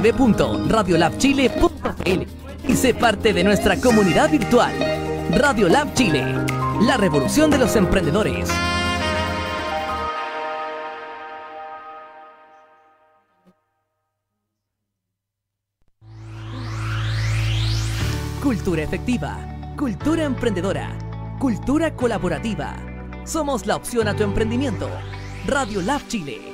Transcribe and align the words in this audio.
www.radiolabchile.cl 0.00 2.26
y 2.68 2.76
sé 2.76 2.94
parte 2.94 3.32
de 3.32 3.42
nuestra 3.44 3.80
comunidad 3.80 4.30
virtual. 4.30 4.72
Radiolab 5.30 5.94
Chile, 5.94 6.24
la 6.82 6.96
revolución 6.96 7.48
de 7.50 7.58
los 7.58 7.76
emprendedores. 7.76 8.50
Cultura 18.42 18.82
efectiva, 18.82 19.38
cultura 19.76 20.24
emprendedora, 20.24 20.98
cultura 21.38 21.94
colaborativa. 21.94 22.74
Somos 23.24 23.66
la 23.66 23.76
opción 23.76 24.08
a 24.08 24.16
tu 24.16 24.24
emprendimiento. 24.24 24.90
Radio 25.46 25.80
Lab 25.82 26.00
Chile. 26.08 26.49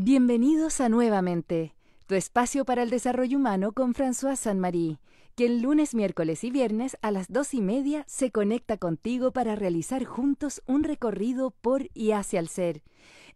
Bienvenidos 0.00 0.80
a 0.80 0.88
Nuevamente, 0.88 1.74
tu 2.06 2.14
espacio 2.14 2.64
para 2.64 2.84
el 2.84 2.88
desarrollo 2.88 3.36
humano 3.36 3.72
con 3.72 3.94
François 3.94 4.36
Saint-Marie, 4.36 5.00
quien 5.34 5.60
lunes, 5.60 5.92
miércoles 5.92 6.44
y 6.44 6.52
viernes 6.52 6.96
a 7.02 7.10
las 7.10 7.26
dos 7.26 7.52
y 7.52 7.60
media 7.60 8.04
se 8.06 8.30
conecta 8.30 8.76
contigo 8.76 9.32
para 9.32 9.56
realizar 9.56 10.04
juntos 10.04 10.62
un 10.66 10.84
recorrido 10.84 11.50
por 11.50 11.88
y 11.94 12.12
hacia 12.12 12.38
el 12.38 12.46
ser, 12.46 12.84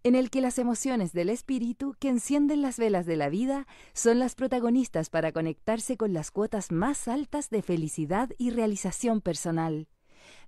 en 0.04 0.14
el 0.14 0.30
que 0.30 0.40
las 0.40 0.56
emociones 0.56 1.12
del 1.12 1.30
espíritu 1.30 1.96
que 1.98 2.10
encienden 2.10 2.62
las 2.62 2.78
velas 2.78 3.06
de 3.06 3.16
la 3.16 3.28
vida 3.28 3.66
son 3.92 4.20
las 4.20 4.36
protagonistas 4.36 5.10
para 5.10 5.32
conectarse 5.32 5.96
con 5.96 6.12
las 6.12 6.30
cuotas 6.30 6.70
más 6.70 7.08
altas 7.08 7.50
de 7.50 7.62
felicidad 7.62 8.30
y 8.38 8.50
realización 8.50 9.20
personal. 9.20 9.88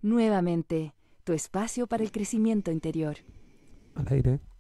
Nuevamente, 0.00 0.94
tu 1.24 1.32
espacio 1.32 1.88
para 1.88 2.04
el 2.04 2.12
crecimiento 2.12 2.70
interior. 2.70 3.16
Al 3.96 4.06
aire. 4.12 4.53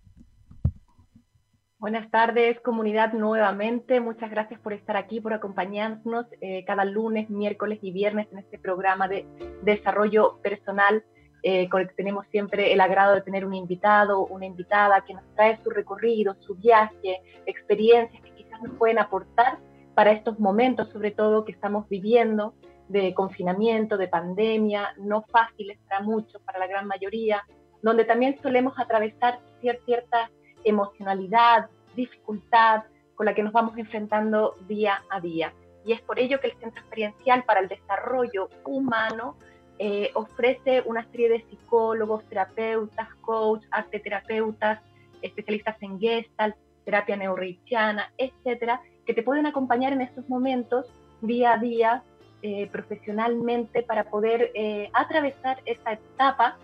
Buenas 1.84 2.10
tardes, 2.10 2.58
comunidad, 2.60 3.12
nuevamente. 3.12 4.00
Muchas 4.00 4.30
gracias 4.30 4.58
por 4.58 4.72
estar 4.72 4.96
aquí, 4.96 5.20
por 5.20 5.34
acompañarnos 5.34 6.24
eh, 6.40 6.64
cada 6.64 6.86
lunes, 6.86 7.28
miércoles 7.28 7.78
y 7.82 7.92
viernes 7.92 8.26
en 8.32 8.38
este 8.38 8.58
programa 8.58 9.06
de 9.06 9.26
desarrollo 9.60 10.38
personal, 10.42 11.04
eh, 11.42 11.68
con 11.68 11.82
el 11.82 11.88
que 11.88 11.94
tenemos 11.94 12.24
siempre 12.28 12.72
el 12.72 12.80
agrado 12.80 13.14
de 13.14 13.20
tener 13.20 13.44
un 13.44 13.52
invitado, 13.52 14.24
una 14.24 14.46
invitada 14.46 15.04
que 15.04 15.12
nos 15.12 15.24
trae 15.34 15.62
su 15.62 15.68
recorrido, 15.68 16.34
su 16.40 16.54
viaje, 16.54 17.20
experiencias 17.44 18.22
que 18.22 18.32
quizás 18.32 18.62
nos 18.62 18.78
pueden 18.78 18.98
aportar 18.98 19.58
para 19.94 20.12
estos 20.12 20.40
momentos, 20.40 20.88
sobre 20.88 21.10
todo 21.10 21.44
que 21.44 21.52
estamos 21.52 21.86
viviendo 21.90 22.54
de 22.88 23.12
confinamiento, 23.12 23.98
de 23.98 24.08
pandemia, 24.08 24.94
no 24.96 25.20
fáciles 25.30 25.78
para 25.86 26.00
muchos, 26.00 26.40
para 26.46 26.60
la 26.60 26.66
gran 26.66 26.86
mayoría, 26.86 27.44
donde 27.82 28.06
también 28.06 28.38
solemos 28.40 28.72
atravesar 28.78 29.38
ciertas 29.60 30.30
emocionalidad, 30.64 31.68
dificultad 31.94 32.84
con 33.14 33.26
la 33.26 33.34
que 33.34 33.42
nos 33.42 33.52
vamos 33.52 33.76
enfrentando 33.78 34.54
día 34.68 35.02
a 35.10 35.20
día. 35.20 35.52
Y 35.84 35.92
es 35.92 36.00
por 36.00 36.18
ello 36.18 36.40
que 36.40 36.48
el 36.48 36.58
Centro 36.58 36.80
Experiencial 36.80 37.44
para 37.44 37.60
el 37.60 37.68
Desarrollo 37.68 38.48
Humano 38.64 39.36
eh, 39.78 40.10
ofrece 40.14 40.82
una 40.86 41.04
serie 41.10 41.28
de 41.28 41.44
psicólogos, 41.50 42.24
terapeutas, 42.24 43.08
coach, 43.20 43.64
arte 43.70 43.98
terapeutas, 44.00 44.80
especialistas 45.20 45.76
en 45.80 45.98
Gestalt, 45.98 46.56
terapia 46.84 47.16
neurrichiana, 47.16 48.12
etcétera, 48.16 48.80
que 49.04 49.14
te 49.14 49.22
pueden 49.22 49.46
acompañar 49.46 49.92
en 49.92 50.00
estos 50.00 50.28
momentos 50.28 50.86
día 51.20 51.54
a 51.54 51.58
día 51.58 52.02
eh, 52.42 52.68
profesionalmente 52.70 53.82
para 53.82 54.04
poder 54.04 54.50
eh, 54.54 54.90
atravesar 54.92 55.60
esta 55.64 55.94
etapa 55.94 56.56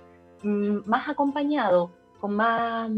mm, 0.42 0.78
más 0.86 1.08
acompañado, 1.08 1.90
con 2.20 2.36
más 2.36 2.90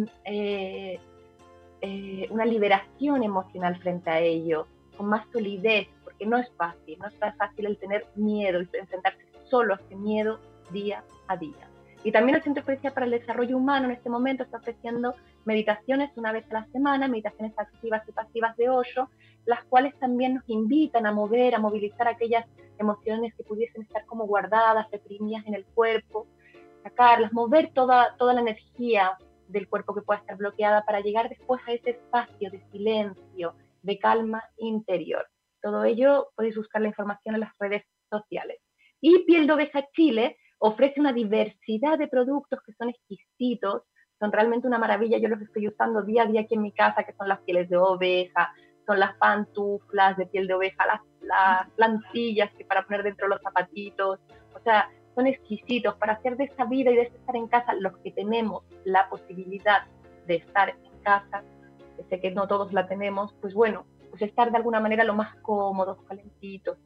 eh, 1.83 2.29
una 2.31 2.45
liberación 2.45 3.25
emocional 3.25 3.77
frente 3.79 4.09
a 4.09 4.21
ello, 4.21 4.69
con 4.97 5.07
más 5.07 5.27
solidez, 5.33 5.89
porque 6.05 6.25
no 6.25 6.39
es 6.39 6.49
fácil, 6.57 6.97
no 7.01 7.09
es 7.09 7.19
tan 7.19 7.35
fácil 7.37 7.67
el 7.67 7.77
tener 7.77 8.07
miedo 8.15 8.63
y 8.63 8.69
enfrentarse 8.77 9.27
solo 9.51 9.75
a 9.75 9.77
ese 9.79 9.97
miedo 9.97 10.39
día 10.71 11.03
a 11.27 11.37
día. 11.37 11.69
Y 12.05 12.13
también 12.13 12.37
el 12.37 12.43
Centro 12.43 12.61
Experiencia 12.61 12.95
para 12.95 13.07
el 13.07 13.13
Desarrollo 13.13 13.57
Humano 13.57 13.87
en 13.87 13.93
este 13.93 14.11
momento 14.11 14.45
está 14.45 14.59
ofreciendo 14.59 15.15
meditaciones 15.45 16.11
una 16.17 16.33
vez 16.33 16.45
a 16.51 16.55
la 16.55 16.67
semana, 16.67 17.09
meditaciones 17.09 17.53
activas 17.59 18.09
y 18.09 18.13
pasivas 18.13 18.57
de 18.57 18.69
hoyo, 18.69 19.09
las 19.45 19.65
cuales 19.65 19.97
también 19.99 20.35
nos 20.35 20.49
invitan 20.49 21.07
a 21.07 21.13
mover, 21.13 21.55
a 21.55 21.59
movilizar 21.59 22.09
aquellas 22.09 22.47
emociones 22.79 23.35
que 23.35 23.45
pudiesen 23.45 23.83
estar 23.83 24.05
como 24.07 24.27
guardadas, 24.27 24.91
reprimidas 24.91 25.47
en 25.47 25.55
el 25.55 25.65
cuerpo, 25.65 26.27
sacarlas, 26.83 27.33
mover 27.33 27.73
toda, 27.73 28.17
toda 28.19 28.35
la 28.35 28.41
energía 28.41 29.17
del 29.53 29.69
cuerpo 29.69 29.95
que 29.95 30.03
pueda 30.03 30.21
estar 30.21 30.37
bloqueada 30.37 30.85
para 30.85 31.01
llegar 31.01 31.29
después 31.29 31.61
a 31.67 31.73
ese 31.73 31.91
espacio 31.91 32.51
de 32.51 32.65
silencio, 32.71 33.55
de 33.83 33.99
calma 33.99 34.43
interior. 34.57 35.27
Todo 35.61 35.85
ello 35.85 36.29
podéis 36.35 36.57
buscar 36.57 36.83
la 36.83 36.89
información 36.89 37.35
en 37.35 37.43
las 37.43 37.53
redes 37.59 37.85
sociales. 38.11 38.59
Y 39.01 39.25
Piel 39.25 39.47
de 39.47 39.53
Oveja 39.53 39.87
Chile 39.95 40.39
ofrece 40.59 41.01
una 41.01 41.13
diversidad 41.13 41.99
de 41.99 42.09
productos 42.09 42.61
que 42.65 42.73
son 42.73 42.89
exquisitos, 42.91 43.83
son 44.19 44.31
realmente 44.31 44.67
una 44.67 44.79
maravilla. 44.79 45.19
Yo 45.19 45.29
los 45.29 45.41
estoy 45.41 45.69
usando 45.69 46.03
día 46.03 46.23
a 46.23 46.27
día 46.27 46.43
aquí 46.43 46.55
en 46.55 46.63
mi 46.63 46.73
casa, 46.73 47.03
que 47.03 47.13
son 47.15 47.29
las 47.29 47.41
pieles 47.41 47.69
de 47.69 47.77
oveja, 47.77 48.53
son 48.87 49.01
las 49.01 49.17
pantuflas 49.17 50.17
de 50.17 50.27
piel 50.27 50.47
de 50.47 50.55
oveja, 50.55 50.87
las, 50.87 51.01
las 51.21 51.69
plantillas 51.71 52.53
que 52.55 52.65
para 52.65 52.85
poner 52.85 53.03
dentro 53.03 53.27
los 53.29 53.41
zapatitos. 53.43 54.21
O 54.55 54.61
sea, 54.61 54.89
son 55.15 55.27
exquisitos 55.27 55.95
para 55.97 56.15
hacer 56.15 56.37
de 56.37 56.45
esa 56.45 56.65
vida 56.65 56.91
y 56.91 56.97
de 56.97 57.03
estar 57.03 57.37
en 57.37 57.49
casa 57.49 57.75
los 57.75 57.97
que 57.99 58.11
tenemos 58.11 58.65
la 58.85 59.09
posibilidad 59.09 59.85
de 60.27 60.37
estar 60.37 60.71
en 60.71 61.03
casa, 61.03 61.43
sé 62.09 62.21
que 62.21 62.31
no 62.31 62.47
todos 62.47 62.73
la 62.73 62.87
tenemos, 62.87 63.35
pues 63.41 63.55
bueno, 63.55 63.85
pues 64.11 64.23
estar 64.23 64.51
de 64.51 64.57
alguna 64.57 64.81
manera 64.81 65.05
lo 65.05 65.15
más 65.15 65.35
cómodos, 65.37 65.99
calentitos, 66.09 66.79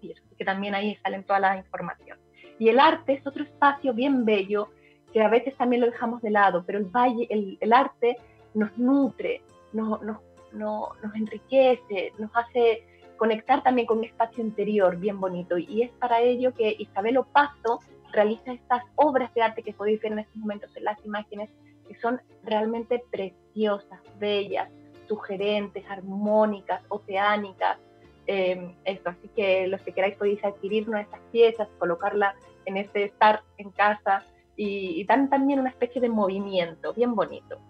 y 0.00 0.12
eso, 0.12 0.22
que 0.36 0.44
también 0.44 0.74
ahí 0.74 0.96
salen 1.02 1.24
toda 1.24 1.40
la 1.40 1.56
información. 1.56 2.18
Y 2.58 2.68
el 2.68 2.80
arte 2.80 3.14
es 3.14 3.26
otro 3.26 3.44
espacio 3.44 3.94
bien 3.94 4.24
bello 4.24 4.68
que 5.12 5.22
a 5.22 5.28
veces 5.28 5.56
también 5.56 5.80
lo 5.82 5.90
dejamos 5.90 6.22
de 6.22 6.30
lado, 6.30 6.64
pero 6.66 6.78
el, 6.78 6.86
valle, 6.86 7.26
el, 7.30 7.72
arte 7.72 8.16
nos 8.54 8.76
nutre, 8.78 9.42
nos, 9.72 10.02
nos, 10.02 10.18
nos 10.52 11.14
enriquece, 11.14 12.12
nos 12.18 12.30
hace 12.34 12.84
conectar 13.22 13.62
también 13.62 13.86
con 13.86 13.98
un 13.98 14.04
espacio 14.04 14.42
interior 14.42 14.96
bien 14.96 15.20
bonito. 15.20 15.56
Y 15.56 15.82
es 15.82 15.92
para 15.92 16.20
ello 16.20 16.52
que 16.52 16.74
Isabel 16.76 17.18
Opaso 17.18 17.78
realiza 18.10 18.52
estas 18.52 18.82
obras 18.96 19.32
de 19.32 19.42
arte 19.42 19.62
que 19.62 19.72
podéis 19.72 20.02
ver 20.02 20.10
en 20.10 20.18
estos 20.18 20.34
momentos 20.38 20.76
en 20.76 20.82
las 20.82 20.98
imágenes, 21.04 21.48
que 21.86 21.94
son 22.00 22.20
realmente 22.42 23.00
preciosas, 23.12 24.00
bellas, 24.18 24.68
sugerentes, 25.06 25.88
armónicas, 25.88 26.82
oceánicas. 26.88 27.78
Eh, 28.26 28.74
así 29.04 29.28
que 29.36 29.68
los 29.68 29.80
que 29.82 29.92
queráis 29.92 30.16
podéis 30.16 30.44
adquirir 30.44 30.88
una 30.88 30.98
de 30.98 31.04
estas 31.04 31.20
piezas, 31.30 31.68
colocarla 31.78 32.34
en 32.64 32.76
este 32.76 33.04
estar 33.04 33.44
en 33.56 33.70
casa 33.70 34.24
y 34.56 35.04
dan 35.04 35.30
también 35.30 35.60
una 35.60 35.70
especie 35.70 36.00
de 36.00 36.08
movimiento 36.08 36.92
bien 36.92 37.14
bonito. 37.14 37.60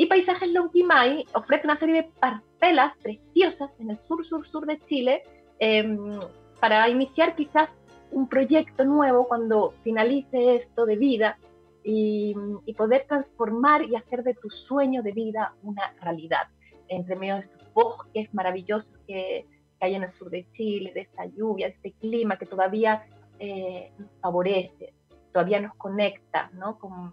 Y 0.00 0.06
Paisajes 0.06 0.50
Lonquimay 0.50 1.26
ofrece 1.34 1.66
una 1.66 1.78
serie 1.78 1.96
de 1.96 2.10
parcelas 2.18 2.96
preciosas 3.02 3.70
en 3.80 3.90
el 3.90 3.98
sur, 4.08 4.24
sur, 4.24 4.48
sur 4.48 4.64
de 4.64 4.80
Chile 4.86 5.22
em, 5.58 6.18
para 6.58 6.88
iniciar 6.88 7.36
quizás 7.36 7.68
un 8.10 8.26
proyecto 8.26 8.82
nuevo 8.86 9.28
cuando 9.28 9.74
finalice 9.84 10.56
esto 10.56 10.86
de 10.86 10.96
vida 10.96 11.38
y, 11.84 12.34
poder 12.78 13.04
transformar 13.08 13.82
y 13.82 13.94
hacer 13.94 14.22
de 14.22 14.32
tu 14.32 14.48
sueño 14.48 15.02
de 15.02 15.12
vida 15.12 15.52
una 15.62 15.92
realidad. 16.00 16.48
Entre 16.88 17.14
medio 17.14 17.34
de 17.34 17.40
estos 17.40 17.74
bosques 17.74 18.32
maravillosos 18.32 18.90
que, 19.06 19.44
hay 19.80 19.96
en 19.96 20.04
el 20.04 20.12
sur 20.14 20.30
de 20.30 20.50
Chile, 20.52 20.92
de 20.94 21.02
esta 21.02 21.26
lluvia, 21.26 21.66
de 21.66 21.74
este 21.74 21.92
clima 21.92 22.38
que 22.38 22.46
todavía 22.46 23.04
eh, 23.38 23.92
nos 23.98 24.10
favorece, 24.22 24.94
todavía 25.30 25.60
nos 25.60 25.74
conecta 25.74 26.50
¿no? 26.54 26.78
con 26.78 27.12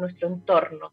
nuestro 0.00 0.28
entorno. 0.28 0.92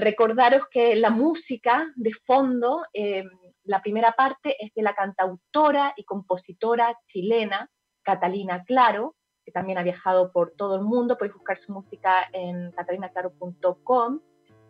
Recordaros 0.00 0.62
que 0.70 0.96
la 0.96 1.10
música 1.10 1.92
de 1.94 2.12
fondo, 2.24 2.86
eh, 2.94 3.22
la 3.64 3.82
primera 3.82 4.12
parte 4.12 4.56
es 4.58 4.72
de 4.72 4.80
la 4.80 4.94
cantautora 4.94 5.92
y 5.94 6.04
compositora 6.04 6.96
chilena 7.08 7.68
Catalina 8.02 8.64
Claro, 8.64 9.14
que 9.44 9.52
también 9.52 9.76
ha 9.76 9.82
viajado 9.82 10.32
por 10.32 10.52
todo 10.56 10.76
el 10.76 10.84
mundo, 10.84 11.18
podéis 11.18 11.34
buscar 11.34 11.60
su 11.60 11.72
música 11.72 12.30
en 12.32 12.72
catalinaclaro.com. 12.72 14.20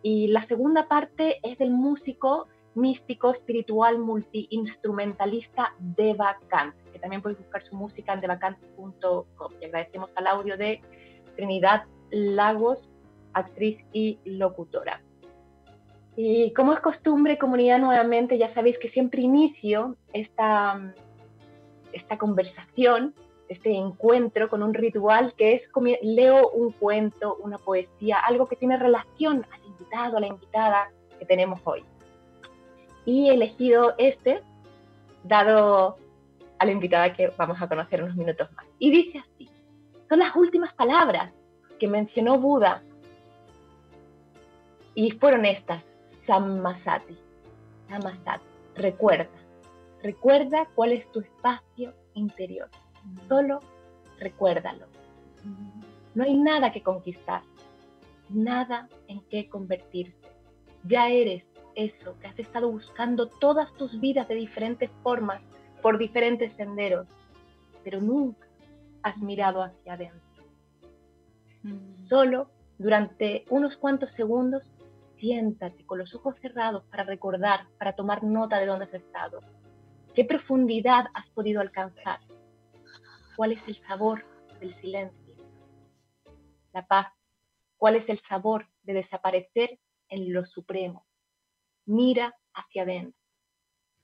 Y 0.03 0.27
la 0.27 0.45
segunda 0.47 0.89
parte 0.89 1.39
es 1.43 1.57
del 1.57 1.71
músico 1.71 2.49
místico, 2.75 3.31
espiritual, 3.31 3.99
multiinstrumentalista 3.99 5.73
Deva 5.79 6.39
Kant, 6.49 6.75
que 6.91 6.99
también 6.99 7.21
podéis 7.21 7.39
buscar 7.39 7.63
su 7.63 7.73
música 7.77 8.11
en 8.11 8.19
devacant.com. 8.19 9.53
Y 9.61 9.65
agradecemos 9.65 10.09
al 10.15 10.27
audio 10.27 10.57
de 10.57 10.81
Trinidad 11.37 11.85
Lagos, 12.09 12.79
actriz 13.31 13.77
y 13.93 14.19
locutora. 14.25 15.01
Y 16.15 16.53
como 16.53 16.73
es 16.73 16.79
costumbre, 16.79 17.37
comunidad, 17.37 17.79
nuevamente, 17.79 18.37
ya 18.37 18.53
sabéis 18.53 18.77
que 18.79 18.89
siempre 18.89 19.21
inicio 19.21 19.95
esta, 20.13 20.93
esta 21.93 22.17
conversación 22.17 23.13
este 23.51 23.75
encuentro 23.75 24.49
con 24.49 24.63
un 24.63 24.73
ritual 24.73 25.33
que 25.37 25.55
es 25.55 25.61
leo 26.01 26.49
un 26.51 26.71
cuento, 26.71 27.35
una 27.43 27.57
poesía, 27.57 28.17
algo 28.19 28.47
que 28.47 28.55
tiene 28.55 28.77
relación 28.77 29.45
al 29.51 29.65
invitado, 29.65 30.17
a 30.17 30.19
la 30.21 30.27
invitada 30.27 30.89
que 31.19 31.25
tenemos 31.25 31.59
hoy. 31.65 31.83
Y 33.03 33.29
he 33.29 33.33
elegido 33.33 33.93
este, 33.97 34.41
dado 35.25 35.97
a 36.59 36.65
la 36.65 36.71
invitada 36.71 37.11
que 37.11 37.29
vamos 37.35 37.61
a 37.61 37.67
conocer 37.67 38.01
unos 38.01 38.15
minutos 38.15 38.49
más. 38.53 38.65
Y 38.79 38.89
dice 38.89 39.19
así, 39.19 39.49
son 40.07 40.19
las 40.19 40.33
últimas 40.33 40.73
palabras 40.73 41.33
que 41.77 41.89
mencionó 41.89 42.39
Buda 42.39 42.81
y 44.95 45.11
fueron 45.11 45.43
estas, 45.43 45.83
Sammasati, 46.27 47.17
Sammasati, 47.89 48.45
recuerda, 48.75 49.29
recuerda 50.01 50.67
cuál 50.75 50.93
es 50.93 51.11
tu 51.11 51.19
espacio 51.19 51.93
interior. 52.13 52.69
Solo 53.27 53.59
recuérdalo. 54.19 54.85
No 56.13 56.23
hay 56.23 56.35
nada 56.37 56.71
que 56.71 56.83
conquistar, 56.83 57.41
nada 58.29 58.87
en 59.07 59.21
qué 59.29 59.49
convertirse. 59.49 60.15
Ya 60.83 61.09
eres 61.09 61.43
eso 61.75 62.17
que 62.19 62.27
has 62.27 62.37
estado 62.39 62.69
buscando 62.71 63.27
todas 63.27 63.73
tus 63.75 63.99
vidas 63.99 64.27
de 64.27 64.35
diferentes 64.35 64.89
formas, 65.03 65.41
por 65.81 65.97
diferentes 65.97 66.53
senderos, 66.53 67.07
pero 67.83 67.99
nunca 67.99 68.47
has 69.03 69.17
mirado 69.17 69.63
hacia 69.63 69.93
adentro. 69.93 70.19
Solo 72.07 72.49
durante 72.77 73.45
unos 73.49 73.77
cuantos 73.77 74.11
segundos, 74.11 74.63
siéntate 75.21 75.85
con 75.85 75.99
los 75.99 76.13
ojos 76.13 76.35
cerrados 76.41 76.83
para 76.91 77.05
recordar, 77.05 77.67
para 77.77 77.93
tomar 77.93 78.23
nota 78.23 78.59
de 78.59 78.65
dónde 78.65 78.85
has 78.85 78.93
estado. 78.93 79.39
¿Qué 80.13 80.25
profundidad 80.25 81.05
has 81.13 81.29
podido 81.29 81.61
alcanzar? 81.61 82.19
cuál 83.41 83.53
es 83.53 83.67
el 83.67 83.75
sabor 83.87 84.23
del 84.59 84.79
silencio, 84.81 85.35
la 86.73 86.85
paz, 86.85 87.07
cuál 87.77 87.95
es 87.95 88.07
el 88.07 88.21
sabor 88.29 88.67
de 88.83 88.93
desaparecer 88.93 89.79
en 90.09 90.31
lo 90.31 90.45
supremo. 90.45 91.07
Mira 91.87 92.35
hacia 92.53 92.83
adentro. 92.83 93.19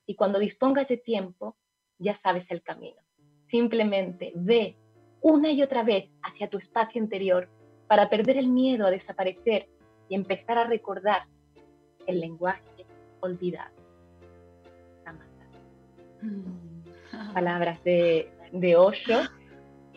Y 0.07 0.15
cuando 0.15 0.39
dispongas 0.39 0.87
de 0.87 0.97
tiempo, 0.97 1.55
ya 1.99 2.19
sabes 2.21 2.49
el 2.49 2.63
camino. 2.63 2.99
Simplemente 3.51 4.31
ve 4.35 4.75
una 5.21 5.51
y 5.51 5.61
otra 5.61 5.83
vez 5.83 6.09
hacia 6.23 6.49
tu 6.49 6.57
espacio 6.57 6.99
interior 6.99 7.47
para 7.87 8.09
perder 8.09 8.37
el 8.37 8.47
miedo 8.47 8.87
a 8.87 8.91
desaparecer 8.91 9.69
y 10.09 10.15
empezar 10.15 10.57
a 10.57 10.65
recordar 10.65 11.23
el 12.05 12.19
lenguaje 12.19 12.85
olvidado. 13.19 13.75
Mm. 16.21 17.33
Palabras 17.33 17.83
de 17.83 18.31
de 18.51 18.75
Osho. 18.75 19.23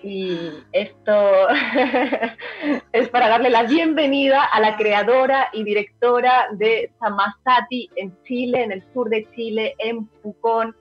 Y 0.03 0.35
esto 0.73 1.49
es 2.93 3.09
para 3.11 3.29
darle 3.29 3.51
la 3.51 3.65
bienvenida 3.65 4.45
a 4.45 4.59
la 4.59 4.77
creadora 4.77 5.49
y 5.53 5.63
directora 5.63 6.49
de 6.53 6.91
Samasati 6.99 7.91
en 7.97 8.17
Chile, 8.25 8.63
en 8.63 8.73
el 8.73 8.83
sur 8.95 9.11
de 9.11 9.29
Chile, 9.35 9.75
en 9.79 10.07
Pucón, 10.07 10.75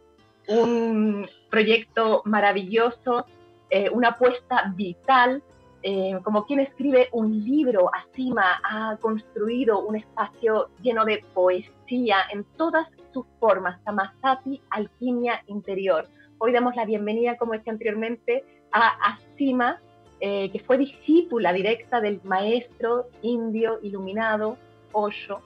un 0.48 1.30
proyecto 1.50 2.22
maravilloso, 2.24 3.25
eh, 3.70 3.90
una 3.92 4.10
apuesta 4.10 4.72
vital. 4.75 5.44
Eh, 5.81 6.20
como 6.24 6.46
quien 6.46 6.60
escribe 6.60 7.08
un 7.14 7.44
libro, 7.44 7.90
Asima 7.94 8.60
ha 8.64 8.98
construido 8.98 9.80
un 9.80 9.96
espacio 9.96 10.70
lleno 10.81 11.06
de 11.06 11.24
poesía 11.34 12.18
en 12.31 12.44
todas 12.58 12.88
sus 13.14 13.26
formas, 13.40 13.81
Samasati, 13.86 14.62
alquimia 14.70 15.42
interior 15.48 16.08
Hoy 16.42 16.54
damos 16.54 16.74
la 16.78 16.86
bienvenida, 16.86 17.36
como 17.36 17.52
decía 17.52 17.74
anteriormente, 17.74 18.46
a 18.72 19.18
Asima, 19.18 19.81
eh, 20.22 20.50
que 20.52 20.60
fue 20.60 20.78
discípula 20.78 21.52
directa 21.52 22.00
del 22.00 22.22
maestro 22.24 23.08
indio 23.22 23.78
iluminado 23.84 24.58
Osho, 24.94 25.42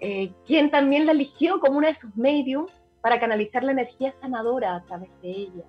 eh, 0.00 0.30
quien 0.46 0.70
también 0.70 1.06
la 1.06 1.12
eligió 1.12 1.58
como 1.58 1.78
una 1.78 1.88
de 1.88 2.00
sus 2.00 2.14
mediums 2.16 2.70
para 3.00 3.18
canalizar 3.18 3.64
la 3.64 3.72
energía 3.72 4.14
sanadora 4.20 4.76
a 4.76 4.82
través 4.82 5.08
de 5.22 5.30
ella. 5.30 5.64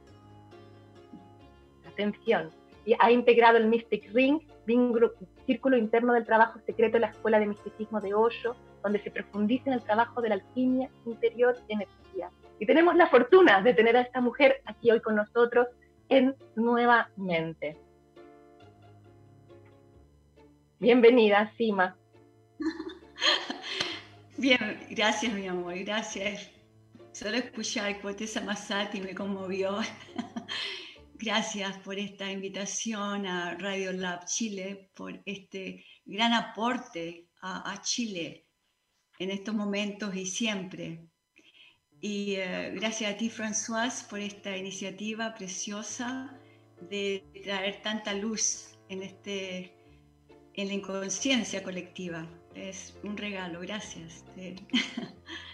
Atención, 1.88 2.50
y 2.86 2.96
ha 3.00 3.12
integrado 3.12 3.58
el 3.58 3.68
Mystic 3.68 4.12
Ring, 4.14 4.42
círculo 5.46 5.78
interno 5.78 6.14
del 6.14 6.26
trabajo 6.26 6.60
secreto 6.66 6.94
de 6.94 7.02
la 7.02 7.08
Escuela 7.08 7.40
de 7.40 7.48
Misticismo 7.48 8.00
de 8.00 8.14
Osho, 8.14 8.56
donde 8.84 9.02
se 9.04 9.12
profundiza 9.12 9.66
en 9.68 9.74
el 9.74 9.84
trabajo 9.84 10.22
de 10.22 10.30
la 10.30 10.36
alquimia 10.36 10.90
interior 11.06 11.56
y 11.68 11.74
energía 11.74 12.02
y 12.62 12.66
tenemos 12.68 12.96
la 12.96 13.08
fortuna 13.08 13.60
de 13.64 13.74
tener 13.74 13.98
a 13.98 14.02
esta 14.02 14.22
mujer 14.22 14.62
aquí 14.66 14.92
hoy 14.92 15.00
con 15.02 15.16
nosotros 15.16 15.68
en 16.10 16.36
nuevamente. 16.56 17.76
Bienvenida, 20.78 21.52
Sima. 21.58 21.98
Bien, 24.38 24.80
gracias 24.92 25.34
mi 25.34 25.48
amor, 25.48 25.74
gracias. 25.80 26.52
Solo 27.14 27.38
escuchar 27.38 28.00
Cuatesa 28.00 28.42
Masati 28.42 29.02
me 29.02 29.16
conmovió. 29.16 29.80
Gracias 31.24 31.78
por 31.78 32.00
esta 32.00 32.32
invitación 32.32 33.28
a 33.28 33.54
Radio 33.54 33.94
Lab 33.94 34.26
Chile, 34.26 34.90
por 34.96 35.22
este 35.26 35.86
gran 36.04 36.34
aporte 36.34 37.28
a, 37.44 37.80
Chile 37.84 38.48
en 39.20 39.30
estos 39.30 39.54
momentos 39.54 40.16
y 40.16 40.26
siempre. 40.26 41.06
Y 42.00 42.38
eh, 42.38 42.72
gracias 42.74 43.14
a 43.14 43.18
ti, 43.18 43.30
François, 43.30 44.04
por 44.10 44.20
esta 44.20 44.58
iniciativa 44.58 45.36
preciosa 45.36 46.40
de 46.90 47.24
traer 47.44 47.84
tanta 47.84 48.16
luz 48.16 48.80
en, 48.90 49.04
este, 49.04 49.76
en 50.56 50.68
la 50.70 50.74
inconsciencia 50.74 51.62
colectiva. 51.62 52.28
Es 52.56 52.96
un 53.04 53.16
regalo, 53.16 53.60
gracias. 53.60 54.26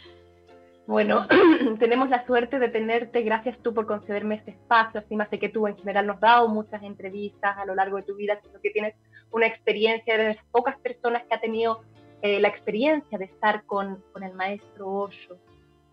Bueno, 0.88 1.28
tenemos 1.80 2.10
la 2.10 2.26
suerte 2.26 2.60
de 2.60 2.70
tenerte, 2.70 3.22
gracias 3.22 3.58
tú 3.62 3.74
por 3.74 3.86
concederme 3.86 4.36
este 4.36 4.52
espacio, 4.52 5.02
así 5.02 5.16
más 5.16 5.30
de 5.30 5.38
que 5.38 5.50
tú 5.50 5.68
en 5.68 5.78
general 5.78 6.08
nos 6.08 6.16
has 6.16 6.22
dado 6.22 6.48
muchas 6.48 6.82
entrevistas 6.82 7.58
a 7.58 7.66
lo 7.66 7.76
largo 7.76 7.98
de 7.98 8.04
tu 8.04 8.16
vida, 8.16 8.40
sino 8.42 8.60
que 8.62 8.70
tienes 8.70 8.96
una 9.32 9.48
experiencia, 9.48 10.18
de 10.18 10.24
las 10.30 10.46
pocas 10.52 10.78
personas 10.80 11.24
que 11.24 11.36
ha 11.36 11.42
tenido 11.42 11.82
eh, 12.22 12.40
la 12.40 12.48
experiencia 12.48 13.18
de 13.18 13.26
estar 13.26 13.66
con, 13.66 14.02
con 14.14 14.24
el 14.24 14.34
maestro 14.34 14.90
Osho, 14.90 15.38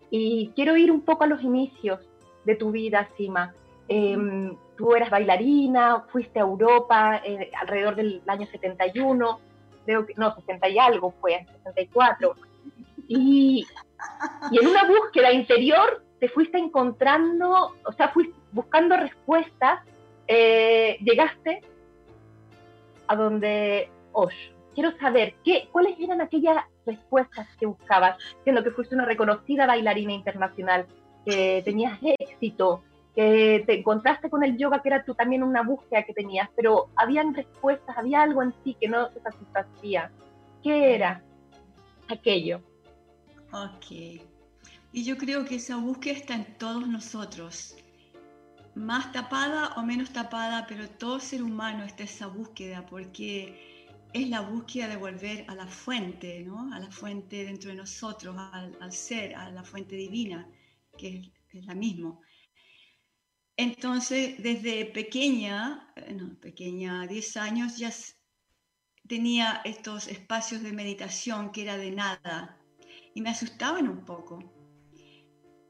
y 0.09 0.51
quiero 0.55 0.77
ir 0.77 0.91
un 0.91 1.01
poco 1.01 1.25
a 1.25 1.27
los 1.27 1.41
inicios 1.41 1.99
de 2.45 2.55
tu 2.55 2.71
vida, 2.71 3.09
Sima. 3.17 3.53
Em, 3.87 4.55
tú 4.77 4.95
eras 4.95 5.09
bailarina, 5.09 6.05
fuiste 6.11 6.39
a 6.39 6.43
Europa 6.43 7.21
eh, 7.23 7.51
alrededor 7.59 7.95
del 7.95 8.21
año 8.27 8.47
71, 8.47 9.39
creo 9.85 10.05
que, 10.05 10.13
no, 10.15 10.33
60 10.33 10.69
y 10.69 10.79
algo 10.79 11.13
fue, 11.19 11.45
64. 11.63 12.35
Y, 13.07 13.67
y 14.51 14.59
en 14.59 14.67
una 14.67 14.85
búsqueda 14.87 15.31
interior 15.31 16.03
te 16.19 16.29
fuiste 16.29 16.57
encontrando, 16.57 17.75
o 17.85 17.91
sea, 17.93 18.09
fuiste 18.09 18.35
buscando 18.51 18.95
respuestas, 18.95 19.81
eh, 20.27 20.97
llegaste 21.01 21.61
a 23.07 23.15
donde 23.15 23.89
Osho. 24.13 24.53
Quiero 24.73 24.97
saber, 24.97 25.35
¿qué, 25.43 25.69
¿cuáles 25.71 25.99
eran 25.99 26.21
aquellas 26.21 26.65
respuestas 26.85 27.47
que 27.59 27.65
buscabas, 27.65 28.17
siendo 28.43 28.63
que 28.63 28.71
fuiste 28.71 28.95
una 28.95 29.05
reconocida 29.05 29.65
bailarina 29.65 30.13
internacional, 30.13 30.85
que 31.25 31.61
tenías 31.63 31.99
éxito, 32.01 32.83
que 33.15 33.63
te 33.65 33.79
encontraste 33.79 34.29
con 34.29 34.43
el 34.43 34.57
yoga, 34.57 34.81
que 34.81 34.89
era 34.89 35.03
tú 35.03 35.15
también 35.15 35.43
una 35.43 35.63
búsqueda 35.63 36.03
que 36.03 36.13
tenías, 36.13 36.49
pero 36.55 36.89
habían 36.95 37.33
respuestas, 37.33 37.97
había 37.97 38.21
algo 38.21 38.43
en 38.43 38.51
ti 38.63 38.75
que 38.79 38.89
no 38.89 39.09
te 39.09 39.21
satisfacía. 39.21 40.11
¿Qué 40.61 40.95
era 40.95 41.21
aquello? 42.09 42.61
Ok. 43.55 43.89
Y 44.91 45.05
yo 45.05 45.17
creo 45.17 45.45
que 45.45 45.55
esa 45.55 45.77
búsqueda 45.77 46.15
está 46.15 46.35
en 46.35 46.57
todos 46.57 46.89
nosotros. 46.89 47.77
Más 48.75 49.13
tapada 49.13 49.75
o 49.77 49.85
menos 49.85 50.09
tapada, 50.11 50.67
pero 50.67 50.89
todo 50.89 51.21
ser 51.21 51.41
humano 51.41 51.85
está 51.85 52.03
esa 52.03 52.27
búsqueda, 52.27 52.85
porque 52.85 53.95
es 54.11 54.27
la 54.27 54.41
búsqueda 54.41 54.89
de 54.89 54.97
volver 54.97 55.45
a 55.47 55.55
la 55.55 55.67
fuente, 55.67 56.43
¿no? 56.43 56.73
a 56.73 56.79
la 56.79 56.91
fuente 56.91 57.45
dentro 57.45 57.69
de 57.69 57.77
nosotros, 57.77 58.35
al, 58.37 58.91
ser, 58.91 59.33
a 59.35 59.49
la 59.49 59.63
fuente 59.63 59.95
divina, 59.95 60.45
que 60.97 61.31
es, 61.53 61.65
la 61.65 61.75
misma. 61.75 62.19
Entonces, 63.55 64.35
desde 64.43 64.83
pequeña, 64.87 65.93
no, 66.13 66.37
pequeña, 66.41 67.07
10 67.07 67.37
años, 67.37 67.77
ya 67.77 67.93
tenía 69.07 69.61
estos 69.63 70.09
espacios 70.09 70.61
de 70.61 70.73
meditación 70.73 71.53
que 71.53 71.61
era 71.61 71.77
de 71.77 71.91
nada 71.91 72.61
y 73.15 73.21
me 73.21 73.31
asustaban 73.31 73.89
un 73.89 74.05
poco. 74.05 74.39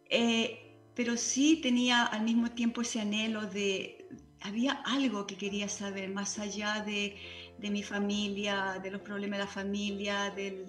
Eh, 0.09 0.81
pero 0.93 1.15
sí 1.15 1.61
tenía 1.61 2.05
al 2.05 2.23
mismo 2.23 2.51
tiempo 2.51 2.81
ese 2.81 2.99
anhelo 2.99 3.47
de, 3.47 4.09
había 4.41 4.73
algo 4.85 5.25
que 5.25 5.37
quería 5.37 5.69
saber 5.69 6.09
más 6.09 6.39
allá 6.39 6.83
de 6.85 7.15
de 7.57 7.69
mi 7.69 7.83
familia, 7.83 8.79
de 8.81 8.91
los 8.91 9.01
problemas 9.01 9.39
de 9.39 9.45
la 9.45 9.51
familia, 9.51 10.31
del... 10.31 10.65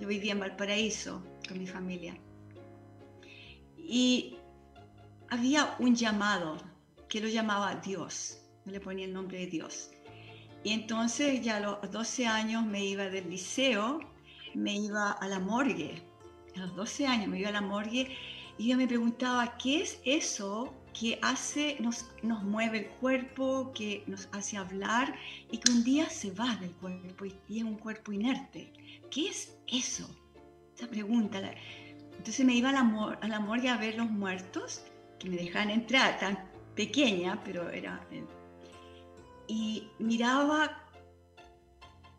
yo 0.00 0.08
vivía 0.08 0.32
en 0.32 0.40
Valparaíso 0.40 1.22
con 1.48 1.58
mi 1.58 1.66
familia. 1.66 2.16
Y 3.76 4.36
había 5.28 5.76
un 5.78 5.94
llamado 5.94 6.58
que 7.08 7.20
lo 7.20 7.28
llamaba 7.28 7.76
Dios, 7.76 8.42
no 8.64 8.72
le 8.72 8.80
ponía 8.80 9.06
el 9.06 9.12
nombre 9.12 9.38
de 9.38 9.46
Dios. 9.46 9.90
Y 10.64 10.72
entonces 10.72 11.42
ya 11.42 11.58
a 11.58 11.60
los 11.60 11.90
12 11.90 12.26
años 12.26 12.66
me 12.66 12.84
iba 12.84 13.04
del 13.04 13.30
liceo, 13.30 14.00
me 14.56 14.74
iba 14.74 15.12
a 15.12 15.28
la 15.28 15.38
morgue. 15.38 16.02
A 16.56 16.60
los 16.60 16.74
12 16.74 17.06
años 17.06 17.28
me 17.28 17.38
iba 17.38 17.50
a 17.50 17.52
la 17.52 17.60
morgue 17.60 18.16
y 18.58 18.68
yo 18.68 18.76
me 18.76 18.88
preguntaba, 18.88 19.56
¿qué 19.58 19.82
es 19.82 20.00
eso 20.04 20.74
que 20.98 21.18
hace, 21.20 21.76
nos, 21.78 22.06
nos 22.22 22.42
mueve 22.42 22.78
el 22.78 22.86
cuerpo, 22.86 23.70
que 23.74 24.02
nos 24.06 24.28
hace 24.32 24.56
hablar 24.56 25.14
y 25.50 25.58
que 25.58 25.70
un 25.70 25.84
día 25.84 26.08
se 26.08 26.30
va 26.30 26.56
del 26.56 26.72
cuerpo 26.72 27.26
y, 27.26 27.58
es 27.58 27.64
un 27.64 27.76
cuerpo 27.76 28.12
inerte? 28.12 28.72
¿Qué 29.10 29.28
es 29.28 29.58
eso? 29.66 30.08
Esa 30.74 30.88
pregunta. 30.88 31.38
Entonces 32.16 32.46
me 32.46 32.54
iba 32.54 32.70
a 32.70 32.72
la, 32.72 33.18
a 33.20 33.28
la 33.28 33.40
morgue 33.40 33.68
a 33.68 33.76
ver 33.76 33.96
los 33.96 34.10
muertos, 34.10 34.82
que 35.18 35.28
me 35.28 35.36
dejaban 35.36 35.70
entrar, 35.70 36.18
tan 36.18 36.38
pequeña, 36.74 37.42
pero 37.44 37.68
era... 37.70 38.00
Eh, 38.10 38.24
y 39.48 39.88
miraba 39.98 40.82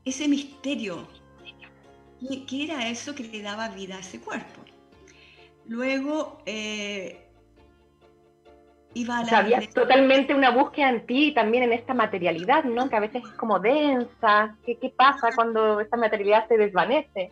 ese 0.06 0.28
misterio. 0.28 1.08
¿Qué, 2.20 2.64
era 2.64 2.90
eso 2.90 3.14
que 3.14 3.24
le 3.24 3.42
daba 3.42 3.70
vida 3.70 3.98
a 3.98 4.00
ese 4.00 4.20
cuerpo? 4.20 4.62
Luego 5.68 6.42
eh, 6.46 7.28
iba 8.94 9.20
a 9.20 9.24
la... 9.24 9.38
había 9.40 9.70
totalmente 9.70 10.34
una 10.34 10.52
búsqueda 10.52 10.90
en 10.90 11.06
ti 11.06 11.26
y 11.28 11.34
también 11.34 11.64
en 11.64 11.74
esta 11.74 11.94
materialidad, 11.94 12.64
¿no? 12.64 12.90
Que 12.90 12.96
a 12.96 13.02
veces 13.02 13.24
es 13.24 13.34
como 13.34 13.60
densa. 13.60 14.56
¿Qué, 14.66 14.78
qué 14.78 14.90
pasa 14.90 15.30
cuando 15.36 15.80
esta 15.80 15.98
materialidad 15.98 16.48
se 16.48 16.58
desvanece? 16.58 17.32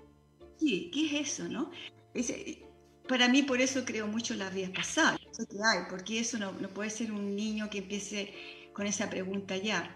Sí, 0.58 0.92
¿qué 0.94 1.06
es 1.06 1.30
eso, 1.30 1.48
no? 1.50 1.72
para 3.08 3.28
mí 3.28 3.44
por 3.44 3.62
eso 3.62 3.84
creo 3.86 4.08
mucho 4.08 4.34
la 4.36 4.50
vida 4.50 4.70
pasada, 4.74 5.18
que 5.18 5.58
hay, 5.64 5.84
porque 5.90 6.20
eso 6.20 6.38
no, 6.38 6.54
no 6.54 6.70
puede 6.70 6.90
ser 6.90 7.12
un 7.12 7.36
niño 7.36 7.70
que 7.70 7.80
empiece 7.80 8.34
con 8.74 8.88
esa 8.88 9.10
pregunta 9.10 9.58
ya. 9.58 9.96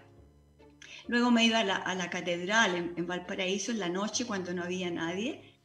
Luego 1.10 1.32
me 1.32 1.44
iba 1.44 1.58
a 1.58 1.94
la, 1.96 2.08
catedral 2.08 2.94
en, 2.96 3.04
Valparaíso 3.04 3.72
en 3.72 3.80
la 3.80 3.88
noche 3.88 4.24
cuando 4.26 4.54
no 4.54 4.62
había 4.62 4.92
nadie. 4.92 5.60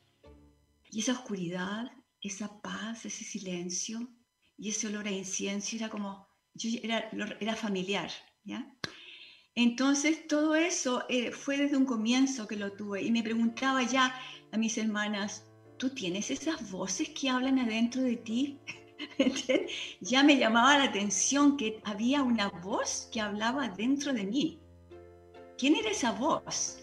Y 0.89 1.01
esa 1.01 1.11
oscuridad, 1.11 1.91
esa 2.19 2.59
paz, 2.63 3.05
ese 3.05 3.23
silencio 3.23 4.09
y 4.57 4.69
ese 4.71 4.87
olor 4.87 5.05
a 5.07 5.11
incienso 5.11 5.75
era 5.75 5.89
como, 5.89 6.27
era 7.39 7.55
familiar, 7.55 8.09
¿ya? 8.43 8.75
Entonces 9.53 10.25
todo 10.25 10.55
eso 10.55 11.03
eh, 11.09 11.29
fue 11.31 11.59
desde 11.59 11.77
un 11.77 11.85
comienzo 11.85 12.47
que 12.47 12.55
lo 12.55 12.71
tuve 12.71 13.03
y 13.03 13.11
me 13.11 13.21
preguntaba 13.21 13.83
ya 13.83 14.19
a 14.51 14.57
mis 14.57 14.79
hermanas, 14.79 15.45
¿tú 15.77 15.91
tienes 15.91 16.31
esas 16.31 16.71
voces 16.71 17.09
que 17.09 17.29
hablan 17.29 17.59
adentro 17.59 18.01
de 18.01 18.15
ti? 18.15 18.59
ya 20.01 20.23
me 20.23 20.37
llamaba 20.37 20.79
la 20.79 20.85
atención 20.85 21.55
que 21.55 21.79
había 21.83 22.23
una 22.23 22.49
voz 22.49 23.07
que 23.13 23.21
hablaba 23.21 23.69
dentro 23.69 24.11
de 24.11 24.23
mí. 24.23 24.64
¿Quién 25.57 25.75
era 25.75 25.91
esa 25.91 26.11
voz? 26.11 26.79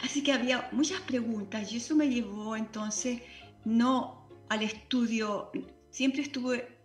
Así 0.00 0.22
que 0.22 0.32
había 0.32 0.68
muchas 0.72 1.00
preguntas 1.02 1.72
y 1.72 1.78
eso 1.78 1.96
me 1.96 2.08
llevó 2.08 2.56
entonces 2.56 3.20
no 3.64 4.28
al 4.48 4.62
estudio, 4.62 5.50
siempre 5.90 6.22
estuve 6.22 6.78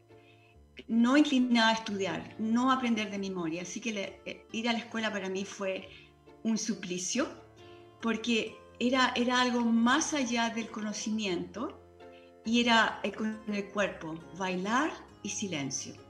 no 0.88 1.16
inclinada 1.16 1.70
a 1.70 1.74
estudiar, 1.74 2.36
no 2.40 2.72
a 2.72 2.76
aprender 2.76 3.10
de 3.12 3.18
memoria, 3.18 3.62
así 3.62 3.80
que 3.80 4.20
eh, 4.26 4.46
ir 4.52 4.68
a 4.68 4.74
la 4.74 4.80
escuela 4.80 5.12
para 5.12 5.30
mí 5.30 5.46
fue 5.46 5.88
un 6.44 6.58
suplicio, 6.58 7.28
porque 8.02 8.56
era, 8.80 9.14
era 9.16 9.40
algo 9.40 9.62
más 9.62 10.14
allá 10.14 10.50
del 10.50 10.70
conocimiento, 10.70 11.80
y 12.46 12.60
era 12.60 13.02
con 13.18 13.40
el 13.48 13.70
cuerpo, 13.70 14.16
bailar 14.38 14.92
y 15.22 15.30
silencio. 15.30 16.03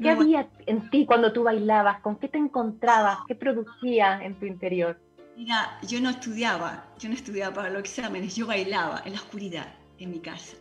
¿Qué, 0.00 0.10
había 0.10 0.48
en 0.66 0.88
ti 0.90 1.04
cuando 1.06 1.32
tú 1.32 1.42
bailabas? 1.42 2.00
¿Con 2.02 2.16
qué 2.16 2.28
te 2.28 2.38
encontrabas? 2.38 3.18
¿Qué 3.26 3.34
producía 3.34 4.22
en 4.22 4.38
tu 4.38 4.46
interior? 4.46 5.00
Mira, 5.36 5.78
yo 5.88 6.00
no 6.00 6.10
estudiaba, 6.10 6.86
yo 7.00 7.08
no 7.08 7.16
estudiaba 7.16 7.52
para 7.54 7.70
los 7.70 7.80
exámenes, 7.80 8.36
yo 8.36 8.46
bailaba 8.46 9.02
en 9.04 9.14
la 9.14 9.18
oscuridad 9.18 9.74
en 9.98 10.12
mi 10.12 10.20
casa. 10.20 10.56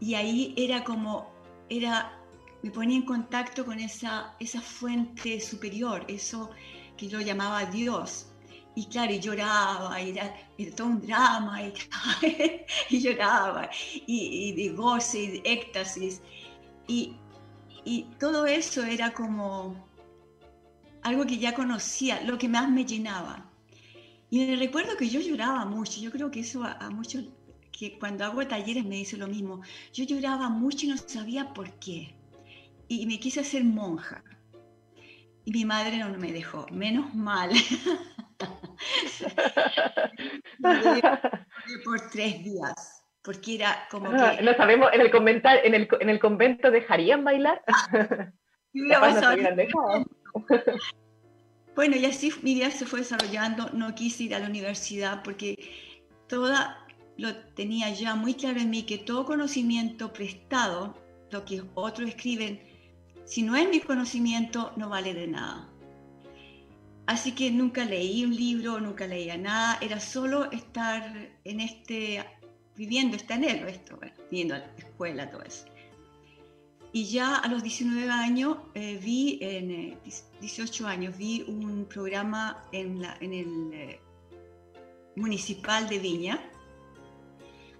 Y 0.00 0.14
ahí 0.14 0.54
era 0.56 0.82
como, 0.82 1.30
era, 1.68 2.18
me 2.62 2.70
ponía 2.70 2.96
en 2.96 3.04
contacto 3.04 3.64
con 3.64 3.78
esa, 3.78 4.34
esa 4.40 4.60
fuente 4.60 5.40
superior, 5.40 6.04
eso 6.08 6.50
que 6.96 7.06
yo 7.06 7.20
llamaba 7.20 7.64
Dios, 7.66 8.32
y 8.74 8.86
claro, 8.86 9.12
y 9.12 9.20
lloraba, 9.20 10.00
y 10.00 10.10
era, 10.10 10.34
todo 10.76 10.88
un 10.88 11.00
drama, 11.00 11.62
y, 11.62 11.72
y 12.90 13.00
lloraba, 13.00 13.70
y, 14.06 14.52
de 14.52 14.74
goce, 14.74 15.18
y 15.20 15.26
de 15.28 15.42
éxtasis. 15.44 16.22
Y, 16.86 17.16
y 17.88 18.02
todo 18.18 18.44
eso 18.44 18.84
era 18.84 19.14
como 19.14 19.88
algo 21.00 21.24
que 21.24 21.38
ya 21.38 21.54
conocía, 21.54 22.20
lo 22.20 22.36
que 22.36 22.46
más 22.46 22.70
me 22.70 22.84
llenaba. 22.84 23.50
Y 24.28 24.56
recuerdo 24.56 24.98
que 24.98 25.08
yo 25.08 25.20
lloraba 25.20 25.64
mucho, 25.64 25.98
yo 25.98 26.10
creo 26.10 26.30
que 26.30 26.40
eso 26.40 26.62
a, 26.64 26.90
muchos, 26.90 27.24
que 27.72 27.98
cuando 27.98 28.26
hago 28.26 28.46
talleres 28.46 28.84
me 28.84 28.96
dice 28.96 29.16
lo 29.16 29.26
mismo, 29.26 29.62
yo 29.94 30.04
lloraba 30.04 30.50
mucho 30.50 30.84
y 30.84 30.90
no 30.90 30.98
sabía 30.98 31.54
por 31.54 31.72
qué. 31.78 32.14
Y 32.88 33.06
me 33.06 33.18
quise 33.18 33.40
hacer 33.40 33.64
monja. 33.64 34.22
Y 35.46 35.52
mi 35.52 35.64
madre 35.64 35.96
no 35.96 36.10
me 36.18 36.30
dejó, 36.30 36.66
menos 36.70 37.14
mal. 37.14 37.50
por 41.86 42.10
tres 42.10 42.44
días, 42.44 42.97
porque 43.22 43.56
era 43.56 43.86
como 43.90 44.10
ah, 44.10 44.36
que... 44.36 44.42
No 44.42 44.54
sabemos, 44.54 44.90
en 44.92 45.00
el, 45.00 45.10
en 45.64 45.74
el, 45.74 45.88
en 46.00 46.08
el 46.08 46.18
convento 46.18 46.70
dejarían 46.70 47.24
bailar. 47.24 47.62
bueno, 51.74 51.96
y 51.96 52.04
así 52.04 52.32
mi 52.42 52.54
vida 52.54 52.70
se 52.70 52.86
fue 52.86 53.00
desarrollando, 53.00 53.70
no 53.72 53.94
quise 53.94 54.24
ir 54.24 54.34
a 54.34 54.38
la 54.38 54.46
universidad 54.46 55.22
porque 55.22 55.56
toda 56.28 56.86
lo 57.16 57.34
tenía 57.54 57.90
ya 57.90 58.14
muy 58.14 58.34
claro 58.34 58.60
en 58.60 58.70
mí 58.70 58.84
que 58.84 58.98
todo 58.98 59.24
conocimiento 59.24 60.12
prestado, 60.12 60.96
lo 61.30 61.44
que 61.44 61.64
otros 61.74 62.08
escriben, 62.08 62.62
si 63.24 63.42
no 63.42 63.56
es 63.56 63.68
mi 63.68 63.80
conocimiento, 63.80 64.72
no 64.76 64.88
vale 64.88 65.12
de 65.12 65.26
nada. 65.26 65.68
Así 67.06 67.32
que 67.32 67.50
nunca 67.50 67.84
leí 67.84 68.24
un 68.24 68.34
libro, 68.34 68.80
nunca 68.80 69.06
leía 69.06 69.36
nada, 69.36 69.78
era 69.80 69.98
solo 69.98 70.50
estar 70.52 71.30
en 71.44 71.60
este, 71.60 72.24
viviendo 72.78 73.16
este 73.16 73.34
anhelo, 73.34 73.66
esto, 73.66 73.96
bueno, 73.96 74.14
viendo 74.30 74.56
la 74.56 74.64
escuela, 74.78 75.28
todo 75.30 75.42
eso. 75.42 75.64
Y 76.92 77.04
ya 77.06 77.36
a 77.36 77.48
los 77.48 77.62
19 77.62 78.08
años 78.08 78.58
eh, 78.74 78.98
vi, 79.02 79.38
en 79.42 79.98
18 80.40 80.84
eh, 80.84 80.90
años, 80.90 81.18
vi 81.18 81.44
un 81.46 81.84
programa 81.86 82.62
en, 82.72 83.02
la, 83.02 83.18
en 83.20 83.34
el 83.34 83.74
eh, 83.74 84.00
municipal 85.16 85.88
de 85.88 85.98
Viña, 85.98 86.40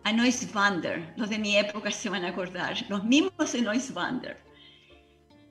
a 0.04 0.12
Noise 0.12 0.48
Vander, 0.52 1.14
los 1.16 1.30
de 1.30 1.38
mi 1.38 1.56
época 1.56 1.90
se 1.90 2.08
van 2.08 2.24
a 2.24 2.28
acordar, 2.28 2.76
los 2.88 3.04
mismos 3.04 3.52
de 3.52 3.62
Noise 3.62 3.92
Vander. 3.92 4.36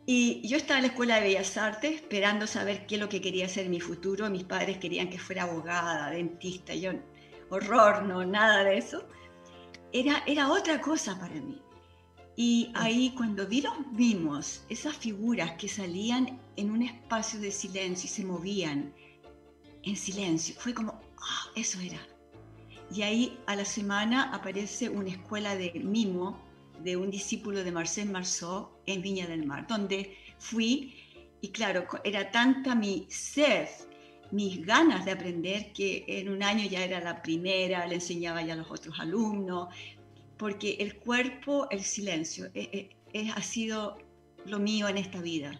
Y 0.05 0.47
yo 0.47 0.57
estaba 0.57 0.79
en 0.79 0.85
la 0.85 0.91
Escuela 0.91 1.15
de 1.15 1.21
Bellas 1.21 1.57
Artes 1.57 1.95
esperando 1.95 2.47
saber 2.47 2.85
qué 2.85 2.95
es 2.95 3.01
lo 3.01 3.09
que 3.09 3.21
quería 3.21 3.45
hacer 3.45 3.65
en 3.65 3.71
mi 3.71 3.81
futuro. 3.81 4.29
Mis 4.29 4.45
padres 4.45 4.77
querían 4.77 5.09
que 5.09 5.19
fuera 5.19 5.43
abogada, 5.43 6.11
dentista, 6.11 6.73
yo, 6.73 6.91
horror, 7.49 8.03
no, 8.03 8.23
nada 8.25 8.63
de 8.63 8.77
eso. 8.77 9.05
Era, 9.93 10.23
era 10.25 10.51
otra 10.51 10.81
cosa 10.81 11.17
para 11.19 11.35
mí. 11.35 11.61
Y 12.35 12.71
ahí 12.75 13.13
cuando 13.17 13.47
vi 13.47 13.61
los 13.61 13.87
mismos, 13.93 14.63
esas 14.69 14.95
figuras 14.95 15.53
que 15.53 15.67
salían 15.67 16.39
en 16.55 16.69
un 16.69 16.83
espacio 16.83 17.39
de 17.39 17.51
silencio 17.51 18.05
y 18.05 18.09
se 18.09 18.23
movían 18.23 18.93
en 19.83 19.95
silencio, 19.95 20.53
fue 20.59 20.73
como, 20.73 21.01
ah, 21.17 21.51
eso 21.55 21.79
era. 21.79 21.99
Y 22.93 23.01
ahí 23.01 23.39
a 23.47 23.55
la 23.55 23.65
semana 23.65 24.31
aparece 24.33 24.87
una 24.89 25.09
escuela 25.09 25.55
de 25.55 25.71
mimo 25.83 26.37
de 26.83 26.95
un 26.95 27.09
discípulo 27.09 27.63
de 27.63 27.71
Marcel 27.71 28.09
Marceau 28.09 28.69
en 28.85 29.01
Viña 29.01 29.25
del 29.25 29.45
Mar, 29.45 29.65
donde 29.67 30.15
fui 30.37 30.93
y 31.41 31.49
claro, 31.49 31.87
era 32.03 32.31
tanta 32.31 32.75
mi 32.75 33.07
sed, 33.09 33.67
mis 34.31 34.65
ganas 34.65 35.05
de 35.05 35.11
aprender 35.11 35.71
que 35.73 36.03
en 36.07 36.29
un 36.29 36.43
año 36.43 36.67
ya 36.67 36.83
era 36.83 36.99
la 36.99 37.21
primera, 37.21 37.87
le 37.87 37.95
enseñaba 37.95 38.41
ya 38.41 38.53
a 38.53 38.57
los 38.57 38.69
otros 38.69 38.99
alumnos, 38.99 39.69
porque 40.37 40.77
el 40.79 40.97
cuerpo, 40.97 41.67
el 41.71 41.83
silencio, 41.83 42.49
eh, 42.53 42.89
eh, 43.13 43.31
ha 43.35 43.41
sido 43.41 43.97
lo 44.45 44.59
mío 44.59 44.87
en 44.87 44.97
esta 44.97 45.21
vida. 45.21 45.59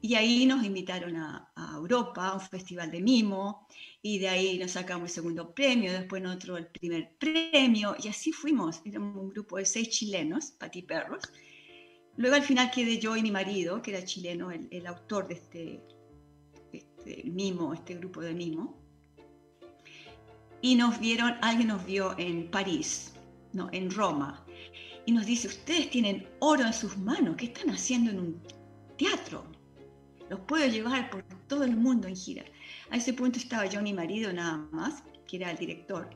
Y 0.00 0.14
ahí 0.16 0.46
nos 0.46 0.64
invitaron 0.64 1.16
a, 1.16 1.48
Europa, 1.76 2.28
a 2.28 2.34
un 2.34 2.40
festival 2.40 2.90
de 2.90 3.00
mimo, 3.00 3.68
y 4.02 4.18
de 4.18 4.28
ahí 4.28 4.58
nos 4.58 4.72
sacamos 4.72 5.10
el 5.10 5.14
segundo 5.14 5.54
premio, 5.54 5.92
después 5.92 6.22
nosotros 6.22 6.58
el 6.58 6.66
primer 6.66 7.12
premio, 7.18 7.94
y 8.02 8.08
así 8.08 8.32
fuimos, 8.32 8.82
éramos 8.84 9.16
un 9.16 9.30
grupo 9.30 9.58
de 9.58 9.64
seis 9.64 9.88
chilenos, 9.90 10.52
Pati 10.58 10.82
Perros. 10.82 11.24
Luego 12.16 12.36
al 12.36 12.42
final 12.42 12.70
quedé 12.70 12.98
yo 12.98 13.16
y 13.16 13.22
mi 13.22 13.30
marido, 13.30 13.80
que 13.80 13.92
era 13.92 14.04
chileno, 14.04 14.50
el, 14.50 14.68
el 14.70 14.86
autor 14.86 15.28
de 15.28 15.34
este, 15.34 15.80
este, 17.04 17.28
mimo, 17.28 17.74
este 17.74 17.94
grupo 17.94 18.20
de 18.20 18.34
mimo. 18.34 18.76
Y 20.60 20.76
nos 20.76 21.00
vieron, 21.00 21.34
alguien 21.42 21.68
nos 21.68 21.84
vio 21.84 22.16
en 22.18 22.48
París, 22.50 23.14
no, 23.52 23.68
en 23.72 23.90
Roma, 23.90 24.44
y 25.04 25.12
nos 25.12 25.26
dice, 25.26 25.48
ustedes 25.48 25.90
tienen 25.90 26.28
oro 26.38 26.64
en 26.64 26.72
sus 26.72 26.96
manos, 26.96 27.34
¿qué 27.36 27.46
están 27.46 27.70
haciendo 27.70 28.12
en 28.12 28.20
un 28.20 28.42
teatro. 28.96 29.44
Los 30.30 30.38
puedo 30.40 30.64
llevar 30.68 31.10
por 31.10 31.24
todo 31.48 31.64
el 31.64 31.76
mundo 31.76 32.06
en 32.06 32.14
gira. 32.14 32.44
A 32.90 32.96
ese 32.96 33.12
punto 33.12 33.38
estaba 33.38 33.66
yo, 33.66 33.82
mi 33.82 33.92
marido 33.92 34.32
nada 34.32 34.58
más, 34.70 35.02
que 35.26 35.38
era 35.38 35.50
el 35.50 35.56
director. 35.56 36.08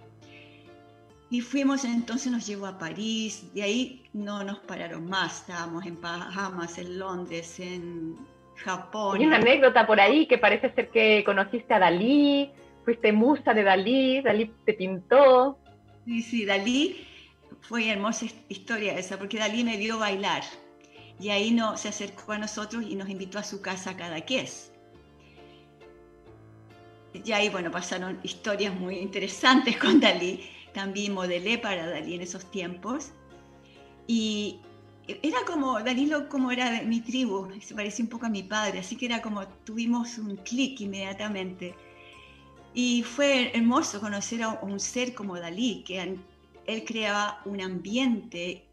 Y 1.28 1.40
fuimos, 1.40 1.84
entonces 1.84 2.30
nos 2.30 2.46
llevó 2.46 2.66
a 2.66 2.78
París, 2.78 3.52
de 3.52 3.64
ahí 3.64 4.04
no 4.12 4.44
nos 4.44 4.60
pararon 4.60 5.08
más, 5.08 5.40
estábamos 5.40 5.84
en 5.84 6.00
Bahamas, 6.00 6.78
en 6.78 7.00
Londres, 7.00 7.58
en 7.58 8.16
Japón. 8.56 9.18
Hay 9.18 9.26
una 9.26 9.36
anécdota 9.36 9.86
por 9.86 10.00
ahí 10.00 10.26
que 10.26 10.38
parece 10.38 10.72
ser 10.74 10.90
que 10.90 11.22
conociste 11.24 11.74
a 11.74 11.78
Dalí, 11.78 12.50
fuiste 12.84 13.12
musa 13.12 13.54
de 13.54 13.62
Dalí, 13.62 14.22
Dalí 14.22 14.52
te 14.64 14.74
pintó. 14.74 15.58
Sí, 16.04 16.22
sí, 16.22 16.44
Dalí 16.44 17.06
fue 17.60 17.90
hermosa 17.90 18.26
historia 18.48 18.98
esa, 18.98 19.18
porque 19.18 19.38
Dalí 19.38 19.64
me 19.64 19.76
vio 19.76 19.98
bailar 19.98 20.42
y 21.18 21.30
ahí 21.30 21.50
no, 21.50 21.76
se 21.76 21.88
acercó 21.88 22.32
a 22.32 22.38
nosotros 22.38 22.84
y 22.86 22.94
nos 22.94 23.08
invitó 23.08 23.38
a 23.38 23.42
su 23.42 23.62
casa 23.62 23.90
a 23.90 23.96
Cadaqués. 23.96 24.72
Y 27.24 27.32
ahí, 27.32 27.48
bueno, 27.48 27.70
pasaron 27.70 28.20
historias 28.22 28.74
muy 28.74 28.98
interesantes 28.98 29.76
con 29.78 30.00
Dalí. 30.00 30.50
También 30.74 31.14
modelé 31.14 31.56
para 31.56 31.88
Dalí 31.88 32.14
en 32.14 32.20
esos 32.20 32.50
tiempos. 32.50 33.12
Y 34.06 34.60
era 35.06 35.38
como, 35.46 35.80
Dalí 35.80 36.10
como 36.28 36.50
era 36.50 36.70
de 36.70 36.82
mi 36.82 37.00
tribu, 37.00 37.48
se 37.60 37.74
parecía 37.74 38.04
un 38.04 38.10
poco 38.10 38.26
a 38.26 38.28
mi 38.28 38.42
padre, 38.42 38.80
así 38.80 38.96
que 38.96 39.06
era 39.06 39.22
como, 39.22 39.46
tuvimos 39.64 40.18
un 40.18 40.36
clic 40.36 40.80
inmediatamente. 40.80 41.74
Y 42.74 43.02
fue 43.02 43.56
hermoso 43.56 44.00
conocer 44.00 44.42
a 44.42 44.60
un 44.62 44.78
ser 44.80 45.14
como 45.14 45.38
Dalí, 45.38 45.82
que 45.84 46.18
él 46.66 46.84
creaba 46.84 47.40
un 47.44 47.60
ambiente 47.60 48.66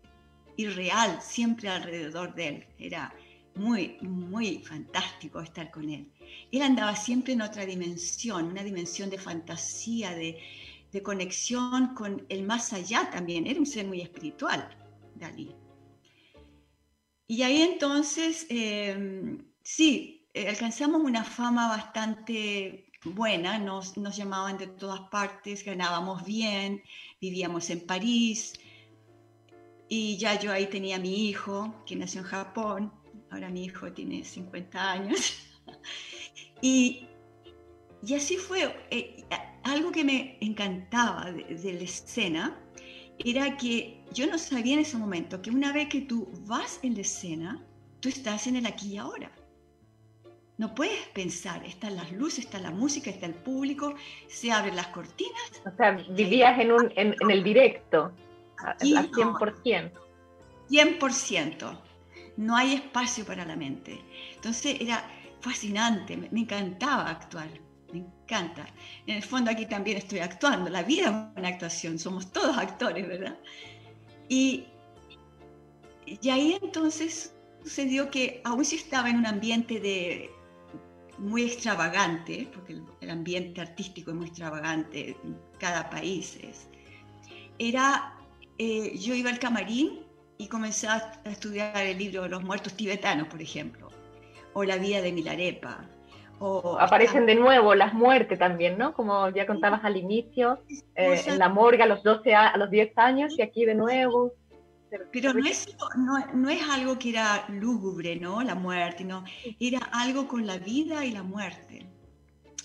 irreal 0.58 1.20
siempre 1.22 1.70
alrededor 1.70 2.34
de 2.36 2.48
él. 2.48 2.66
Era 2.80 3.14
muy, 3.56 3.98
muy 4.02 4.60
fantástico 4.60 5.40
estar 5.42 5.72
con 5.72 5.90
él. 5.90 6.12
Él 6.52 6.62
andaba 6.62 6.96
siempre 6.96 7.34
en 7.34 7.42
otra 7.42 7.66
dimensión, 7.66 8.48
una 8.48 8.64
dimensión 8.64 9.10
de 9.10 9.18
fantasía, 9.18 10.14
de, 10.14 10.40
conexión 11.02 11.96
con 11.96 12.24
el 12.30 12.44
más 12.44 12.72
allá 12.72 13.10
también. 13.10 13.48
Era 13.48 13.60
un 13.60 13.66
ser 13.66 13.88
muy 13.88 14.02
espiritual, 14.02 14.70
Dalí. 15.16 15.56
Y 17.34 17.42
ahí 17.42 17.64
entonces, 17.64 18.46
em, 18.50 19.44
sí, 19.64 20.28
eh, 20.36 20.48
alcanzamos 20.50 21.02
una 21.02 21.24
fama 21.24 21.68
bastante 21.68 22.92
buena, 23.04 23.58
nos, 23.58 23.96
llamaban 24.16 24.60
de 24.60 24.68
todas 24.68 25.00
partes, 25.10 25.66
ganábamos 25.66 26.24
bien, 26.26 26.84
vivíamos 27.20 27.72
en 27.72 27.88
París, 27.88 28.54
y 29.90 30.16
ya 30.18 30.40
yo 30.40 30.52
ahí 30.52 30.68
tenía 30.68 31.00
mi 31.00 31.28
hijo, 31.28 31.74
que 31.88 31.96
nació 31.96 32.22
en 32.22 32.28
Japón, 32.28 32.94
ahora 33.32 33.50
mi 33.50 33.64
hijo 33.66 33.92
tiene 33.92 34.24
50 34.24 34.92
años. 34.92 35.34
y, 36.62 37.08
y 38.06 38.14
así 38.14 38.38
fue. 38.38 38.62
Eh, 38.92 39.26
algo 39.64 39.92
que 39.92 40.04
me 40.04 40.38
encantaba 40.40 41.32
de, 41.32 41.74
la 41.74 41.84
escena 41.84 42.63
era 43.20 43.58
que 43.58 44.04
yo 44.12 44.28
no 44.28 44.38
sabía 44.38 44.74
en 44.74 44.80
ese 44.80 44.98
momento 44.98 45.42
que 45.42 45.50
una 45.50 45.72
vez 45.72 45.90
que 45.90 46.02
tú 46.02 46.30
vas 46.46 46.80
en 46.84 46.96
la 46.96 47.02
escena, 47.02 47.64
tú 48.00 48.10
estás 48.10 48.48
en 48.48 48.56
el 48.56 48.66
aquí 48.66 48.94
y 48.94 48.98
ahora. 48.98 49.32
No 50.58 50.76
puedes 50.76 51.08
pensar, 51.08 51.66
están 51.66 51.96
las 51.96 52.12
luces, 52.12 52.46
está 52.46 52.60
la 52.60 52.72
música, 52.72 53.10
está 53.10 53.26
el 53.26 53.34
público, 53.34 53.96
se 54.28 54.52
abren 54.52 54.76
las 54.76 54.88
cortinas. 54.88 55.42
O 55.66 55.76
sea, 55.76 55.92
vivías 56.12 56.60
en, 56.60 56.72
un, 56.72 56.92
en 56.96 57.16
el 57.30 57.44
directo 57.44 58.12
al 58.58 58.78
100%. 58.80 59.92
100%. 60.70 61.80
No 62.38 62.56
hay 62.56 62.76
espacio 62.76 63.26
para 63.26 63.46
la 63.46 63.56
mente. 63.56 64.00
Entonces 64.36 64.78
era 64.80 65.04
fascinante, 65.44 66.16
me, 66.16 66.28
encantaba 66.40 67.10
actuar, 67.10 67.50
me 67.94 68.00
encanta. 68.00 68.66
En 69.08 69.18
el 69.18 69.24
fondo 69.24 69.52
aquí 69.52 69.66
también 69.66 69.98
estoy 69.98 70.20
actuando, 70.20 70.70
la 70.70 70.84
vida 70.84 71.32
es 71.36 71.40
una 71.40 71.50
actuación, 71.50 72.00
somos 72.00 72.32
todos 72.32 72.58
actores, 72.58 73.08
¿verdad? 73.08 73.38
Y, 74.28 74.66
y 76.06 76.30
ahí 76.30 76.58
entonces 76.62 77.34
sucedió 77.64 78.10
que 78.10 78.42
aún 78.44 78.66
si 78.66 78.76
estaba 78.78 79.10
en 79.10 79.18
un 79.18 79.26
ambiente 79.26 79.80
de 79.80 80.32
muy 81.18 81.44
extravagante, 81.44 82.50
porque 82.54 82.82
el, 83.02 83.10
ambiente 83.10 83.62
artístico 83.62 84.12
es 84.12 84.18
muy 84.18 84.28
extravagante 84.28 85.16
en 85.24 85.38
cada 85.60 85.90
país, 85.90 86.38
es, 86.42 86.68
era 87.60 88.18
eh, 88.58 88.98
yo 88.98 89.14
iba 89.14 89.30
al 89.30 89.40
camarín 89.40 90.00
y 90.38 90.48
comencé 90.48 90.88
a 90.88 91.22
estudiar 91.26 91.86
el 91.86 91.98
libro 91.98 92.28
los 92.28 92.44
muertos 92.44 92.74
tibetanos, 92.76 93.28
por 93.28 93.42
ejemplo, 93.42 93.90
o 94.54 94.64
la 94.64 94.78
vida 94.78 95.02
de 95.02 95.12
Milarepa. 95.12 95.88
O, 96.46 96.78
Aparecen 96.80 97.26
de 97.26 97.36
nuevo 97.36 97.74
las 97.74 97.94
muertes 97.94 98.38
también, 98.38 98.78
¿no? 98.78 98.94
Como 98.94 99.30
ya 99.30 99.46
contabas 99.46 99.84
al 99.86 99.98
inicio, 99.98 100.60
eh, 100.96 101.22
en 101.26 101.40
la 101.40 101.50
morgue 101.50 101.84
a 101.84 101.86
los, 101.86 102.04
12 102.04 102.36
a, 102.36 102.58
los 102.58 102.70
10 102.70 102.98
años 102.98 103.34
y 103.38 103.42
aquí 103.42 103.66
de 103.66 103.76
nuevo. 103.76 104.34
Pero 105.12 105.34
no 105.34 105.48
es, 105.48 105.76
no, 105.98 106.20
no 106.34 106.50
es 106.50 106.62
algo 106.70 107.00
que 107.00 107.10
era 107.12 107.46
lúgubre, 107.50 108.16
¿no? 108.18 108.42
La 108.44 108.56
muerte, 108.56 109.04
no. 109.04 109.24
Era 109.60 109.80
algo 109.92 110.28
con 110.28 110.46
la 110.46 110.58
vida 110.58 111.06
y 111.06 111.12
la 111.12 111.24
muerte. 111.24 111.88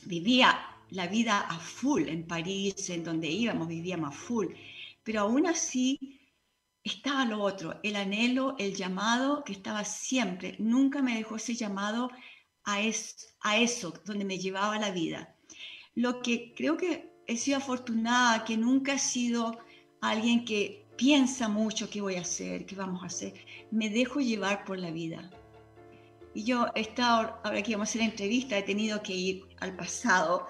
Vivía 0.04 0.58
la 0.90 1.06
vida 1.06 1.40
a 1.40 1.58
full 1.58 2.08
en 2.08 2.26
París, 2.26 2.90
en 2.90 3.04
donde 3.04 3.28
íbamos, 3.28 3.68
vivíamos 3.68 4.10
a 4.10 4.12
full 4.12 4.48
pero 5.08 5.22
aún 5.22 5.46
así 5.46 6.20
estaba 6.84 7.24
lo 7.24 7.40
otro, 7.40 7.80
el 7.82 7.96
anhelo, 7.96 8.56
el 8.58 8.74
llamado 8.74 9.42
que 9.42 9.54
estaba 9.54 9.82
siempre. 9.82 10.54
Nunca 10.58 11.00
me 11.00 11.14
dejó 11.14 11.36
ese 11.36 11.54
llamado 11.54 12.10
a, 12.76 12.78
a 13.48 13.58
eso, 13.58 13.94
donde 14.04 14.24
me 14.24 14.38
llevaba 14.38 14.78
la 14.78 14.90
vida. 14.90 15.34
Lo 15.94 16.22
que 16.22 16.54
creo 16.54 16.76
que 16.76 17.10
he 17.26 17.36
sido 17.36 17.58
afortunada, 17.58 18.44
que 18.44 18.56
nunca 18.56 18.94
he 18.94 18.98
sido 18.98 19.58
alguien 20.00 20.44
que 20.44 20.86
piensa 20.96 21.48
mucho 21.48 21.90
qué 21.90 22.00
voy 22.00 22.16
a 22.16 22.22
hacer, 22.22 22.66
qué 22.66 22.74
vamos 22.74 23.02
a 23.02 23.06
hacer. 23.06 23.34
Me 23.70 23.90
dejo 23.90 24.20
llevar 24.20 24.64
por 24.64 24.78
la 24.78 24.90
vida. 24.90 25.30
Y 26.34 26.44
yo 26.44 26.66
he 26.74 26.80
estado, 26.82 27.40
ahora 27.42 27.62
que 27.62 27.72
vamos 27.72 27.88
a 27.88 27.90
hacer 27.90 28.02
la 28.02 28.08
entrevista, 28.08 28.58
he 28.58 28.62
tenido 28.62 29.02
que 29.02 29.14
ir 29.14 29.44
al 29.60 29.74
pasado 29.76 30.46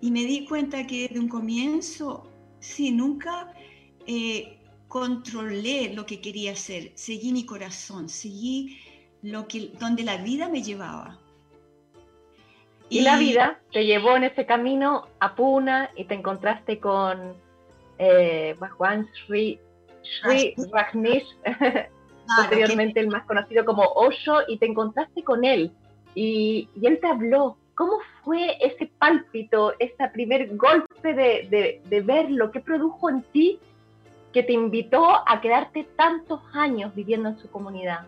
y 0.00 0.10
me 0.10 0.24
di 0.24 0.44
cuenta 0.46 0.86
que 0.86 1.08
desde 1.08 1.20
un 1.20 1.28
comienzo 1.28 2.32
Sí, 2.62 2.92
nunca 2.92 3.52
eh, 4.06 4.56
controlé 4.86 5.92
lo 5.94 6.06
que 6.06 6.20
quería 6.20 6.52
hacer, 6.52 6.92
seguí 6.94 7.32
mi 7.32 7.44
corazón, 7.44 8.08
seguí 8.08 8.78
lo 9.22 9.46
que, 9.48 9.70
donde 9.78 10.02
la 10.04 10.18
vida 10.18 10.48
me 10.48 10.62
llevaba. 10.62 11.18
Y, 12.88 13.00
la 13.00 13.16
vida 13.16 13.58
te 13.72 13.86
llevó 13.86 14.16
en 14.16 14.24
ese 14.24 14.44
camino 14.44 15.06
a 15.18 15.34
Puna 15.34 15.90
y 15.96 16.04
te 16.04 16.14
encontraste 16.14 16.78
con 16.78 17.34
eh, 17.98 18.54
Bhagwan 18.58 19.08
Sri, 19.14 19.58
Sri 20.02 20.54
Rajneesh, 20.70 21.24
posteriormente 22.36 23.00
el 23.00 23.08
más 23.08 23.24
conocido 23.24 23.64
como 23.64 23.82
Osho, 23.82 24.40
y 24.46 24.58
te 24.58 24.66
encontraste 24.66 25.24
con 25.24 25.44
él. 25.44 25.72
Y, 26.14 26.68
y 26.78 26.86
él 26.86 26.98
te 27.00 27.06
habló, 27.06 27.56
¿Cómo 27.74 27.98
fue 28.22 28.58
ese 28.60 28.90
pálpito, 28.98 29.74
ese 29.78 30.08
primer 30.12 30.56
golpe 30.56 31.14
de, 31.14 32.02
ver 32.04 32.30
lo 32.30 32.50
que 32.50 32.60
produjo 32.60 33.08
en 33.08 33.22
ti 33.22 33.58
que 34.32 34.42
te 34.42 34.52
invitó 34.52 35.04
a 35.26 35.40
quedarte 35.40 35.84
tantos 35.96 36.40
años 36.52 36.94
viviendo 36.94 37.30
en 37.30 37.38
su 37.38 37.50
comunidad? 37.50 38.06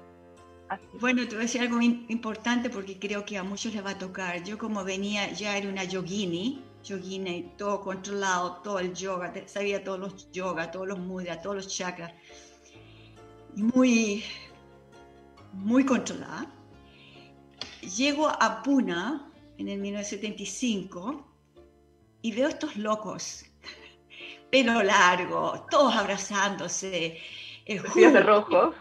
Bueno, 1.00 1.22
te 1.22 1.30
voy 1.30 1.38
a 1.38 1.46
decir 1.46 1.60
algo 1.60 1.80
importante 1.80 2.70
porque 2.70 2.98
creo 2.98 3.24
que 3.24 3.38
a 3.38 3.42
muchos 3.42 3.74
les 3.74 3.84
va 3.84 3.90
a 3.90 3.98
tocar. 3.98 4.42
Yo 4.44 4.58
como 4.58 4.84
venía, 4.84 5.32
ya 5.32 5.56
era 5.56 5.68
una 5.68 5.84
yogini, 5.84 6.62
yogini, 6.82 7.52
todo 7.56 7.80
controlado, 7.80 8.60
todo 8.62 8.78
el 8.78 8.94
yoga, 8.94 9.32
sabía 9.46 9.82
todos 9.82 9.98
los 9.98 10.32
yoga, 10.32 10.70
todos 10.70 10.86
los 10.88 10.98
mudras, 10.98 11.42
todos 11.42 11.56
los 11.56 11.68
chakras. 11.68 12.12
Muy, 13.56 14.24
muy 15.52 15.84
controlada. 15.84 16.50
Llego 17.96 18.28
a 18.28 18.62
Puna, 18.62 19.30
en 19.58 19.68
el 19.68 19.78
1975 19.78 21.24
y 22.22 22.32
veo 22.32 22.48
estos 22.48 22.76
locos, 22.76 23.44
pelo 24.50 24.82
largo, 24.82 25.66
todos 25.70 25.94
abrazándose, 25.94 27.18
el 27.66 27.82
de 27.82 28.20
rojo, 28.20 28.74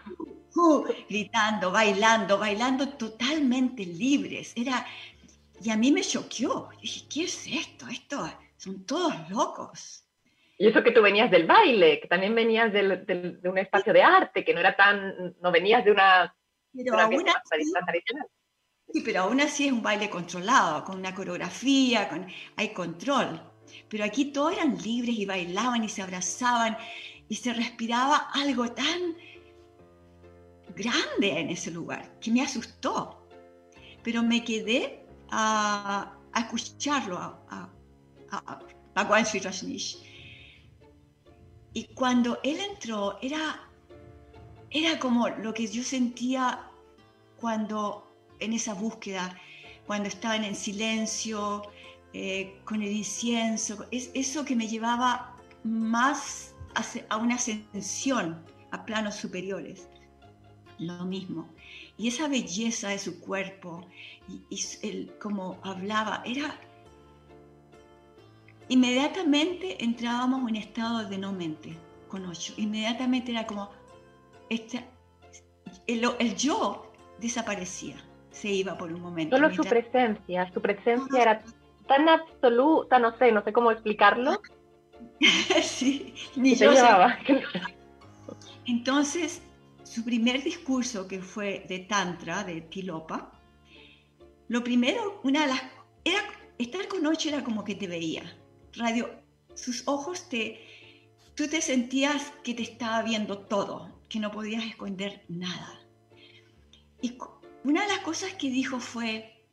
gritando, 1.08 1.70
bailando, 1.70 2.38
bailando 2.38 2.88
totalmente 2.90 3.84
libres. 3.84 4.52
Era 4.56 4.86
y 5.64 5.70
a 5.70 5.76
mí 5.76 5.90
me 5.92 6.02
choqueó. 6.02 6.68
Dije, 6.80 7.06
¿qué 7.08 7.24
es 7.24 7.46
esto? 7.46 7.86
Esto 7.88 8.30
son 8.56 8.84
todos 8.84 9.14
locos. 9.30 10.04
Y 10.58 10.68
eso 10.68 10.82
que 10.82 10.92
tú 10.92 11.02
venías 11.02 11.30
del 11.30 11.46
baile, 11.46 12.00
que 12.00 12.08
también 12.08 12.34
venías 12.34 12.72
de 12.72 13.40
un 13.44 13.58
espacio 13.58 13.92
de 13.92 14.02
arte, 14.02 14.44
que 14.44 14.54
no 14.54 14.60
era 14.60 14.76
tan, 14.76 15.34
no 15.40 15.50
venías 15.50 15.84
de 15.84 15.92
una, 15.92 16.34
Pero 16.72 16.96
tradicional. 16.96 18.26
Sí, 18.92 19.00
pero 19.04 19.22
aún 19.22 19.40
así 19.40 19.66
es 19.66 19.72
un 19.72 19.82
baile 19.82 20.08
controlado, 20.08 20.84
con 20.84 20.98
una 20.98 21.14
coreografía, 21.14 22.08
con, 22.08 22.26
hay 22.56 22.68
control. 22.68 23.40
Pero 23.88 24.04
aquí 24.04 24.26
todos 24.26 24.52
eran 24.52 24.76
libres 24.76 25.16
y 25.16 25.26
bailaban 25.26 25.82
y 25.82 25.88
se 25.88 26.02
abrazaban 26.02 26.76
y 27.28 27.34
se 27.36 27.52
respiraba 27.52 28.28
algo 28.34 28.70
tan 28.72 29.16
grande 30.74 31.38
en 31.38 31.50
ese 31.50 31.70
lugar 31.70 32.18
que 32.20 32.30
me 32.30 32.42
asustó, 32.42 33.26
pero 34.02 34.22
me 34.22 34.44
quedé 34.44 35.06
a, 35.30 36.16
escucharlo, 36.36 37.18
a, 37.18 37.70
a, 38.30 38.60
a 38.94 39.24
Y 41.72 41.84
cuando 41.94 42.38
él 42.42 42.58
entró, 42.70 43.18
era, 43.22 43.68
era 44.70 44.98
como 44.98 45.28
lo 45.28 45.52
que 45.54 45.66
yo 45.66 45.82
sentía 45.82 46.70
cuando 47.40 48.08
en 48.40 48.52
esa 48.52 48.74
búsqueda, 48.74 49.36
cuando 49.86 50.08
estaba 50.08 50.36
en 50.36 50.54
silencio, 50.54 51.62
eh, 52.12 52.60
con 52.64 52.80
el 52.80 52.92
incienso, 52.92 53.86
es 53.90 54.10
eso 54.14 54.44
que 54.44 54.54
me 54.54 54.68
llevaba 54.68 55.36
más 55.64 56.54
a, 57.08 57.16
una 57.16 57.34
ascensión 57.34 58.40
a 58.70 58.84
planos 58.84 59.16
superiores. 59.16 59.88
Lo 60.78 61.04
mismo. 61.04 61.48
Y 61.96 62.08
esa 62.08 62.28
belleza 62.28 62.88
de 62.88 62.98
su 62.98 63.20
cuerpo, 63.20 63.86
y, 64.28 64.42
y 64.50 65.06
como 65.20 65.58
hablaba, 65.62 66.22
era... 66.24 66.58
Inmediatamente 68.68 69.84
entrábamos 69.84 70.40
en 70.40 70.44
un 70.46 70.56
estado 70.56 71.08
de 71.08 71.18
no 71.18 71.32
mente 71.32 71.76
con 72.08 72.24
ocho. 72.26 72.54
Inmediatamente 72.56 73.32
era 73.32 73.46
como... 73.46 73.70
El, 75.86 76.04
el 76.18 76.36
yo 76.36 76.92
desaparecía, 77.18 77.96
se 78.30 78.48
iba 78.48 78.76
por 78.76 78.92
un 78.92 79.00
momento. 79.00 79.36
Solo 79.36 79.54
su 79.54 79.62
presencia, 79.62 80.50
su 80.52 80.60
presencia 80.60 81.22
era 81.22 81.42
tan 81.86 82.08
absoluta, 82.08 82.98
no 82.98 83.16
sé, 83.18 83.32
no 83.32 83.42
sé 83.44 83.52
cómo 83.52 83.70
explicarlo. 83.70 84.40
sí, 85.62 86.14
ni 86.36 86.54
yo 86.54 86.72
llevaba. 86.72 87.18
Entonces, 88.66 89.42
su 89.84 90.04
primer 90.04 90.42
discurso, 90.42 91.06
que 91.06 91.20
fue 91.20 91.64
de 91.68 91.80
Tantra, 91.80 92.42
de 92.42 92.62
Tilopa, 92.62 93.40
lo 94.48 94.62
primero, 94.62 95.20
una 95.24 95.42
de 95.42 95.46
las, 95.48 95.62
era, 96.04 96.22
estar 96.58 96.88
con 96.88 97.06
Ocho 97.06 97.28
era 97.28 97.44
como 97.44 97.64
que 97.64 97.74
te 97.74 97.86
veía. 97.86 98.22
Radio, 98.72 99.22
sus 99.54 99.86
ojos 99.86 100.28
te, 100.28 100.60
tú 101.34 101.48
te 101.48 101.60
sentías 101.60 102.32
que 102.42 102.54
te 102.54 102.62
estaba 102.62 103.02
viendo 103.02 103.38
todo, 103.38 104.02
que 104.08 104.18
no 104.18 104.30
podías 104.30 104.64
esconder 104.64 105.24
nada. 105.28 105.80
Y 107.00 107.16
una 107.64 107.82
de 107.82 107.88
las 107.88 108.00
cosas 108.00 108.34
que 108.34 108.50
dijo 108.50 108.80
fue, 108.80 109.46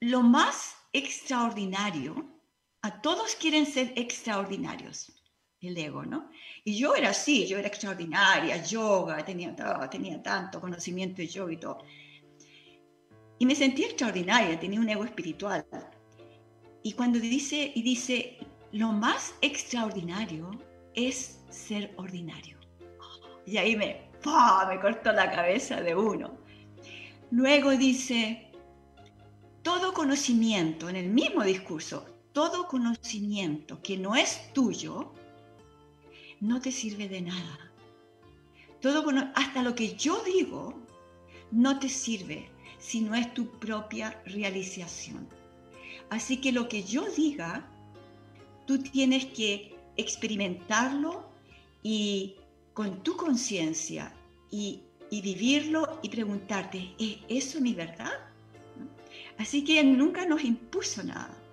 lo 0.00 0.22
más 0.22 0.76
extraordinario, 0.92 2.14
a 2.82 3.00
todos 3.00 3.34
quieren 3.36 3.66
ser 3.66 3.92
extraordinarios, 3.96 5.12
el 5.68 5.78
ego, 5.78 6.04
¿no? 6.04 6.30
Y 6.64 6.76
yo 6.76 6.94
era 6.94 7.10
así, 7.10 7.46
yo 7.46 7.58
era 7.58 7.68
extraordinaria, 7.68 8.62
yoga, 8.62 9.24
tenía, 9.24 9.54
tenía 9.90 10.22
tanto 10.22 10.60
conocimiento 10.60 11.16
de 11.22 11.28
yoga 11.28 11.52
y 11.52 11.56
todo. 11.56 11.78
Y 13.38 13.46
me 13.46 13.54
sentía 13.54 13.86
extraordinaria, 13.86 14.58
tenía 14.58 14.80
un 14.80 14.88
ego 14.88 15.04
espiritual. 15.04 15.66
Y 16.82 16.92
cuando 16.92 17.18
dice, 17.18 17.72
y 17.74 17.82
dice, 17.82 18.38
lo 18.72 18.92
más 18.92 19.34
extraordinario 19.40 20.50
es 20.94 21.40
ser 21.48 21.92
ordinario. 21.96 22.58
Y 23.46 23.56
ahí 23.56 23.76
me, 23.76 24.10
me 24.68 24.80
cortó 24.80 25.12
la 25.12 25.30
cabeza 25.30 25.80
de 25.80 25.94
uno. 25.94 26.38
Luego 27.30 27.70
dice, 27.72 28.50
todo 29.62 29.92
conocimiento, 29.92 30.88
en 30.88 30.96
el 30.96 31.08
mismo 31.10 31.42
discurso, 31.42 32.06
todo 32.32 32.66
conocimiento 32.66 33.80
que 33.82 33.96
no 33.96 34.14
es 34.14 34.52
tuyo, 34.52 35.12
no 36.44 36.60
te 36.60 36.70
sirve 36.70 37.08
de 37.08 37.22
nada. 37.22 37.58
Todo, 38.82 39.02
hasta 39.34 39.62
lo 39.62 39.74
que 39.74 39.94
yo 39.94 40.22
digo, 40.24 40.74
no 41.50 41.78
te 41.78 41.88
sirve 41.88 42.50
si 42.78 43.00
no 43.00 43.14
es 43.14 43.32
tu 43.32 43.46
propia 43.58 44.22
realización. 44.26 45.26
Así 46.10 46.36
que 46.42 46.52
lo 46.52 46.68
que 46.68 46.82
yo 46.82 47.06
diga, 47.16 47.66
tú 48.66 48.78
tienes 48.78 49.24
que 49.26 49.74
experimentarlo 49.96 51.24
y 51.82 52.36
con 52.74 53.02
tu 53.02 53.16
conciencia 53.16 54.12
y, 54.50 54.82
vivirlo 55.10 56.00
y 56.02 56.08
preguntarte, 56.08 56.92
¿es 56.98 57.18
eso 57.28 57.60
mi 57.60 57.72
verdad? 57.72 58.12
Así 59.38 59.62
que 59.62 59.82
nunca 59.84 60.26
nos 60.26 60.42
impuso 60.42 61.04
nada. 61.04 61.43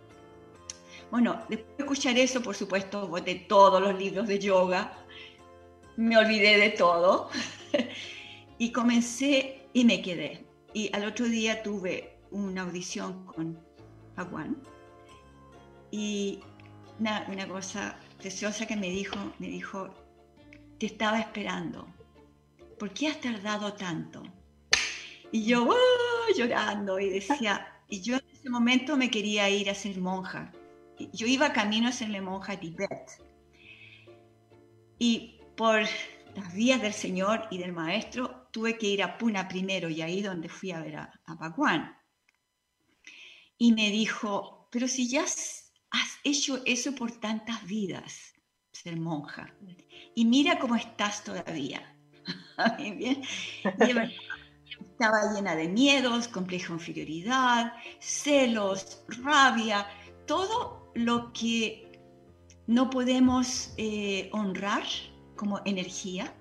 Bueno, 1.12 1.43
después 1.50 1.78
de 1.78 1.84
escuchar 1.84 2.17
eso, 2.17 2.41
por 2.41 2.56
supuesto, 2.56 3.06
boté 3.08 3.36
todos 3.36 3.82
los 3.82 4.00
libros 4.00 4.28
de 4.30 4.39
yoga, 4.39 4.93
me 5.97 6.17
olvidé 6.17 6.58
de 6.58 6.69
todo 6.69 7.30
y 8.58 8.71
comencé 8.71 9.67
y 9.74 9.84
me 9.84 10.02
quedé. 10.02 10.45
Y 10.74 10.89
al 10.95 11.06
otro 11.06 11.26
día 11.26 11.62
tuve 11.63 12.17
una 12.32 12.62
audición 12.62 13.26
con 13.26 13.60
Aguán 14.15 14.56
y 15.91 16.39
una, 17.00 17.47
cosa 17.50 18.00
preciosa 18.17 18.65
que 18.65 18.78
me 18.78 18.89
dijo, 18.89 19.17
me 19.39 19.47
dijo, 19.47 19.89
te 20.80 20.86
estaba 20.86 21.19
esperando. 21.19 21.88
¿Por 22.80 22.93
qué 22.93 23.10
has 23.10 23.19
tardado 23.19 23.74
tanto? 23.74 24.24
Y 25.34 25.43
yo 25.43 25.69
llorando 26.38 27.00
y 27.00 27.10
decía, 27.10 27.67
y 27.89 28.00
yo 28.00 28.15
en 28.15 28.24
ese 28.32 28.50
momento 28.50 28.95
me 28.95 29.12
quería 29.12 29.50
ir 29.50 29.69
a 29.69 29.76
ser 29.76 30.00
monja. 30.00 30.54
Yo 31.13 31.27
iba 31.27 31.54
camino 31.54 31.89
a 31.89 31.91
serle 31.91 32.21
monja 32.21 32.54
a 32.54 32.60
Tibet. 32.60 33.10
Y 34.99 35.39
por 35.56 35.82
las 36.36 36.54
vías 36.54 36.82
del 36.82 36.93
Señor 36.93 37.47
y 37.51 37.58
del 37.58 37.73
Maestro, 37.73 38.47
tuve 38.51 38.77
que 38.77 38.88
ir 38.88 39.04
a 39.04 39.17
Puna 39.17 39.47
primero 39.47 39.89
y 39.89 40.01
ahí 40.01 40.21
donde 40.21 40.49
fui 40.49 40.71
a 40.71 40.82
ver 40.82 40.97
a, 40.97 41.12
a 41.25 41.97
Y 43.58 43.73
me 43.73 43.89
dijo, 43.89 44.67
pero 44.71 44.88
si 44.88 45.10
ya 45.10 45.23
has 45.23 46.19
hecho 46.23 46.62
eso 46.65 46.93
por 46.95 47.12
tantas 47.19 47.65
vidas, 47.65 48.34
ser 48.71 48.97
monja. 48.97 49.54
Y 50.15 50.25
mira 50.25 50.60
cómo 50.60 50.75
estás 50.75 51.23
todavía. 51.23 51.95
Estaba 54.80 55.34
llena 55.34 55.56
de 55.56 55.67
miedos, 55.67 56.27
compleja 56.27 56.73
inferioridad, 56.73 57.73
celos, 57.99 59.04
rabia, 59.08 59.88
todo 60.25 60.81
lo 60.93 61.32
que 61.34 61.91
no 62.67 62.89
podemos 62.89 63.73
eh, 63.77 64.30
honrar 64.32 64.84
como 65.36 65.62
energía 65.65 66.34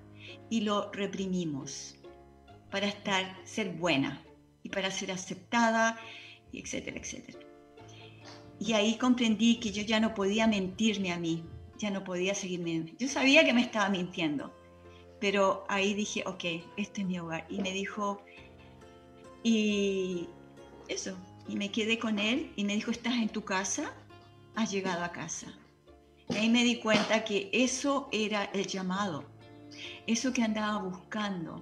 y 0.49 0.61
lo 0.61 0.91
reprimimos 0.91 1.95
para 2.69 2.87
estar, 2.87 3.37
ser 3.43 3.73
buena 3.73 4.23
y 4.63 4.69
para 4.69 4.91
ser 4.91 5.11
aceptada, 5.11 5.99
etcétera, 6.53 6.97
etcétera. 6.97 7.39
Y 8.59 8.73
ahí 8.73 8.95
comprendí 8.97 9.59
que 9.59 9.71
yo 9.71 9.81
ya 9.81 9.99
no 9.99 10.13
podía 10.13 10.47
mentirme 10.47 11.11
a 11.11 11.17
mí, 11.17 11.43
ya 11.77 11.89
no 11.89 12.03
podía 12.03 12.35
seguirme. 12.35 12.93
Yo 12.99 13.07
sabía 13.07 13.43
que 13.43 13.53
me 13.53 13.61
estaba 13.61 13.89
mintiendo, 13.89 14.53
pero 15.19 15.65
ahí 15.67 15.93
dije, 15.95 16.23
ok, 16.27 16.43
este 16.77 17.01
es 17.01 17.07
mi 17.07 17.17
hogar. 17.17 17.45
Y 17.49 17.59
me 17.61 17.71
dijo, 17.71 18.21
y 19.43 20.27
eso, 20.87 21.17
y 21.47 21.55
me 21.55 21.71
quedé 21.71 21.97
con 21.97 22.19
él 22.19 22.51
y 22.55 22.63
me 22.63 22.75
dijo, 22.75 22.91
estás 22.91 23.15
en 23.15 23.29
tu 23.29 23.43
casa, 23.43 23.95
has 24.55 24.71
llegado 24.71 25.03
a 25.03 25.11
casa. 25.11 25.47
Y 26.29 26.35
ahí 26.35 26.49
me 26.49 26.63
di 26.63 26.79
cuenta 26.79 27.23
que 27.23 27.49
eso 27.51 28.07
era 28.11 28.45
el 28.53 28.65
llamado, 28.65 29.23
eso 30.07 30.31
que 30.31 30.43
andaba 30.43 30.81
buscando 30.81 31.61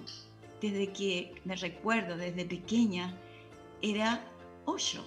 desde 0.62 0.92
que 0.92 1.42
me 1.46 1.56
recuerdo, 1.56 2.18
desde 2.18 2.46
pequeña, 2.46 3.14
era 3.82 4.22
ocho. 4.66 5.06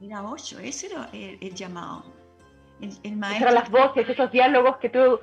Era 0.00 0.22
ocho, 0.22 0.58
ese 0.58 0.86
era 0.86 1.08
el 1.12 1.54
llamado 1.54 2.04
el, 2.80 2.92
Eran 3.02 3.54
las 3.54 3.70
voces, 3.70 4.08
esos 4.08 4.30
diálogos 4.30 4.76
que 4.78 4.88
tú 4.88 5.20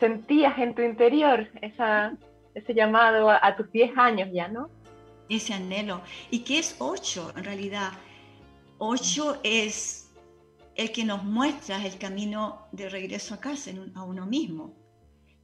sentías 0.00 0.58
en 0.58 0.74
tu 0.74 0.82
interior, 0.82 1.48
esa, 1.60 2.14
ese 2.54 2.74
llamado 2.74 3.30
a, 3.30 3.56
tus 3.56 3.70
10 3.70 3.96
años 3.96 4.28
ya, 4.32 4.48
¿no? 4.48 4.68
Ese 5.28 5.54
anhelo. 5.54 6.00
¿Y 6.30 6.40
qué 6.40 6.58
es 6.58 6.76
ocho 6.78 7.32
en 7.36 7.44
realidad? 7.44 7.92
Ocho 8.78 9.38
es 9.44 10.01
el 10.74 10.92
que 10.92 11.04
nos 11.04 11.24
muestra 11.24 11.84
el 11.84 11.98
camino 11.98 12.68
de 12.72 12.88
regreso 12.88 13.34
a 13.34 13.40
casa, 13.40 13.70
a 13.94 14.02
uno 14.02 14.26
mismo. 14.26 14.74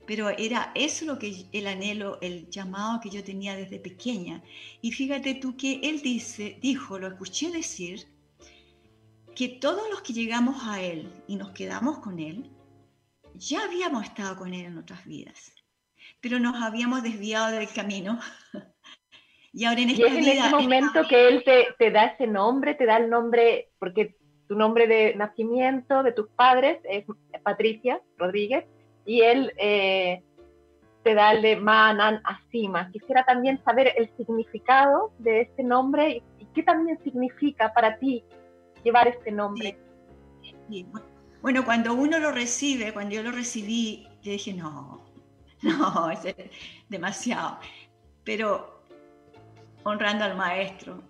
Pero 0.07 0.31
era 0.31 0.73
eso 0.75 1.05
lo 1.05 1.19
que 1.19 1.47
el 1.53 1.67
anhelo, 1.67 2.19
el 2.23 2.49
llamado 2.49 3.01
que 3.01 3.11
yo 3.11 3.23
tenía 3.23 3.57
desde 3.57 3.79
pequeña. 3.79 4.43
Y 4.81 4.93
fíjate 4.93 5.35
tú 5.35 5.57
que 5.57 5.81
él 5.83 6.01
dice, 6.01 6.59
dijo, 6.63 6.99
lo 6.99 7.09
escuché 7.09 7.51
decir, 7.51 8.07
que 9.39 9.49
todos 9.49 9.89
los 9.89 10.03
que 10.03 10.13
llegamos 10.13 10.67
a 10.67 10.83
Él 10.83 11.13
y 11.29 11.37
nos 11.37 11.53
quedamos 11.53 12.01
con 12.01 12.19
Él, 12.19 12.51
ya 13.35 13.63
habíamos 13.63 14.03
estado 14.03 14.37
con 14.37 14.53
Él 14.53 14.65
en 14.65 14.79
otras 14.79 15.07
vidas, 15.07 15.53
pero 16.21 16.41
nos 16.41 16.61
habíamos 16.61 17.05
desviado 17.05 17.57
del 17.57 17.69
camino. 17.73 18.19
y 19.53 19.65
ahora 19.65 19.81
en 19.81 19.91
esta 19.91 20.03
y 20.03 20.07
es 20.07 20.13
en 20.27 20.39
ese 20.39 20.51
momento 20.51 21.07
que 21.09 21.29
Él 21.29 21.45
te, 21.45 21.91
da 21.93 22.07
ese 22.07 22.27
nombre, 22.27 22.75
te 22.75 22.85
da 22.85 22.97
el 22.97 23.09
nombre, 23.09 23.71
porque 23.79 24.18
tu 24.49 24.57
nombre 24.57 24.87
de 24.87 25.15
nacimiento 25.15 26.03
de 26.03 26.13
tus 26.13 26.29
padres 26.31 26.79
es 26.85 27.05
Patricia 27.43 28.01
Rodríguez, 28.17 28.65
y 29.05 29.21
Él 29.23 29.53
eh, 29.59 30.23
decidiste 31.09 31.15
darle 31.15 31.57
Manan 31.57 32.21
Asima. 32.25 32.91
Quisiera 32.91 33.25
también 33.25 33.63
saber 33.65 33.93
el 33.97 34.11
significado 34.17 35.13
de 35.19 35.43
este 35.43 35.63
nombre 35.63 36.23
y 36.39 36.47
qué 36.55 36.63
también 36.63 36.99
significa 37.03 37.73
para 37.73 37.99
ti 37.99 38.25
llevar 38.85 39.09
este 39.09 39.31
nombre. 39.31 39.79
Bueno, 41.41 41.65
cuando 41.65 41.95
uno 41.95 42.19
lo 42.19 42.33
recibe, 42.33 42.93
cuando 42.93 43.15
yo 43.15 43.23
lo 43.23 43.33
recibí, 43.33 44.09
yo 44.23 44.33
dije, 44.33 44.53
no, 44.53 45.07
no, 45.63 46.11
es 46.11 46.35
demasiado. 46.89 47.59
Pero 48.25 48.83
honrando 49.85 50.25
al 50.25 50.37
maestro, 50.37 51.03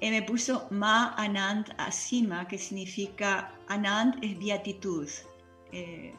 él 0.00 0.12
me 0.12 0.22
puso 0.22 0.68
Ma 0.70 1.14
Anand 1.16 1.74
Asima, 1.76 2.46
que 2.46 2.56
significa 2.56 3.52
Anand 3.68 4.22
es 4.22 4.38
beatitud. 4.38 5.08
Eh, 5.72 6.14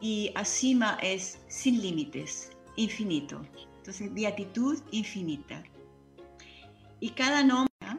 y 0.00 0.32
Asima 0.34 0.98
es 1.00 1.44
sin 1.48 1.80
límites, 1.80 2.56
infinito. 2.76 3.40
Entonces, 3.78 4.12
beatitud 4.12 4.78
infinita. 4.90 5.62
Y 7.00 7.10
cada 7.10 7.44
nombre... 7.44 7.72
¿ah? 7.82 7.98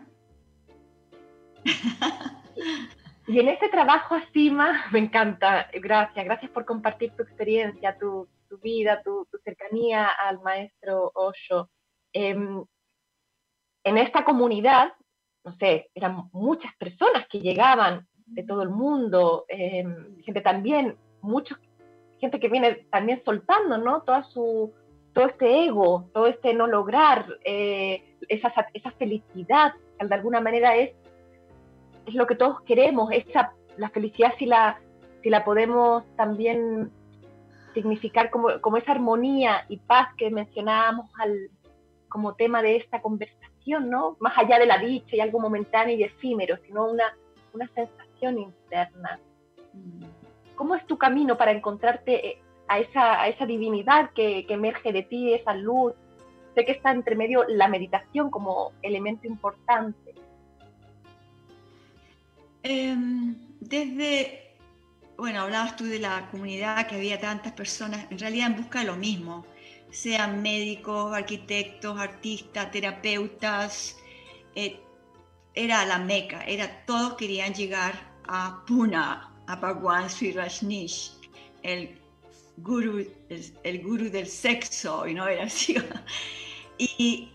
y 3.28 3.40
en 3.40 3.48
este 3.48 3.70
trabajo 3.70 4.16
Asima, 4.16 4.86
me 4.92 5.00
encanta, 5.00 5.70
gracias, 5.74 6.26
gracias 6.26 6.52
por 6.52 6.66
compartir 6.66 7.12
tu 7.16 7.24
experiencia, 7.24 7.98
tu, 7.98 8.28
vida, 8.62 9.02
tu, 9.04 9.26
cercanía 9.46 10.08
al 10.08 10.42
maestro 10.42 11.12
Osho. 11.16 11.70
Em, 12.12 12.66
en 13.84 13.98
esta 13.98 14.24
comunidad, 14.26 14.94
no 15.44 15.56
sé, 15.58 15.90
eran 15.96 16.30
muchas 16.32 16.76
personas 16.78 17.28
que 17.30 17.40
llegaban 17.40 18.08
de 18.26 18.44
todo 18.44 18.62
el 18.62 18.70
mundo, 18.70 19.46
em, 19.48 20.22
gente 20.22 20.42
también, 20.42 20.96
muchos 21.22 21.58
gente 22.20 22.40
que 22.40 22.50
viene 22.50 22.86
también 22.92 23.22
soltando, 23.24 23.78
¿no? 23.78 24.02
Toda 24.02 24.24
su, 24.24 24.74
todo 25.14 25.28
este 25.28 25.66
ego, 25.66 26.10
todo 26.14 26.28
este 26.28 26.54
no 26.54 26.68
lograr, 26.68 27.26
eh, 27.46 28.18
esa, 28.28 28.52
esa 28.74 28.92
felicidad, 28.92 29.74
que 29.98 30.06
de 30.06 30.16
alguna 30.16 30.42
manera 30.42 30.76
es, 30.76 30.92
es 32.06 32.14
lo 32.14 32.28
que 32.28 32.36
todos 32.36 32.62
queremos, 32.62 33.12
esa, 33.12 33.54
la 33.78 33.90
felicidad 33.90 34.34
si 34.38 34.46
la, 34.46 34.80
si 35.24 35.30
la 35.30 35.44
podemos 35.46 36.04
también 36.16 36.92
significar 37.74 38.30
como, 38.30 38.60
como 38.62 38.78
esa 38.78 38.92
armonía 38.92 39.66
y 39.70 39.78
paz 39.78 40.10
que 40.18 40.30
mencionábamos 40.30 41.10
al, 41.20 41.50
como 42.10 42.36
tema 42.36 42.62
de 42.62 42.78
esta 42.78 43.02
conversación, 43.02 43.49
¿no? 43.78 44.18
Más 44.20 44.36
allá 44.38 44.58
de 44.58 44.66
la 44.66 44.80
dicha 44.80 45.16
y 45.16 45.20
algo 45.20 45.40
momentáneo 45.40 45.96
y 45.96 46.04
efímero, 46.04 46.58
sino 46.66 46.86
una, 46.86 47.16
una 47.54 47.68
sensación 47.76 48.40
interna. 48.40 49.20
Mm. 49.74 50.06
¿Cómo 50.56 50.76
es 50.76 50.86
tu 50.88 50.98
camino 50.98 51.38
para 51.38 51.52
encontrarte 51.52 52.28
eh, 52.28 52.42
a 52.68 52.80
esa, 52.80 53.22
a 53.22 53.28
esa 53.28 53.46
divinidad 53.46 54.12
que, 54.12 54.46
emerge 54.50 54.92
de 54.92 55.04
ti, 55.04 55.34
esa 55.34 55.54
luz? 55.54 55.94
Sé 56.56 56.66
que 56.66 56.72
está 56.72 56.92
entre 56.92 57.16
medio 57.16 57.46
la 57.48 57.68
meditación 57.68 58.32
como 58.32 58.74
elemento 58.82 59.28
importante. 59.28 60.16
Em, 62.64 63.36
desde, 63.60 64.56
bueno, 65.18 65.42
hablabas 65.42 65.76
tú 65.76 65.86
de 65.86 66.00
la 66.00 66.28
comunidad, 66.32 66.88
que 66.88 66.96
había 66.96 67.20
tantas 67.20 67.54
personas, 67.54 68.08
en 68.10 68.20
realidad 68.20 68.48
en 68.48 68.58
busca 68.58 68.80
de 68.80 68.86
lo 68.86 68.96
mismo, 68.96 69.46
sean 69.92 70.42
médicos, 70.42 71.14
arquitectos, 71.14 72.00
artistas, 72.00 72.72
terapeutas, 72.72 73.98
eh, 74.56 74.80
era 75.54 75.86
la 75.86 75.98
meca, 75.98 76.44
era, 76.46 76.86
todos 76.86 77.16
querían 77.16 77.54
llegar 77.54 77.94
a 78.28 78.64
Puna, 78.66 79.34
a 79.48 79.56
Bhagwan 79.56 80.10
Sri 80.10 80.32
Rajneesh, 80.32 81.14
el 81.64 81.98
guru, 82.58 83.06
el, 83.64 83.82
guru 83.82 84.10
del 84.10 84.28
sexo, 84.28 85.08
y 85.08 85.14
no 85.14 85.28
era 85.28 85.46
así. 85.46 85.76
Y, 86.82 87.30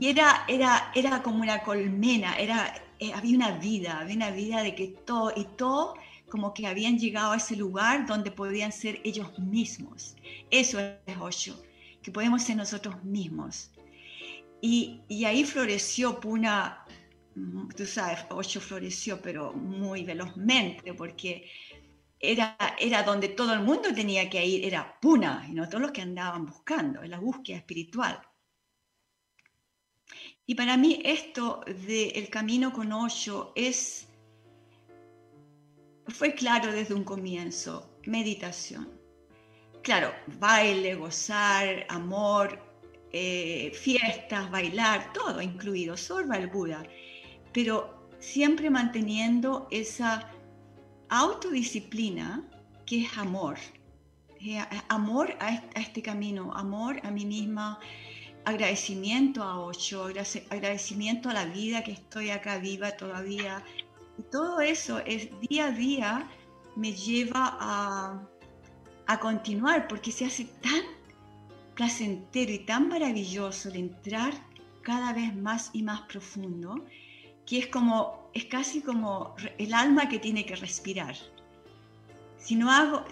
era, 0.00 0.44
era, 0.48 0.90
era 0.94 1.22
como 1.22 1.42
una 1.42 1.62
colmena, 1.62 2.38
era, 2.38 2.72
eh, 2.98 3.12
había 3.12 3.36
una 3.36 3.50
vida, 3.58 3.98
había 3.98 4.16
una 4.16 4.30
vida 4.30 4.62
de 4.62 4.74
que 4.74 4.86
todo, 5.04 5.32
y 5.36 5.44
todo 5.56 5.96
como 6.28 6.54
que 6.54 6.66
habían 6.66 6.98
llegado 6.98 7.32
a 7.32 7.36
ese 7.36 7.56
lugar 7.56 8.06
donde 8.06 8.30
podían 8.30 8.72
ser 8.72 9.00
ellos 9.04 9.38
mismos. 9.38 10.16
Eso 10.50 10.78
es 10.80 11.16
Osho, 11.18 11.62
que 12.02 12.10
podemos 12.10 12.42
ser 12.42 12.56
nosotros 12.56 13.02
mismos. 13.04 13.70
Y, 14.60 15.02
y 15.08 15.24
ahí 15.24 15.44
floreció 15.44 16.20
Puna 16.20 16.84
tú 17.76 17.86
sabes, 17.86 18.20
Ocho 18.30 18.60
floreció, 18.60 19.20
pero 19.20 19.52
muy 19.52 20.04
velozmente, 20.04 20.94
porque 20.94 21.50
era, 22.18 22.56
era 22.78 23.02
donde 23.02 23.28
todo 23.28 23.54
el 23.54 23.60
mundo 23.60 23.92
tenía 23.94 24.28
que 24.28 24.44
ir, 24.44 24.64
era 24.64 24.98
Puna, 25.00 25.46
y 25.48 25.52
no 25.52 25.68
todos 25.68 25.82
los 25.82 25.92
que 25.92 26.02
andaban 26.02 26.46
buscando, 26.46 27.02
en 27.02 27.10
la 27.10 27.18
búsqueda 27.18 27.58
espiritual. 27.58 28.20
Y 30.46 30.54
para 30.54 30.76
mí 30.76 31.00
esto 31.04 31.60
del 31.66 32.28
camino 32.30 32.72
con 32.72 32.92
Osho 32.92 33.52
es, 33.54 34.07
fue 36.08 36.34
claro 36.34 36.72
desde 36.72 36.94
un 36.94 37.04
comienzo, 37.04 37.90
meditación. 38.06 38.88
Claro, 39.82 40.12
baile, 40.38 40.94
gozar, 40.94 41.86
amor, 41.88 42.60
eh, 43.12 43.72
fiestas, 43.74 44.50
bailar, 44.50 45.12
todo 45.12 45.40
incluido, 45.40 45.96
sorba 45.96 46.36
el 46.36 46.48
Buda 46.48 46.82
pero 47.52 48.08
siempre 48.18 48.70
manteniendo 48.70 49.68
esa 49.70 50.30
autodisciplina 51.08 52.44
que 52.86 53.02
es 53.02 53.18
amor. 53.18 53.56
Eh, 54.40 54.62
amor 54.88 55.36
a 55.40 55.56
este 55.74 56.02
camino, 56.02 56.52
amor 56.54 57.00
a 57.02 57.10
mí 57.10 57.24
misma, 57.24 57.80
agradecimiento 58.44 59.42
a 59.42 59.60
Ocho, 59.60 60.08
agradecimiento 60.50 61.28
a 61.28 61.34
la 61.34 61.46
vida 61.46 61.82
que 61.82 61.92
estoy 61.92 62.30
acá 62.30 62.58
viva 62.58 62.92
todavía. 62.92 63.64
Y 64.18 64.22
todo 64.22 64.60
eso 64.60 64.98
es 65.06 65.28
día 65.40 65.66
a 65.66 65.70
día 65.70 66.30
me 66.76 66.92
lleva 66.92 67.56
a, 67.60 68.20
a 69.06 69.20
continuar 69.20 69.88
porque 69.88 70.12
se 70.12 70.24
hace 70.26 70.44
tan 70.60 70.82
placentero 71.74 72.52
y 72.52 72.58
tan 72.60 72.88
maravilloso 72.88 73.68
el 73.68 73.76
entrar 73.76 74.32
cada 74.82 75.12
vez 75.12 75.34
más 75.34 75.70
y 75.72 75.82
más 75.82 76.00
profundo 76.02 76.84
que 77.48 77.58
es 77.58 77.66
como, 77.68 78.30
es 78.34 78.44
casi 78.44 78.82
como 78.82 79.34
el 79.56 79.72
alma 79.72 80.08
que 80.10 80.18
tiene 80.18 80.44
que 80.44 80.54
respirar. 80.54 81.16
Si 82.36 82.54
no 82.54 82.70
hago, 82.70 83.06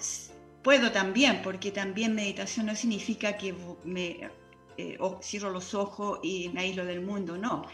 puedo 0.62 0.92
también, 0.92 1.40
porque 1.42 1.70
también 1.70 2.14
meditación 2.14 2.66
no 2.66 2.74
significa 2.74 3.38
que 3.38 3.54
me 3.84 4.28
eh, 4.76 4.98
cierro 5.22 5.50
los 5.50 5.72
ojos 5.72 6.20
y 6.22 6.50
me 6.50 6.60
aíslo 6.60 6.84
del 6.84 7.00
mundo, 7.00 7.38
no. 7.38 7.64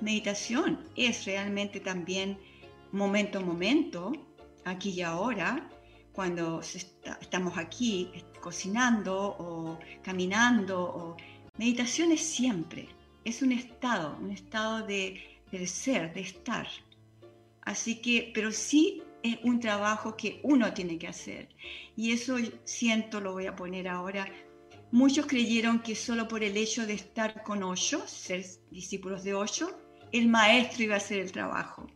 Meditación 0.00 0.80
es 0.96 1.26
realmente 1.26 1.78
también 1.78 2.38
momento 2.92 3.38
a 3.38 3.42
momento, 3.42 4.12
aquí 4.64 4.90
y 4.90 5.02
ahora, 5.02 5.68
cuando 6.12 6.60
estamos 6.60 7.56
aquí 7.56 8.10
cocinando 8.40 9.36
o 9.38 9.78
caminando. 10.02 10.82
O... 10.82 11.16
Meditación 11.58 12.12
es 12.12 12.22
siempre, 12.22 12.88
es 13.24 13.42
un 13.42 13.52
estado, 13.52 14.16
un 14.20 14.30
estado 14.30 14.86
de 14.86 15.30
del 15.50 15.68
ser, 15.68 16.12
de 16.14 16.20
estar. 16.20 16.66
Así 17.62 18.00
que, 18.00 18.30
pero 18.34 18.52
sí 18.52 19.02
es 19.22 19.38
un 19.42 19.60
trabajo 19.60 20.16
que 20.16 20.40
uno 20.42 20.72
tiene 20.72 20.98
que 20.98 21.08
hacer. 21.08 21.48
Y 21.96 22.12
eso 22.12 22.36
siento, 22.64 23.20
lo 23.20 23.32
voy 23.32 23.46
a 23.46 23.56
poner 23.56 23.88
ahora. 23.88 24.26
Muchos 24.92 25.26
creyeron 25.26 25.80
que 25.80 25.94
solo 25.94 26.26
por 26.26 26.42
el 26.42 26.56
hecho 26.56 26.86
de 26.86 26.94
estar 26.94 27.42
con 27.42 27.62
Osho, 27.62 28.06
ser 28.06 28.44
discípulos 28.70 29.22
de 29.22 29.34
Osho, 29.34 29.70
el 30.12 30.28
maestro 30.28 30.84
iba 30.84 30.94
a 30.94 30.98
hacer 30.98 31.20
el 31.20 31.32
trabajo. 31.32 31.86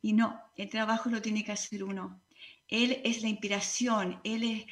Y 0.00 0.12
no, 0.12 0.40
el 0.56 0.68
trabajo 0.68 1.08
lo 1.10 1.20
tiene 1.20 1.44
que 1.44 1.52
hacer 1.52 1.82
uno. 1.82 2.20
Él 2.68 3.00
es 3.04 3.22
la 3.22 3.28
inspiración, 3.28 4.20
él 4.24 4.42
es 4.44 4.66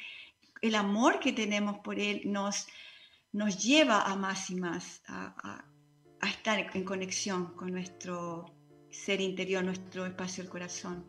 el 0.61 0.75
amor 0.75 1.19
que 1.19 1.33
tenemos 1.33 1.79
por 1.79 1.99
él 1.99 2.21
nos, 2.25 2.67
nos 3.31 3.63
lleva 3.63 4.01
a 4.01 4.15
más 4.15 4.49
y 4.49 4.55
más, 4.55 5.01
a, 5.07 5.63
a 6.21 6.29
estar 6.29 6.59
en 6.73 6.83
conexión 6.83 7.53
con 7.55 7.71
nuestro 7.71 8.45
ser 8.89 9.21
interior, 9.21 9.63
nuestro 9.63 10.05
espacio 10.05 10.43
del 10.43 10.51
corazón. 10.51 11.05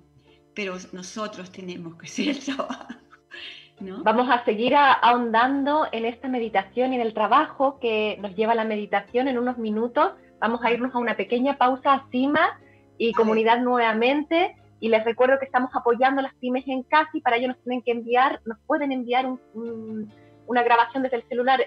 Pero 0.55 0.77
nosotros 0.93 1.53
tenemos 1.53 1.97
que 1.97 2.07
hacer 2.07 2.29
el 2.29 2.45
trabajo. 2.45 2.87
¿no? 3.81 4.03
Vamos 4.03 4.29
a 4.29 4.45
seguir 4.45 4.75
ahondando 4.75 5.87
en 5.93 6.05
esta 6.05 6.29
meditación 6.29 6.93
y 6.93 6.97
en 6.97 7.03
el 7.03 7.15
trabajo 7.15 7.79
que 7.79 8.19
nos 8.21 8.35
lleva 8.35 8.55
la 8.55 8.65
meditación 8.65 9.29
en 9.29 9.39
unos 9.39 9.57
minutos. 9.59 10.13
Vamos 10.41 10.61
a 10.65 10.73
irnos 10.73 10.95
a 10.95 10.99
una 10.99 11.17
pequeña 11.17 11.57
pausa 11.59 11.95
a 11.95 12.09
CIMA 12.11 12.61
y 12.99 13.13
comunidad 13.13 13.61
nuevamente. 13.61 14.57
Y 14.81 14.91
les 14.91 15.05
recuerdo 15.05 15.39
que 15.39 15.47
estamos 15.47 15.71
apoyando 15.75 16.23
las 16.23 16.35
pymes 16.35 16.67
en 16.69 16.83
casa 16.83 17.11
y 17.13 17.21
para 17.21 17.37
ello 17.37 17.49
nos 17.49 17.59
tienen 17.63 17.83
que 17.83 17.93
enviar, 17.93 18.41
nos 18.45 18.59
pueden 18.67 18.93
enviar 18.93 19.27
una 19.55 20.63
grabación 20.63 21.03
desde 21.03 21.17
el 21.17 21.25
celular 21.25 21.61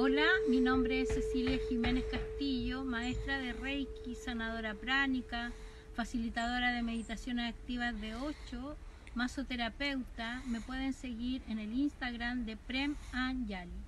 Hola, 0.00 0.28
mi 0.48 0.60
nombre 0.60 1.00
es 1.00 1.08
Cecilia 1.08 1.58
Jiménez 1.68 2.04
Castillo, 2.08 2.84
maestra 2.84 3.40
de 3.40 3.52
Reiki, 3.52 4.14
sanadora 4.14 4.74
pránica, 4.74 5.52
facilitadora 5.96 6.70
de 6.70 6.84
meditaciones 6.84 7.52
activas 7.52 8.00
de 8.00 8.14
8, 8.14 8.78
masoterapeuta. 9.16 10.44
Me 10.46 10.60
pueden 10.60 10.92
seguir 10.92 11.42
en 11.48 11.58
el 11.58 11.72
Instagram 11.72 12.44
de 12.44 12.56
Prem 12.56 12.94
Anjali. 13.10 13.87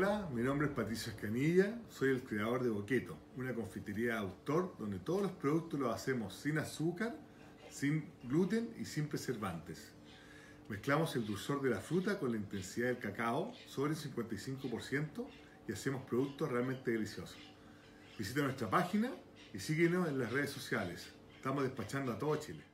Hola, 0.00 0.28
mi 0.32 0.42
nombre 0.42 0.68
es 0.68 0.72
Patricio 0.74 1.10
Escanilla, 1.10 1.76
soy 1.90 2.10
el 2.10 2.22
creador 2.22 2.62
de 2.62 2.70
Boqueto, 2.70 3.18
una 3.36 3.52
confitería 3.52 4.12
de 4.12 4.18
autor 4.18 4.76
donde 4.78 5.00
todos 5.00 5.22
los 5.22 5.32
productos 5.32 5.80
los 5.80 5.92
hacemos 5.92 6.34
sin 6.34 6.56
azúcar, 6.58 7.16
sin 7.68 8.08
gluten 8.22 8.72
y 8.78 8.84
sin 8.84 9.08
preservantes. 9.08 9.90
Mezclamos 10.68 11.16
el 11.16 11.26
dulzor 11.26 11.60
de 11.62 11.70
la 11.70 11.80
fruta 11.80 12.16
con 12.20 12.30
la 12.30 12.36
intensidad 12.36 12.86
del 12.86 12.98
cacao 12.98 13.52
sobre 13.66 13.94
el 13.94 13.98
55% 13.98 15.26
y 15.66 15.72
hacemos 15.72 16.04
productos 16.04 16.48
realmente 16.48 16.92
deliciosos. 16.92 17.40
Visita 18.16 18.42
nuestra 18.42 18.70
página 18.70 19.10
y 19.52 19.58
síguenos 19.58 20.06
en 20.08 20.20
las 20.20 20.32
redes 20.32 20.50
sociales. 20.50 21.08
Estamos 21.34 21.64
despachando 21.64 22.12
a 22.12 22.18
todo 22.20 22.36
Chile. 22.36 22.67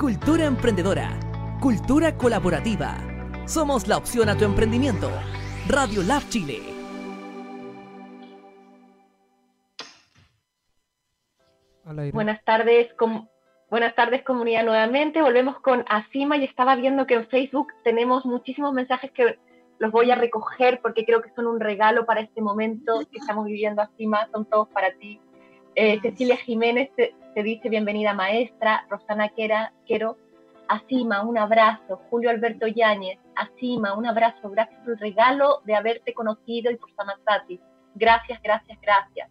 Cultura 0.00 0.46
emprendedora. 0.46 1.20
Cultura 1.60 2.16
colaborativa. 2.16 2.96
Somos 3.44 3.86
la 3.86 3.98
opción 3.98 4.30
a 4.30 4.34
tu 4.34 4.46
emprendimiento. 4.46 5.10
Radio 5.68 6.02
Lab 6.02 6.26
Chile. 6.30 6.62
Buenas 12.14 12.42
tardes, 12.44 12.88
buenas 13.68 13.94
tardes 13.94 14.22
comunidad 14.22 14.64
nuevamente. 14.64 15.20
Volvemos 15.20 15.60
con 15.60 15.84
Asima 15.86 16.38
y 16.38 16.44
estaba 16.44 16.76
viendo 16.76 17.06
que 17.06 17.16
en 17.16 17.28
Facebook 17.28 17.68
tenemos 17.84 18.24
muchísimos 18.24 18.72
mensajes 18.72 19.10
que 19.10 19.38
los 19.80 19.92
voy 19.92 20.10
a 20.10 20.14
recoger 20.14 20.80
porque 20.80 21.04
creo 21.04 21.20
que 21.20 21.34
son 21.34 21.46
un 21.46 21.60
regalo 21.60 22.06
para 22.06 22.22
este 22.22 22.40
momento 22.40 23.00
que 23.12 23.18
estamos 23.18 23.44
viviendo 23.44 23.82
Asima, 23.82 24.26
son 24.32 24.46
todos 24.46 24.66
para 24.70 24.94
ti. 24.94 25.20
Eh, 25.74 26.00
Cecilia 26.00 26.38
Jiménez 26.38 26.90
te, 26.96 27.14
dice 27.36 27.68
bienvenida 27.68 28.12
maestra, 28.12 28.84
Rosana 28.90 29.28
Quera, 29.30 29.72
Quero, 29.86 30.18
Asima, 30.68 31.22
un 31.22 31.38
abrazo, 31.38 32.00
Julio 32.10 32.28
Alberto 32.28 32.66
Yáñez, 32.66 33.18
Asima, 33.34 33.94
un 33.94 34.06
abrazo, 34.06 34.50
gracias 34.50 34.78
por 34.80 34.92
el 34.92 34.98
regalo 34.98 35.60
de 35.64 35.74
haberte 35.74 36.12
conocido 36.12 36.70
y 36.70 36.76
por 36.76 36.92
Samasati. 36.94 37.58
Gracias, 37.94 38.40
gracias, 38.42 38.78
gracias. 38.80 39.30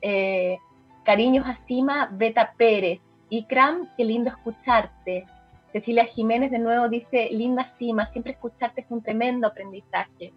Eh, 0.00 0.56
cariños 1.04 1.46
Asima, 1.46 2.08
Beta 2.12 2.54
Pérez, 2.56 3.00
Ikram, 3.28 3.88
qué 3.96 4.04
lindo 4.04 4.30
escucharte. 4.30 5.26
Cecilia 5.72 6.06
Jiménez 6.06 6.50
de 6.50 6.58
nuevo 6.58 6.88
dice, 6.88 7.28
linda 7.32 7.62
Asima, 7.74 8.10
siempre 8.12 8.32
escucharte 8.32 8.80
es 8.80 8.86
un 8.90 9.02
tremendo 9.02 9.46
aprendizaje. 9.46 10.32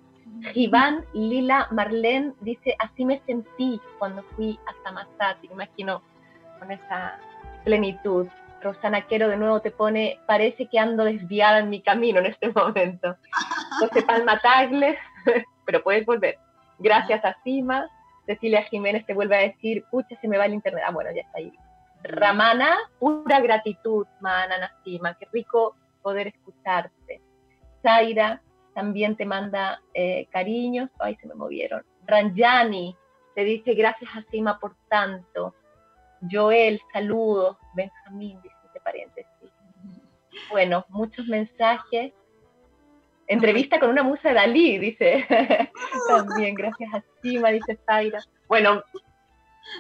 Iván 0.54 1.06
Lila 1.14 1.68
Marlene 1.72 2.34
dice, 2.42 2.76
así 2.80 3.06
me 3.06 3.22
sentí 3.26 3.80
cuando 3.98 4.24
fui 4.36 4.60
a 4.68 4.84
Samasati, 4.84 5.48
me 5.48 5.54
imagino 5.54 6.02
con 6.60 6.72
esa 6.72 7.18
plenitud. 7.64 8.28
Rosana 8.62 9.08
Quero 9.08 9.30
de 9.30 9.38
nuevo 9.38 9.62
te 9.62 9.72
pone, 9.72 10.20
parece 10.28 10.68
que 10.68 10.80
ando 10.80 11.06
desviada 11.06 11.60
en 11.60 11.70
mi 11.70 11.82
camino 11.82 12.20
en 12.20 12.28
este 12.28 12.50
momento. 12.56 13.16
José 13.80 14.02
Palma 14.04 14.40
Tagles, 14.40 14.98
pero 15.66 15.82
puedes 15.84 16.06
volver. 16.06 16.38
Gracias 16.78 17.24
a 17.24 17.36
Sima. 17.44 17.90
Cecilia 18.26 18.64
Jiménez 18.64 19.06
te 19.06 19.14
vuelve 19.14 19.36
a 19.36 19.42
decir, 19.42 19.84
pucha, 19.90 20.16
se 20.22 20.28
me 20.28 20.38
va 20.38 20.46
el 20.46 20.54
internet. 20.54 20.84
Ah, 20.86 20.92
bueno, 20.92 21.10
ya 21.12 21.22
está 21.22 21.40
ahí. 21.40 21.52
Ramana, 22.04 22.78
pura 23.00 23.40
gratitud, 23.40 24.06
Mana 24.20 24.58
Nasima, 24.58 25.16
qué 25.16 25.28
rico 25.34 25.76
poder 26.02 26.28
escucharte. 26.28 27.22
Zaira, 27.82 28.42
también 28.74 29.16
te 29.16 29.26
manda 29.26 29.82
eh, 29.94 30.28
cariños, 30.32 30.90
ay, 31.00 31.16
se 31.16 31.28
me 31.28 31.34
movieron. 31.34 31.84
Ranjani 32.06 32.96
te 33.36 33.44
dice 33.44 33.74
gracias 33.74 34.10
a 34.16 34.24
Sima 34.30 34.60
por 34.60 34.76
tanto. 34.90 35.54
Joel, 36.30 36.82
saludos. 36.94 37.58
Benjamín, 37.76 38.40
dice 38.42 38.56
entre 38.66 38.82
paréntesis. 38.82 39.52
Bueno, 40.50 40.86
muchos 40.90 41.28
mensajes. 41.28 42.14
Entrevista 43.28 43.80
con 43.80 43.90
una 43.90 44.04
musa 44.04 44.30
de 44.30 44.36
Dalí, 44.36 44.80
dice. 44.80 45.26
También, 46.08 46.56
gracias 46.56 46.94
a 46.94 47.04
Sima, 47.22 47.50
dice 47.50 47.80
Zaira. 47.86 48.20
Bueno, 48.48 48.84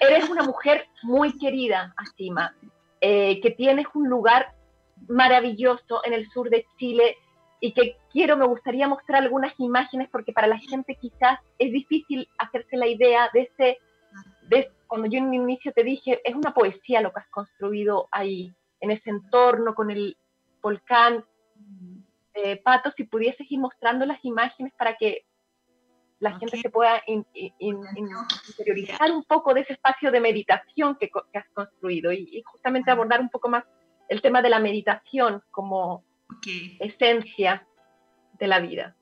eres 0.01 0.29
una 0.29 0.43
mujer 0.43 0.87
muy 1.01 1.37
querida, 1.37 1.93
Asima, 1.97 2.53
eh, 3.01 3.41
que 3.41 3.51
tienes 3.51 3.87
un 3.93 4.07
lugar 4.07 4.53
maravilloso 5.07 6.01
en 6.05 6.13
el 6.13 6.29
sur 6.29 6.49
de 6.49 6.65
Chile 6.77 7.17
y 7.59 7.73
que 7.73 7.97
quiero, 8.11 8.37
me 8.37 8.45
gustaría 8.45 8.87
mostrar 8.87 9.23
algunas 9.23 9.53
imágenes 9.59 10.09
porque 10.11 10.31
para 10.31 10.47
la 10.47 10.59
gente 10.59 10.95
quizás 10.95 11.39
es 11.57 11.71
difícil 11.71 12.29
hacerse 12.37 12.77
la 12.77 12.87
idea 12.87 13.29
de 13.33 13.41
ese, 13.41 13.79
de, 14.43 14.71
cuando 14.89 15.07
yo 15.07 15.19
en 15.19 15.27
un 15.27 15.35
inicio 15.35 15.71
te 15.71 15.83
dije, 15.83 16.19
es 16.23 16.33
una 16.33 16.51
poesía 16.51 16.99
lo 16.99 17.13
que 17.13 17.19
has 17.19 17.29
construido 17.29 18.09
ahí, 18.11 18.51
en 18.81 18.89
ese 18.89 19.11
entorno, 19.11 19.75
con 19.75 19.91
el 19.91 20.17
volcán. 20.63 21.23
Eh, 22.33 22.57
Pato, 22.57 22.91
si 22.97 23.03
pudieses 23.03 23.49
ir 23.51 23.59
mostrando 23.59 24.07
las 24.07 24.23
imágenes 24.25 24.73
para 24.73 24.95
que 24.97 25.25
la 26.19 26.37
gente 26.39 26.57
se 26.57 26.71
pueda 26.71 27.03
interiorizar 27.59 29.11
un 29.11 29.23
poco 29.25 29.53
de 29.53 29.61
ese 29.61 29.73
espacio 29.73 30.11
de 30.11 30.19
meditación 30.19 30.97
que, 30.99 31.11
has 31.35 31.47
construido 31.53 32.11
y, 32.11 32.41
justamente 32.43 32.89
abordar 32.89 33.21
un 33.21 33.29
poco 33.29 33.47
más 33.47 33.63
el 34.09 34.23
tema 34.23 34.41
de 34.41 34.49
la 34.49 34.59
meditación 34.59 35.43
como 35.51 36.03
esencia 36.79 37.65
de 38.39 38.47
la 38.47 38.59
vida. 38.59 38.95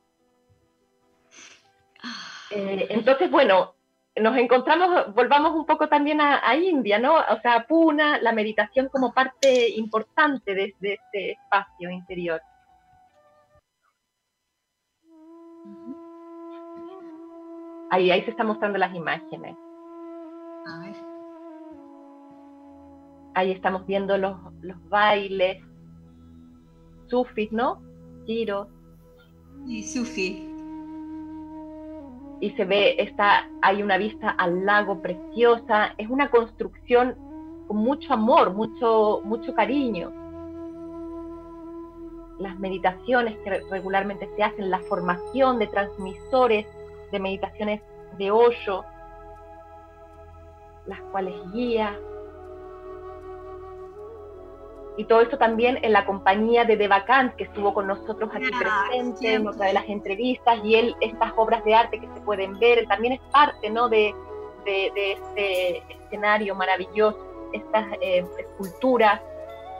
Eh, 2.51 2.87
entonces, 2.89 3.31
bueno, 3.31 3.76
nos 4.21 4.37
encontramos, 4.37 5.13
volvamos 5.13 5.53
un 5.53 5.65
poco 5.65 5.87
también 5.87 6.19
a, 6.21 6.55
India, 6.55 6.99
¿no? 6.99 7.15
O 7.15 7.39
sea, 7.41 7.65
Puna, 7.67 8.19
la 8.21 8.31
meditación 8.31 8.89
como 8.89 9.13
parte 9.13 9.69
importante 9.69 10.53
de, 10.53 10.73
este 10.81 11.31
espacio 11.31 11.89
interior. 11.89 12.41
Ahí, 17.89 18.11
ahí 18.11 18.21
se 18.23 18.31
están 18.31 18.47
mostrando 18.47 18.77
las 18.77 18.93
imágenes. 18.93 19.55
A 20.65 20.79
ver. 20.79 20.95
Ahí 23.35 23.51
estamos 23.51 23.85
viendo 23.85 24.17
los, 24.17 24.35
los 24.61 24.89
bailes, 24.89 25.63
sufis, 27.07 27.51
¿no? 27.51 27.81
Giros. 28.25 28.67
Y 29.67 29.83
sufi. 29.83 30.56
Y 32.39 32.51
se 32.51 32.65
ve, 32.65 32.95
está, 32.99 33.49
hay 33.61 33.81
una 33.81 33.97
vista 33.97 34.29
al 34.29 34.65
lago 34.65 35.01
preciosa. 35.01 35.93
Es 35.97 36.09
una 36.09 36.29
construcción 36.29 37.15
con 37.67 37.77
mucho 37.77 38.13
amor, 38.13 38.53
mucho, 38.53 39.21
mucho 39.23 39.53
cariño. 39.53 40.11
Las 42.39 42.59
meditaciones 42.59 43.37
que 43.39 43.61
regularmente 43.71 44.29
se 44.35 44.43
hacen, 44.43 44.69
la 44.69 44.79
formación 44.79 45.57
de 45.57 45.67
transmisores 45.67 46.67
de 47.11 47.19
meditaciones 47.19 47.81
de 48.17 48.31
hoyo, 48.31 48.83
las 50.85 50.99
cuales 51.11 51.35
guía. 51.53 51.97
Y 54.97 55.05
todo 55.05 55.21
esto 55.21 55.37
también 55.37 55.77
en 55.83 55.93
la 55.93 56.05
compañía 56.05 56.65
de 56.65 56.75
Devakant, 56.75 57.35
que 57.35 57.43
estuvo 57.43 57.73
con 57.73 57.85
nosotros 57.85 58.31
aquí 58.33 58.49
presente 58.49 59.35
en 59.35 59.47
otra 59.47 59.67
de 59.67 59.73
las 59.73 59.87
entrevistas, 59.87 60.57
y 60.63 60.75
él, 60.75 60.95
estas 61.01 61.31
obras 61.35 61.63
de 61.63 61.75
arte 61.75 61.99
que 61.99 62.07
se 62.07 62.21
pueden 62.21 62.57
ver, 62.57 62.87
también 62.87 63.13
es 63.13 63.19
parte 63.31 63.69
¿no? 63.69 63.89
de, 63.89 64.13
de, 64.65 64.91
de 64.95 65.11
este 65.11 65.83
escenario 66.05 66.55
maravilloso, 66.55 67.19
estas 67.53 67.85
eh, 68.01 68.25
esculturas 68.39 69.21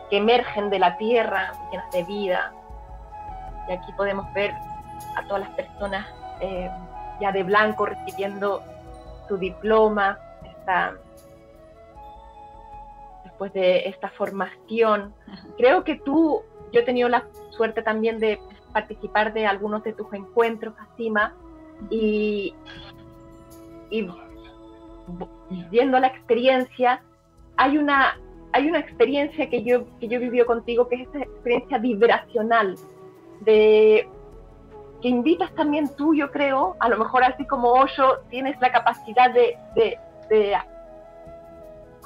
que 0.09 0.18
emergen 0.18 0.70
de 0.70 0.80
la 0.80 0.97
tierra, 0.97 1.51
llenas 1.72 1.91
de 1.91 2.03
vida. 2.03 2.53
Y 3.68 3.72
aquí 3.74 3.91
podemos 3.93 4.32
ver 4.34 4.53
a 5.15 5.24
todas 5.24 5.41
las 5.41 5.49
personas 5.51 6.05
eh, 6.41 6.70
ya 7.20 7.32
de 7.32 7.43
blanco 7.43 7.86
recibiendo 7.86 8.61
su 9.28 9.38
diploma, 9.38 10.20
después 13.38 13.53
de 13.53 13.88
esta 13.88 14.09
formación. 14.09 15.13
Creo 15.57 15.83
que 15.83 15.95
tú, 15.95 16.41
yo 16.71 16.81
he 16.81 16.83
tenido 16.83 17.07
la 17.07 17.27
suerte 17.51 17.83
también 17.83 18.17
de 18.17 18.39
participar 18.73 19.31
de 19.31 19.45
algunos 19.45 19.83
de 19.83 19.93
tus 19.93 20.11
encuentros, 20.13 20.73
Asima, 20.79 21.35
y, 21.91 22.55
y 23.91 24.07
viendo 25.69 25.99
la 25.99 26.07
experiencia, 26.07 27.03
hay 27.57 27.77
una, 27.77 28.19
hay 28.53 28.67
una 28.67 28.79
experiencia 28.79 29.47
que 29.51 29.63
yo, 29.63 29.85
que 29.99 30.07
yo 30.07 30.17
he 30.17 30.19
vivido 30.19 30.47
contigo, 30.47 30.88
que 30.88 30.95
es 30.95 31.07
esa 31.09 31.19
experiencia 31.19 31.77
vibracional, 31.77 32.75
de 33.41 34.09
que 34.99 35.09
invitas 35.09 35.53
también 35.53 35.95
tú, 35.95 36.15
yo 36.15 36.31
creo, 36.31 36.75
a 36.79 36.89
lo 36.89 36.97
mejor 36.97 37.23
así 37.23 37.45
como 37.45 37.71
Osho, 37.71 38.17
tienes 38.31 38.59
la 38.61 38.71
capacidad 38.71 39.31
de, 39.31 39.55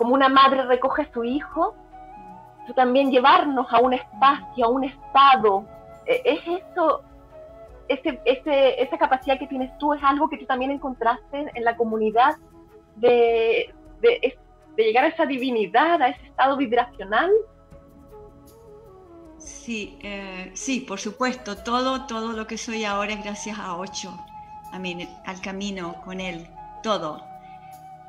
como 0.02 0.16
una 0.16 0.30
madre 0.30 0.64
recoge 0.64 1.04
a 1.04 1.14
su 1.14 1.24
hijo, 1.24 1.76
tú 2.66 2.74
también 2.74 3.12
llevarnos 3.12 3.72
a 3.72 3.80
un 3.80 3.94
espacio, 3.94 4.66
a 4.66 4.68
un 4.68 4.84
estado. 4.84 5.64
E, 6.08 6.24
¿Es 6.26 6.40
eso, 6.48 7.04
ese, 7.88 8.20
ese, 8.26 8.82
esa 8.82 8.98
capacidad 8.98 9.38
que 9.38 9.46
tienes 9.46 9.78
tú, 9.78 9.94
es 9.94 10.04
algo 10.04 10.28
que 10.28 10.40
tú 10.40 10.48
también 10.48 10.72
encontraste 10.72 11.52
en 11.54 11.64
la 11.64 11.78
comunidad 11.78 12.36
de, 12.96 13.72
de, 14.02 14.40
llegar 14.76 15.04
a 15.04 15.10
esa 15.10 15.28
divinidad, 15.28 16.02
a 16.02 16.08
ese 16.08 16.26
estado 16.26 16.58
vibracional? 16.58 17.30
Sí, 19.38 20.00
eh, 20.02 20.50
sí, 20.56 20.80
por 20.80 21.00
supuesto. 21.00 21.58
Todo, 21.58 22.08
todo 22.08 22.32
lo 22.32 22.48
que 22.48 22.58
soy 22.58 22.86
ahora 22.86 23.14
es 23.14 23.24
gracias 23.24 23.60
a 23.60 23.78
Ocho, 23.78 24.18
a 24.72 24.80
mí, 24.80 25.08
al 25.28 25.40
camino 25.42 26.02
con 26.04 26.20
él, 26.20 26.48
todo. 26.82 27.24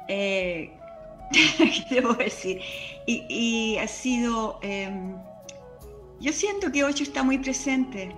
Eh, 0.09 0.79
¿Qué 1.89 2.01
decir? 2.19 2.61
Y, 3.07 3.77
ha 3.79 3.89
sido, 3.89 4.59
em, 4.63 5.17
yo 6.21 6.33
siento 6.33 6.71
que 6.71 6.85
Ocho 6.85 7.03
está 7.03 7.23
muy 7.23 7.39
presente. 7.39 8.15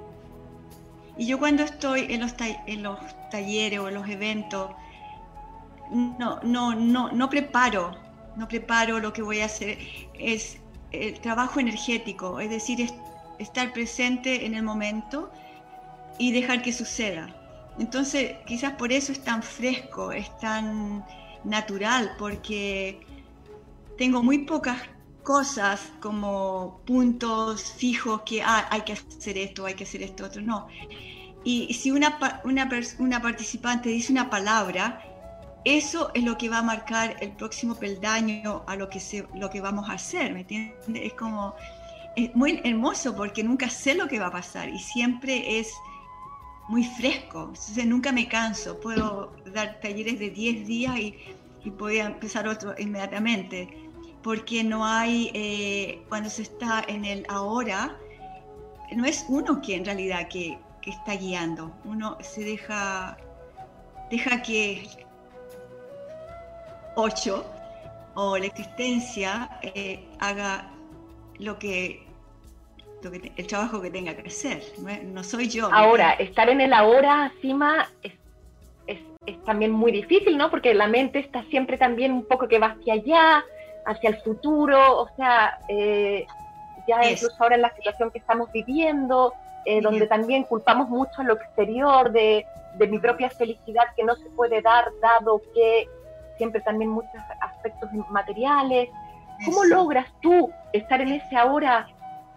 Y 1.16 1.26
yo 1.26 1.38
cuando 1.38 1.62
estoy 1.62 2.06
en 2.12 2.20
los, 2.20 2.34
en 2.66 2.82
los 2.82 2.98
talleres 3.30 3.78
o 3.78 3.88
en 3.88 3.94
los 3.94 4.08
eventos, 4.08 4.72
no, 5.90 6.40
no, 6.42 6.74
no, 6.74 7.12
no 7.12 7.30
preparo, 7.30 7.92
no 8.36 8.48
preparo 8.48 8.98
lo 8.98 9.12
que 9.12 9.22
voy 9.22 9.40
a 9.40 9.46
hacer. 9.46 9.78
Es 10.14 10.58
el 10.90 11.20
trabajo 11.20 11.60
energético, 11.60 12.40
es 12.40 12.50
decir, 12.50 12.90
estar 13.38 13.72
presente 13.72 14.44
en 14.44 14.54
el 14.54 14.62
momento 14.62 15.30
y 16.18 16.32
dejar 16.32 16.62
que 16.62 16.72
suceda. 16.72 17.28
Entonces, 17.78 18.36
quizás 18.46 18.72
por 18.74 18.92
eso 18.92 19.12
es 19.12 19.22
tan 19.22 19.42
fresco, 19.42 20.12
es 20.12 20.36
tan 20.38 21.04
natural, 21.44 22.14
porque 22.18 23.00
tengo 23.96 24.22
muy 24.22 24.38
pocas 24.38 24.78
cosas 25.22 25.92
como 26.00 26.80
puntos 26.84 27.72
fijos 27.72 28.22
que 28.22 28.42
ah, 28.42 28.68
hay 28.70 28.82
que 28.82 28.92
hacer 28.92 29.38
esto, 29.38 29.66
hay 29.66 29.74
que 29.74 29.84
hacer 29.84 30.02
esto, 30.02 30.26
otro, 30.26 30.42
no. 30.42 30.68
Y 31.44 31.74
si 31.74 31.90
una, 31.90 32.18
una, 32.44 33.20
participante 33.20 33.88
dice 33.90 34.12
una 34.12 34.30
palabra, 34.30 35.02
eso 35.64 36.10
es 36.14 36.24
lo 36.24 36.38
que 36.38 36.48
va 36.48 36.58
a 36.58 36.62
marcar 36.62 37.16
el 37.20 37.32
próximo 37.32 37.74
peldaño 37.74 38.64
a 38.66 38.76
lo 38.76 38.88
que, 38.88 39.00
se, 39.00 39.26
lo 39.34 39.50
que 39.50 39.60
vamos 39.60 39.88
a 39.90 39.94
hacer, 39.94 40.32
¿me 40.32 40.40
entiendes? 40.40 40.74
Es 40.88 41.14
como, 41.14 41.54
es 42.16 42.34
muy 42.34 42.60
hermoso 42.64 43.14
porque 43.14 43.42
nunca 43.42 43.68
sé 43.68 43.94
lo 43.94 44.08
que 44.08 44.18
va 44.18 44.26
a 44.26 44.30
pasar 44.30 44.68
y 44.70 44.78
siempre 44.78 45.58
es 45.58 45.70
muy 46.68 46.84
fresco, 46.84 47.40
entonces 47.48 47.86
nunca 47.86 48.12
me 48.12 48.28
canso, 48.28 48.80
puedo 48.80 49.32
dar 49.52 49.80
talleres 49.80 50.18
de 50.18 50.30
10 50.30 50.66
días 50.66 50.98
y, 50.98 51.14
y 51.64 51.70
podía 51.70 52.06
empezar 52.06 52.48
otro 52.48 52.74
inmediatamente, 52.78 53.68
porque 54.22 54.64
no 54.64 54.86
hay, 54.86 55.30
eh, 55.34 56.02
cuando 56.08 56.30
se 56.30 56.42
está 56.42 56.82
en 56.88 57.04
el 57.04 57.26
ahora, 57.28 57.96
no 58.92 59.04
es 59.04 59.24
uno 59.28 59.60
que 59.60 59.76
en 59.76 59.84
realidad 59.84 60.28
que, 60.28 60.58
que 60.80 60.90
está 60.90 61.14
guiando, 61.14 61.74
uno 61.84 62.16
se 62.20 62.42
deja, 62.42 63.16
deja 64.10 64.40
que 64.42 64.88
ocho 66.96 67.44
o 68.14 68.38
la 68.38 68.46
existencia 68.46 69.58
eh, 69.62 70.06
haga 70.20 70.70
lo 71.38 71.58
que, 71.58 72.06
el 73.12 73.46
trabajo 73.46 73.80
que 73.80 73.90
tenga 73.90 74.14
que 74.14 74.28
hacer. 74.28 74.62
No, 75.04 75.22
soy 75.22 75.48
yo. 75.48 75.68
Ahora, 75.72 76.12
estar 76.12 76.48
en 76.48 76.60
el 76.60 76.72
ahora, 76.72 77.32
Sima, 77.40 77.88
es, 78.02 78.12
es, 78.86 79.44
también 79.44 79.72
muy 79.72 79.92
difícil, 79.92 80.36
¿no? 80.36 80.50
Porque 80.50 80.74
la 80.74 80.86
mente 80.86 81.18
está 81.18 81.42
siempre 81.44 81.78
también 81.78 82.12
un 82.12 82.24
poco 82.26 82.48
que 82.48 82.58
va 82.58 82.76
hacia 82.78 82.94
allá, 82.94 83.44
hacia 83.86 84.10
el 84.10 84.16
futuro, 84.22 85.00
o 85.00 85.08
sea, 85.16 85.58
eh, 85.68 86.26
ya 86.86 87.10
incluso 87.10 87.34
ahora 87.38 87.56
en 87.56 87.62
la 87.62 87.74
situación 87.74 88.10
que 88.10 88.18
estamos 88.18 88.50
viviendo, 88.52 89.32
eh, 89.64 89.80
donde 89.80 90.06
también 90.06 90.44
culpamos 90.44 90.88
mucho 90.88 91.12
a 91.18 91.24
lo 91.24 91.34
exterior 91.34 92.12
de, 92.12 92.46
de 92.76 92.86
mi 92.86 92.98
propia 92.98 93.30
felicidad 93.30 93.84
que 93.96 94.04
no 94.04 94.14
se 94.16 94.28
puede 94.30 94.60
dar 94.60 94.90
dado 95.00 95.40
que 95.54 95.88
siempre 96.36 96.60
también 96.60 96.90
muchos 96.90 97.12
aspectos 97.40 97.90
materiales. 98.10 98.88
¿Cómo 99.44 99.64
logras 99.64 100.06
tú 100.20 100.50
estar 100.72 101.00
en 101.00 101.12
ese 101.12 101.36
ahora 101.36 101.88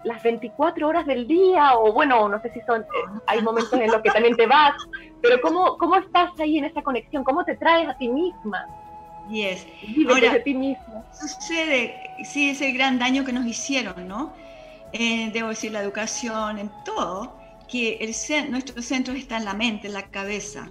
las 0.08 0.24
24 0.24 0.88
horas 0.88 1.06
del 1.06 1.28
día? 1.28 1.78
O 1.78 1.94
bueno, 1.94 2.28
no 2.30 2.42
sé 2.42 2.52
si 2.54 2.62
son, 2.62 2.82
eh, 2.82 2.86
hay 3.28 3.42
momentos 3.42 3.74
en 3.74 3.92
los 3.92 4.02
que 4.02 4.10
también 4.10 4.36
te 4.36 4.48
vas, 4.48 4.74
pero 5.22 5.40
¿cómo, 5.42 5.78
cómo 5.78 5.96
estás 5.96 6.32
ahí 6.40 6.58
en 6.58 6.66
esa 6.66 6.82
conexión? 6.82 7.24
¿Cómo 7.24 7.44
te 7.44 7.56
traes 7.56 7.90
a 7.90 7.98
ti 7.98 8.08
misma? 8.08 8.66
Yes. 9.30 9.68
Ahora, 10.10 10.34
de 10.34 10.40
ti 10.40 10.54
misma. 10.54 11.04
Sucede, 11.12 11.94
sí, 12.24 12.52
ese 12.52 12.72
gran 12.72 12.98
daño 12.98 13.26
que 13.26 13.34
nos 13.34 13.46
hicieron, 13.46 14.08
¿no? 14.08 14.34
Eh, 14.94 15.30
debo 15.34 15.50
decir, 15.50 15.72
la 15.74 15.82
educación, 15.82 16.60
en 16.60 16.72
todo, 16.86 17.36
que 17.68 17.98
el, 18.00 18.52
nuestro 18.52 18.82
centro 18.82 19.14
está 19.14 19.38
en 19.38 19.46
la 19.46 19.54
mente, 19.54 19.88
en 19.88 19.94
la 19.94 20.04
cabeza 20.04 20.70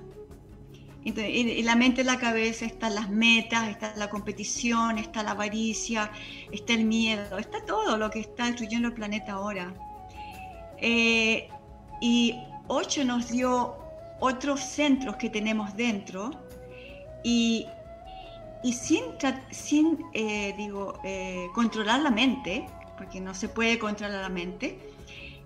en 1.06 1.64
la 1.64 1.76
mente, 1.76 2.00
en 2.00 2.08
la 2.08 2.18
cabeza 2.18 2.64
están 2.64 2.94
las 2.96 3.08
metas, 3.08 3.68
está 3.68 3.94
la 3.96 4.10
competición, 4.10 4.98
está 4.98 5.22
la 5.22 5.32
avaricia, 5.32 6.10
está 6.50 6.72
el 6.72 6.84
miedo, 6.84 7.38
está 7.38 7.64
todo 7.64 7.96
lo 7.96 8.10
que 8.10 8.20
está 8.20 8.46
destruyendo 8.46 8.88
el 8.88 8.94
planeta 8.94 9.32
ahora. 9.32 9.72
Eh, 10.78 11.48
y 12.00 12.34
Ocho 12.68 13.04
nos 13.04 13.28
dio 13.28 13.76
otros 14.18 14.60
centros 14.60 15.16
que 15.16 15.30
tenemos 15.30 15.76
dentro 15.76 16.32
y, 17.22 17.66
sin 18.64 19.04
eh, 20.12 20.54
digo, 20.56 20.98
eh, 21.04 21.46
controlar 21.54 22.00
la 22.00 22.10
mente, 22.10 22.66
porque 22.98 23.20
no 23.20 23.34
se 23.34 23.48
puede 23.48 23.78
controlar 23.78 24.22
la 24.22 24.28
mente, 24.28 24.80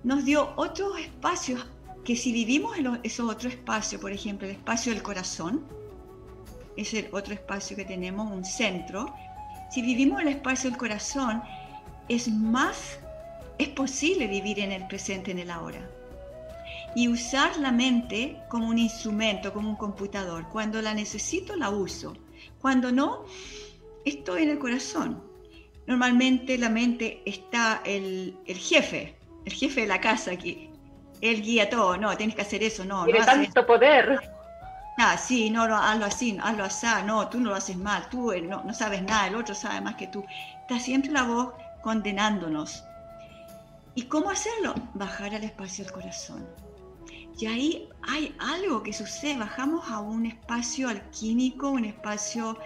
nos 0.02 0.24
dio 0.24 0.54
otros 0.56 0.98
espacios 0.98 1.66
que 2.10 2.16
si 2.16 2.32
vivimos 2.32 2.76
en 2.76 2.98
esos 3.04 3.30
otro 3.30 3.48
espacio, 3.48 4.00
por 4.00 4.10
ejemplo, 4.10 4.44
el 4.44 4.54
espacio 4.54 4.92
del 4.92 5.00
corazón, 5.00 5.64
es 6.76 6.92
el 6.92 7.06
otro 7.12 7.34
espacio 7.34 7.76
que 7.76 7.84
tenemos, 7.84 8.32
un 8.32 8.44
centro, 8.44 9.14
si 9.70 9.80
vivimos 9.80 10.20
en 10.20 10.26
el 10.26 10.34
espacio 10.34 10.70
del 10.70 10.76
corazón, 10.76 11.40
es 12.08 12.26
más, 12.26 12.98
es 13.58 13.68
posible 13.68 14.26
vivir 14.26 14.58
en 14.58 14.72
el 14.72 14.88
presente, 14.88 15.30
en 15.30 15.38
el 15.38 15.52
ahora. 15.52 15.88
y 16.96 17.06
usar 17.06 17.56
la 17.58 17.70
mente 17.70 18.38
como 18.48 18.66
un 18.66 18.78
instrumento, 18.78 19.52
como 19.52 19.70
un 19.70 19.76
computador. 19.76 20.48
Cuando 20.50 20.82
la 20.82 20.92
necesito, 20.94 21.54
la 21.54 21.70
uso. 21.70 22.16
Cuando 22.60 22.90
no, 22.90 23.24
estoy 24.04 24.42
en 24.42 24.50
el 24.50 24.58
corazón. 24.58 25.22
Normalmente 25.86 26.58
la 26.58 26.70
mente 26.70 27.22
está 27.24 27.82
el, 27.84 28.36
el 28.46 28.56
jefe, 28.58 29.14
el 29.44 29.52
jefe 29.52 29.82
de 29.82 29.86
la 29.86 30.00
casa 30.00 30.32
aquí. 30.32 30.69
Él 31.20 31.42
guía 31.42 31.68
todo, 31.68 31.96
no, 31.96 32.16
tienes 32.16 32.34
que 32.34 32.42
hacer 32.42 32.62
eso, 32.62 32.84
no. 32.84 33.04
Tiene 33.04 33.24
tanto 33.24 33.66
poder. 33.66 34.20
Ah, 34.98 35.16
sí, 35.16 35.50
no, 35.50 35.66
no, 35.66 35.76
hazlo 35.76 36.06
así, 36.06 36.38
hazlo 36.42 36.64
así, 36.64 36.86
no, 37.06 37.28
tú 37.28 37.40
no 37.40 37.50
lo 37.50 37.56
haces 37.56 37.76
mal, 37.76 38.08
tú 38.10 38.32
eh, 38.32 38.42
no, 38.42 38.62
no 38.64 38.74
sabes 38.74 39.02
nada, 39.02 39.28
el 39.28 39.34
otro 39.34 39.54
sabe 39.54 39.80
más 39.80 39.94
que 39.94 40.06
tú. 40.06 40.24
Está 40.60 40.78
siempre 40.78 41.10
la 41.10 41.22
voz 41.22 41.54
condenándonos. 41.82 42.84
¿Y 43.94 44.02
cómo 44.02 44.30
hacerlo? 44.30 44.74
Bajar 44.94 45.34
al 45.34 45.44
espacio 45.44 45.84
del 45.84 45.92
corazón. 45.92 46.46
Y 47.38 47.46
ahí 47.46 47.88
hay 48.02 48.34
algo 48.38 48.82
que 48.82 48.92
sucede, 48.92 49.38
bajamos 49.38 49.90
a 49.90 50.00
un 50.00 50.26
espacio 50.26 50.88
alquímico, 50.88 51.70
un 51.70 51.86
espacio 51.86 52.58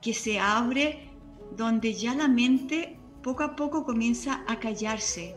que 0.00 0.14
se 0.14 0.38
abre, 0.38 1.10
donde 1.56 1.94
ya 1.94 2.14
la 2.14 2.28
mente 2.28 2.96
poco 3.22 3.42
a 3.42 3.56
poco 3.56 3.84
comienza 3.84 4.44
a 4.46 4.60
callarse. 4.60 5.36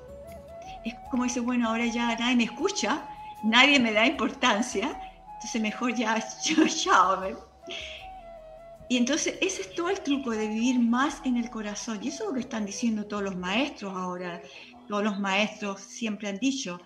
Es 0.88 0.96
como 1.12 1.24
dice, 1.24 1.40
bueno, 1.40 1.70
ahora 1.70 1.86
ya 1.86 2.16
nadie 2.18 2.36
me 2.36 2.44
escucha, 2.46 3.08
nadie 3.44 3.80
me 3.80 3.92
da 3.92 4.06
importancia, 4.06 5.00
entonces 5.36 5.62
mejor 5.62 5.94
ya, 5.96 6.24
yo, 6.44 6.68
chao. 6.68 7.48
Y 8.90 8.98
entonces 8.98 9.38
ese 9.42 9.62
es 9.62 9.76
todo 9.76 9.90
el 9.90 10.00
truco 10.02 10.32
de 10.32 10.48
vivir 10.48 10.80
más 10.80 11.22
en 11.26 11.38
el 11.38 11.50
corazón. 11.50 12.00
Y 12.02 12.08
eso 12.08 12.24
es 12.24 12.30
lo 12.30 12.34
que 12.34 12.42
están 12.42 12.66
diciendo 12.66 13.06
todos 13.06 13.24
los 13.24 13.36
maestros 13.36 13.94
ahora. 13.94 14.42
Todos 14.88 15.04
los 15.04 15.20
maestros 15.20 15.82
siempre 15.82 16.30
han 16.30 16.38
dicho, 16.38 16.80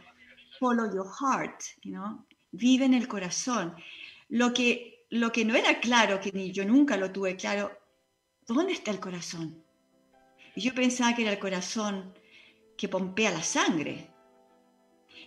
follow 0.59 0.91
your 0.91 1.07
heart, 1.19 1.61
you 1.83 2.25
vive 2.51 2.85
en 2.85 2.95
el 2.95 3.07
corazón. 3.07 3.75
Lo 4.29 4.53
que, 4.53 5.05
lo 5.09 5.31
que 5.31 5.45
no 5.45 5.55
era 5.55 5.79
claro, 5.79 6.19
que 6.19 6.31
ni 6.31 6.51
yo 6.51 6.65
nunca 6.65 6.97
lo 6.97 7.11
tuve 7.11 7.35
claro, 7.35 7.71
¿dónde 8.47 8.73
está 8.73 8.91
el 8.91 8.99
corazón? 8.99 9.63
Y 10.55 10.61
yo 10.61 10.73
pensaba 10.73 11.15
que 11.15 11.21
era 11.21 11.31
el 11.31 11.39
corazón 11.39 12.13
que 12.81 12.89
pompea 12.89 13.29
la 13.29 13.43
sangre. 13.43 14.09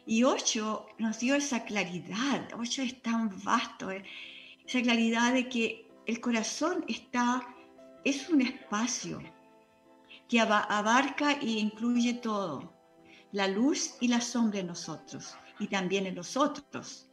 Y 0.06 0.24
Ocho 0.24 0.86
nos 0.98 1.20
dio 1.20 1.36
esa 1.36 1.64
claridad, 1.64 2.48
Ocho 2.58 2.82
es 2.82 3.00
tan 3.00 3.30
vasto, 3.44 3.92
eh, 3.92 4.02
esa 4.66 4.82
claridad 4.82 5.32
de 5.32 5.48
que 5.48 5.88
el 6.04 6.20
corazón 6.20 6.84
está, 6.88 7.46
es 8.04 8.28
un 8.28 8.42
espacio 8.42 9.22
que 10.28 10.40
abarca 10.40 11.30
e 11.34 11.50
incluye 11.66 12.14
todo, 12.14 12.74
la 13.30 13.46
luz 13.46 13.94
y 14.00 14.08
la 14.08 14.20
sombra 14.20 14.58
en 14.58 14.66
nosotros 14.66 15.36
y 15.60 15.68
también 15.68 16.06
en 16.06 16.16
los 16.16 16.36
otros. 16.36 17.08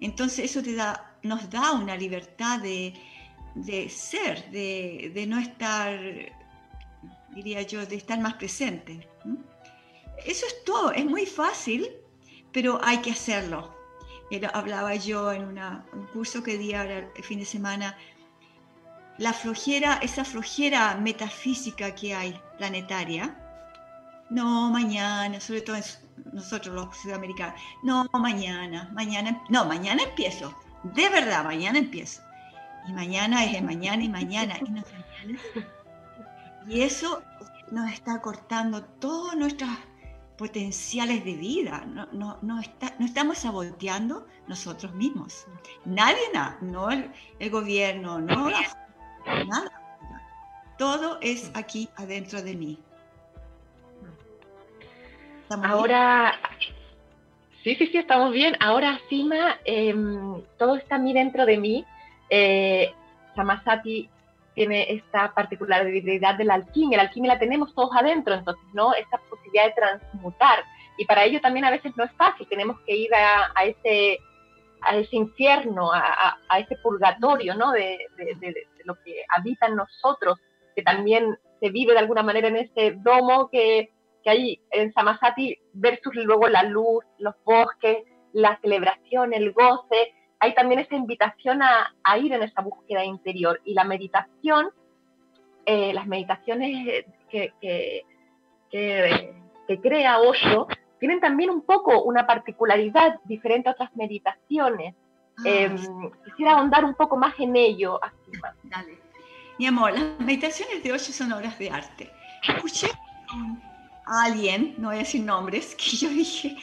Entonces 0.00 0.50
eso 0.50 0.60
te 0.60 0.74
da, 0.74 1.16
nos 1.22 1.48
da 1.48 1.70
una 1.70 1.96
libertad 1.96 2.58
de, 2.58 2.94
ser, 3.90 4.50
de, 4.50 5.24
no 5.28 5.38
estar, 5.38 6.00
diría 7.34 7.62
yo, 7.62 7.84
de 7.86 7.96
estar 7.96 8.18
más 8.20 8.34
presente. 8.34 9.08
Eso 10.24 10.46
es 10.46 10.64
todo, 10.64 10.92
es 10.92 11.04
muy 11.04 11.26
fácil, 11.26 11.88
pero 12.52 12.80
hay 12.82 12.98
que 12.98 13.12
hacerlo. 13.12 13.74
hablaba 14.52 14.94
yo 14.96 15.32
en 15.32 15.44
un 15.44 16.06
curso 16.12 16.42
que 16.42 16.58
di 16.58 16.74
ahora 16.74 17.10
el 17.14 17.24
fin 17.24 17.38
de 17.38 17.44
semana, 17.44 17.96
la 19.18 19.32
flojera, 19.32 19.98
esa 20.02 20.24
flojera 20.24 20.96
metafísica 20.96 21.94
que 21.94 22.14
hay 22.14 22.40
planetaria, 22.56 23.36
no 24.30 24.70
mañana, 24.70 25.40
sobre 25.40 25.62
todo 25.62 25.76
nosotros 26.32 26.74
los 26.74 26.96
sudamericanos, 26.96 27.60
no 27.82 28.08
mañana, 28.12 28.90
mañana, 28.92 29.42
no, 29.48 29.64
mañana 29.64 30.02
empiezo, 30.02 30.54
de 30.84 31.08
verdad, 31.08 31.44
mañana 31.44 31.78
empiezo. 31.78 32.22
Y 32.88 32.92
mañana 32.92 33.44
es 33.44 33.54
el 33.54 33.64
mañana 33.64 34.02
y 34.02 34.08
mañana. 34.08 34.56
Y, 34.58 35.36
y 36.68 36.82
eso 36.82 37.22
nos 37.70 37.90
está 37.92 38.20
cortando 38.20 38.84
todas 38.84 39.36
nuestras 39.36 39.70
potenciales 40.36 41.24
de 41.24 41.34
vida. 41.34 41.84
No, 41.86 42.06
no, 42.12 42.38
no, 42.42 42.60
está, 42.60 42.94
no 42.98 43.06
estamos 43.06 43.38
saboteando 43.38 44.26
nosotros 44.46 44.94
mismos. 44.94 45.46
Nadie, 45.84 46.20
nada, 46.32 46.58
no 46.60 46.90
el, 46.90 47.10
gobierno, 47.50 48.20
no 48.20 48.50
nada. 49.26 49.72
Todo 50.78 51.18
es 51.20 51.50
aquí 51.54 51.88
adentro 51.96 52.42
de 52.42 52.54
mí. 52.54 52.78
Ahora, 55.50 56.34
sí, 57.64 57.74
sí, 57.74 57.86
sí, 57.86 57.98
estamos 57.98 58.32
bien. 58.32 58.54
Ahora, 58.60 59.00
Sima, 59.08 59.58
em, 59.64 60.42
todo 60.58 60.76
está 60.76 60.96
a 60.96 60.98
mí 60.98 61.12
dentro 61.14 61.46
de 61.46 61.56
mí. 61.56 61.84
Eh, 62.30 62.92
Samasati 63.34 64.08
tiene 64.58 64.92
esta 64.92 65.32
particularidad 65.34 66.34
de 66.34 66.44
la 66.44 66.54
alquimia. 66.54 66.96
La 66.96 67.04
alquimia 67.04 67.34
la 67.34 67.38
tenemos 67.38 67.72
todos 67.76 67.90
adentro, 67.94 68.34
entonces, 68.34 68.64
¿no? 68.72 68.92
Esta 68.92 69.18
posibilidad 69.30 69.66
de 69.66 69.72
transmutar. 69.72 70.64
Y 70.96 71.04
para 71.04 71.22
ello 71.22 71.40
también 71.40 71.64
a 71.64 71.70
veces 71.70 71.96
no 71.96 72.02
es 72.02 72.10
fácil, 72.14 72.44
tenemos 72.48 72.76
que 72.80 72.96
ir 72.96 73.10
a, 73.14 73.64
ese 73.64 74.18
a 74.80 74.96
infierno, 75.12 75.92
a, 75.92 76.58
ese 76.58 76.74
purgatorio, 76.82 77.54
¿no? 77.54 77.70
De, 77.70 77.98
lo 78.84 78.96
que 79.04 79.22
habita 79.28 79.66
en 79.66 79.76
nosotros, 79.76 80.40
que 80.74 80.82
también 80.82 81.38
se 81.60 81.70
vive 81.70 81.92
de 81.92 82.00
alguna 82.00 82.24
manera 82.24 82.48
en 82.48 82.56
ese 82.56 82.96
domo 82.96 83.48
que, 83.50 83.92
que 84.24 84.30
hay 84.30 84.60
en 84.72 84.92
Samasati 84.92 85.56
versus 85.72 86.16
luego 86.16 86.48
la 86.48 86.64
luz, 86.64 87.04
los 87.18 87.36
bosques, 87.44 87.98
la 88.32 88.58
celebración, 88.60 89.34
el 89.34 89.52
goce, 89.52 90.14
hay 90.40 90.54
también 90.54 90.80
esa 90.80 90.94
invitación 90.94 91.60
a, 91.62 92.18
ir 92.18 92.32
en 92.32 92.42
esa 92.42 92.62
búsqueda 92.62 93.04
interior. 93.04 93.60
Y 93.64 93.74
la 93.74 93.84
meditación, 93.84 94.70
eh, 95.66 95.92
las 95.92 96.06
meditaciones 96.06 97.04
que, 97.28 97.52
que, 97.60 98.04
crea 99.80 100.20
Osho, 100.20 100.68
tienen 100.98 101.20
también 101.20 101.50
un 101.50 101.62
poco 101.62 102.02
una 102.02 102.26
particularidad 102.26 103.20
diferente 103.24 103.68
a 103.68 103.72
otras 103.72 103.94
meditaciones. 103.96 104.94
Ah, 105.38 105.42
em, 105.44 106.10
quisiera 106.24 106.52
ahondar 106.52 106.84
un 106.84 106.94
poco 106.94 107.16
más 107.16 107.34
en 107.38 107.54
ello. 107.54 108.00
Dale. 108.64 108.98
Mi 109.58 109.66
amor, 109.66 109.92
las 109.92 110.20
meditaciones 110.20 110.82
de 110.82 110.92
Osho 110.92 111.12
son 111.12 111.32
obras 111.32 111.58
de 111.58 111.70
arte. 111.70 112.10
Escuché 112.46 112.88
a 114.06 114.24
alguien, 114.24 114.74
no 114.78 114.88
voy 114.88 114.96
a 114.96 115.00
decir 115.00 115.22
nombres, 115.22 115.74
que 115.76 115.96
yo 115.96 116.08
dije, 116.08 116.56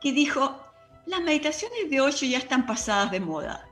que 0.00 0.12
dijo, 0.12 0.69
las 1.10 1.20
meditaciones 1.22 1.90
de 1.90 2.00
Osho 2.00 2.24
ya 2.24 2.38
están 2.38 2.66
pasadas 2.66 3.10
de 3.10 3.20
moda. 3.20 3.68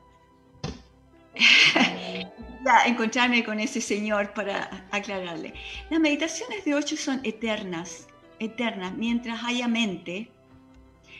ya 2.65 2.85
encontrarme 2.87 3.45
con 3.45 3.61
ese 3.61 3.81
señor 3.81 4.35
para 4.35 4.89
aclararle. 4.91 5.55
Las 5.89 6.01
meditaciones 6.01 6.65
de 6.65 6.75
Osho 6.75 6.97
son 6.97 7.21
eternas, 7.23 8.09
eternas. 8.41 8.93
Mientras 8.95 9.43
haya 9.45 9.69
mente, 9.69 10.31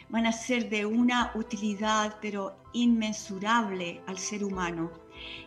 van 0.09 0.27
a 0.27 0.33
ser 0.33 0.69
de 0.69 0.85
una 0.85 1.31
utilidad, 1.37 2.17
pero 2.21 2.57
inmensurable 2.73 4.01
al 4.07 4.19
ser 4.19 4.43
humano. 4.43 4.91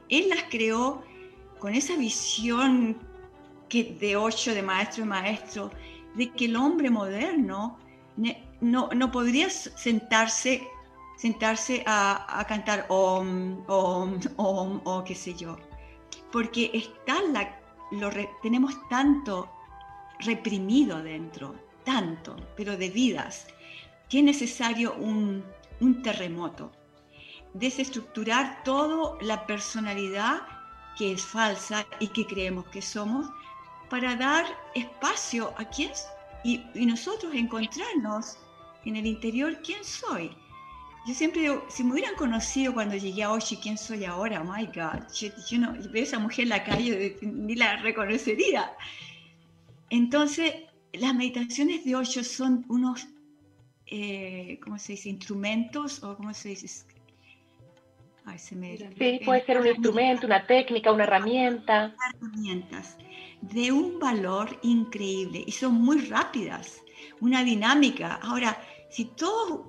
Él 0.08 0.30
las 0.30 0.44
creó 0.44 1.04
con 1.60 1.76
esa 1.76 1.98
visión 1.98 2.98
que 3.68 3.96
de 4.00 4.16
Osho, 4.16 4.54
de 4.54 4.62
maestro 4.62 5.04
y 5.04 5.08
maestro, 5.08 5.70
de 6.16 6.32
que 6.32 6.46
el 6.46 6.56
hombre 6.56 6.90
moderno 6.90 7.78
no, 8.62 8.90
no 8.96 9.12
podría 9.12 9.50
sentarse, 9.50 10.68
sentarse 11.18 11.84
a, 11.86 12.46
cantar 12.48 12.86
om, 12.90 13.64
om, 13.68 14.20
om, 14.38 14.82
o 14.86 15.04
qué 15.04 15.16
sé 15.16 15.34
yo, 15.34 15.58
porque 16.32 16.72
está 16.74 17.22
la, 17.34 17.60
lo 17.92 18.10
tenemos 18.42 18.74
tanto 18.88 19.50
reprimido 20.20 21.02
dentro, 21.02 21.56
tanto, 21.84 22.36
pero 22.56 22.78
de 22.78 22.90
vidas, 22.90 23.48
que 24.08 24.20
es 24.20 24.24
necesario 24.24 24.94
un, 24.94 25.44
un 25.80 26.02
terremoto, 26.04 26.72
desestructurar 27.54 28.64
toda 28.64 29.18
la 29.22 29.46
personalidad 29.46 30.42
que 30.98 31.14
es 31.14 31.26
falsa 31.26 31.86
y 32.00 32.08
que 32.10 32.28
creemos 32.28 32.66
que 32.68 32.82
somos, 32.82 33.28
para 33.90 34.16
dar 34.16 34.46
espacio 34.76 35.54
a 35.58 35.66
quien 35.66 35.92
y, 36.44 36.64
y 36.74 36.86
nosotros 36.86 37.34
encontrarnos 37.34 38.38
en 38.86 38.96
el 38.96 39.06
interior 39.06 39.60
quién 39.64 39.84
soy. 39.84 40.32
Yo 41.08 41.14
siempre 41.14 41.42
digo, 41.42 41.66
si 41.70 41.84
me 41.84 41.94
hubieran 41.94 42.16
conocido 42.16 42.74
cuando 42.74 42.96
llegué 42.96 43.24
a 43.24 43.32
Oshi, 43.32 43.58
quién 43.58 43.78
soy 43.78 44.06
ahora, 44.06 44.42
oh 44.42 44.44
my 44.44 44.66
God, 44.68 45.08
yo, 45.14 45.58
no, 45.58 45.74
veo 45.92 46.04
a 46.04 46.06
esa 46.06 46.20
mujer 46.20 46.44
en 46.44 46.50
la 46.50 46.64
calle, 46.64 47.18
ni 47.22 47.56
la 47.56 47.78
reconocería. 47.78 48.72
Entonces, 49.90 50.54
las 50.94 51.16
meditaciones 51.16 51.84
de 51.86 51.96
Osho 51.96 52.24
son 52.24 52.66
unos, 52.70 53.08
eh, 53.88 54.60
¿cómo 54.64 54.78
se 54.78 54.94
dice? 54.94 55.10
Instrumentos 55.10 56.04
o 56.04 56.16
¿cómo 56.16 56.34
se 56.36 56.50
dice? 56.50 56.86
Ay, 58.26 58.38
se 58.38 58.56
me... 58.56 58.78
Sí, 58.78 59.22
puede 59.26 59.44
ser 59.46 59.60
un 59.60 59.68
instrumento, 59.68 60.28
una 60.28 60.46
técnica, 60.46 60.92
una 60.92 61.06
herramienta. 61.06 61.96
Herramientas 62.22 62.96
de 63.42 63.72
un 63.72 64.00
valor 64.00 64.58
increíble 64.62 65.44
y 65.46 65.52
son 65.52 65.74
muy 65.74 66.06
rápidas, 66.06 66.82
una 67.22 67.44
dinámica. 67.44 68.20
Ahora, 68.22 68.62
si 68.90 69.06
todos 69.06 69.62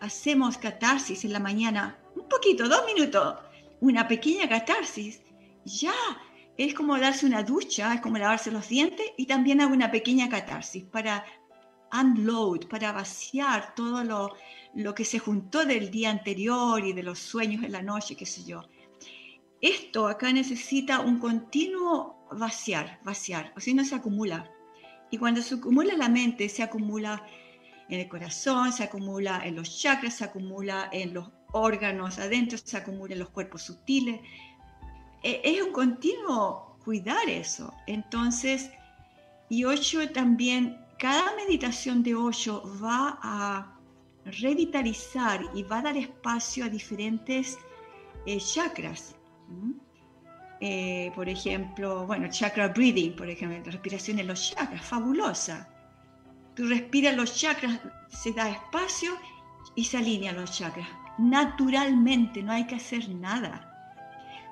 hacemos 0.00 0.56
catarsis 0.56 1.24
en 1.24 1.32
la 1.32 1.40
mañana, 1.40 1.98
un 2.16 2.26
poquito, 2.28 2.68
dos 2.68 2.86
minutos, 2.86 3.36
una 3.80 4.08
pequeña 4.08 4.48
catarsis, 4.48 5.20
ya 5.64 5.92
es 6.56 6.74
como 6.74 6.98
darse 6.98 7.26
una 7.26 7.42
ducha, 7.42 7.92
es 7.94 8.00
como 8.00 8.16
lavarse 8.16 8.50
los 8.50 8.68
dientes 8.68 9.06
y 9.16 9.26
también 9.26 9.60
hago 9.60 9.74
una 9.74 9.90
pequeña 9.90 10.28
catarsis 10.28 10.84
para 10.84 11.24
unload, 11.92 12.66
para 12.68 12.92
vaciar 12.92 13.74
todo 13.74 14.02
lo, 14.04 14.34
lo 14.74 14.94
que 14.94 15.04
se 15.04 15.18
juntó 15.18 15.64
del 15.64 15.90
día 15.90 16.10
anterior 16.10 16.84
y 16.84 16.92
de 16.92 17.02
los 17.02 17.18
sueños 17.18 17.62
en 17.62 17.72
la 17.72 17.82
noche, 17.82 18.16
qué 18.16 18.26
sé 18.26 18.44
yo. 18.44 18.62
Esto 19.60 20.06
acá 20.06 20.32
necesita 20.32 21.00
un 21.00 21.18
continuo 21.18 22.26
vaciar, 22.30 23.00
vaciar, 23.04 23.52
o 23.56 23.60
si 23.60 23.74
no 23.74 23.84
se 23.84 23.94
acumula. 23.94 24.50
Y 25.10 25.18
cuando 25.18 25.42
se 25.42 25.54
acumula 25.54 25.94
la 25.96 26.08
mente, 26.08 26.48
se 26.48 26.62
acumula 26.62 27.24
en 27.88 28.00
el 28.00 28.08
corazón, 28.08 28.72
se 28.72 28.84
acumula 28.84 29.42
en 29.44 29.56
los 29.56 29.78
chakras, 29.80 30.14
se 30.14 30.24
acumula 30.24 30.88
en 30.92 31.14
los 31.14 31.30
órganos 31.52 32.18
adentro, 32.18 32.58
se 32.58 32.76
acumula 32.76 33.14
en 33.14 33.20
los 33.20 33.30
cuerpos 33.30 33.62
sutiles. 33.62 34.20
E, 35.22 35.40
es 35.42 35.62
un 35.62 35.72
continuo 35.72 36.76
cuidar 36.84 37.28
eso. 37.28 37.72
Entonces, 37.86 38.70
y 39.48 39.64
ocho 39.64 40.10
también, 40.10 40.78
cada 40.98 41.34
meditación 41.36 42.02
de 42.02 42.14
ocho 42.14 42.62
va 42.82 43.18
a 43.22 43.78
revitalizar 44.24 45.40
y 45.54 45.62
va 45.62 45.78
a 45.78 45.82
dar 45.82 45.96
espacio 45.96 46.66
a 46.66 46.68
diferentes 46.68 47.58
eh, 48.26 48.38
chakras. 48.38 49.14
Eh, 50.60 51.12
por 51.14 51.28
ejemplo, 51.28 52.06
bueno, 52.06 52.28
chakra 52.28 52.68
breathing, 52.68 53.14
por 53.14 53.28
ejemplo, 53.28 53.70
respiración 53.70 54.18
en 54.18 54.26
los 54.26 54.50
chakras, 54.50 54.84
fabulosa. 54.84 55.68
Tú 56.54 56.66
respiras 56.66 57.14
los 57.16 57.38
chakras, 57.38 57.78
se 58.08 58.32
da 58.32 58.50
espacio 58.50 59.12
y 59.76 59.84
se 59.84 59.98
alinean 59.98 60.36
los 60.36 60.50
chakras. 60.56 60.88
Naturalmente, 61.18 62.42
no 62.42 62.52
hay 62.52 62.66
que 62.66 62.76
hacer 62.76 63.08
nada. 63.10 63.64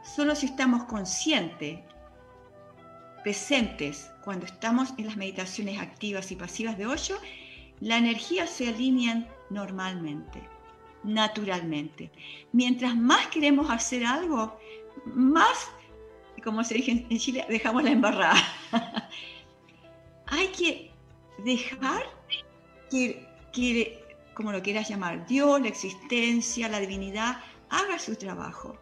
Solo 0.04 0.36
si 0.36 0.46
estamos 0.46 0.84
conscientes, 0.84 1.80
presentes, 3.24 4.12
cuando 4.22 4.46
estamos 4.46 4.94
en 4.98 5.06
las 5.06 5.16
meditaciones 5.16 5.80
activas 5.80 6.30
y 6.30 6.36
pasivas 6.36 6.78
de 6.78 6.86
hoyo, 6.86 7.16
la 7.80 7.98
energía 7.98 8.46
se 8.46 8.68
alinea 8.68 9.26
normalmente, 9.50 10.40
naturalmente. 11.02 12.12
Mientras 12.52 12.96
más 12.96 13.26
queremos 13.26 13.68
hacer 13.68 14.06
algo, 14.06 14.56
más, 15.06 15.68
como 16.46 16.62
se 16.62 16.74
dice 16.74 17.04
en 17.10 17.18
Chile, 17.18 17.44
dejamos 17.48 17.82
la 17.82 17.90
embarrada. 17.90 18.40
hay 20.26 20.46
que 20.52 20.92
dejar 21.38 22.04
que, 22.88 24.04
como 24.32 24.52
lo 24.52 24.62
quieras 24.62 24.88
llamar, 24.88 25.26
Dios, 25.26 25.60
la 25.60 25.66
existencia, 25.66 26.68
la 26.68 26.78
divinidad, 26.78 27.40
haga 27.68 27.98
su 27.98 28.14
trabajo. 28.14 28.78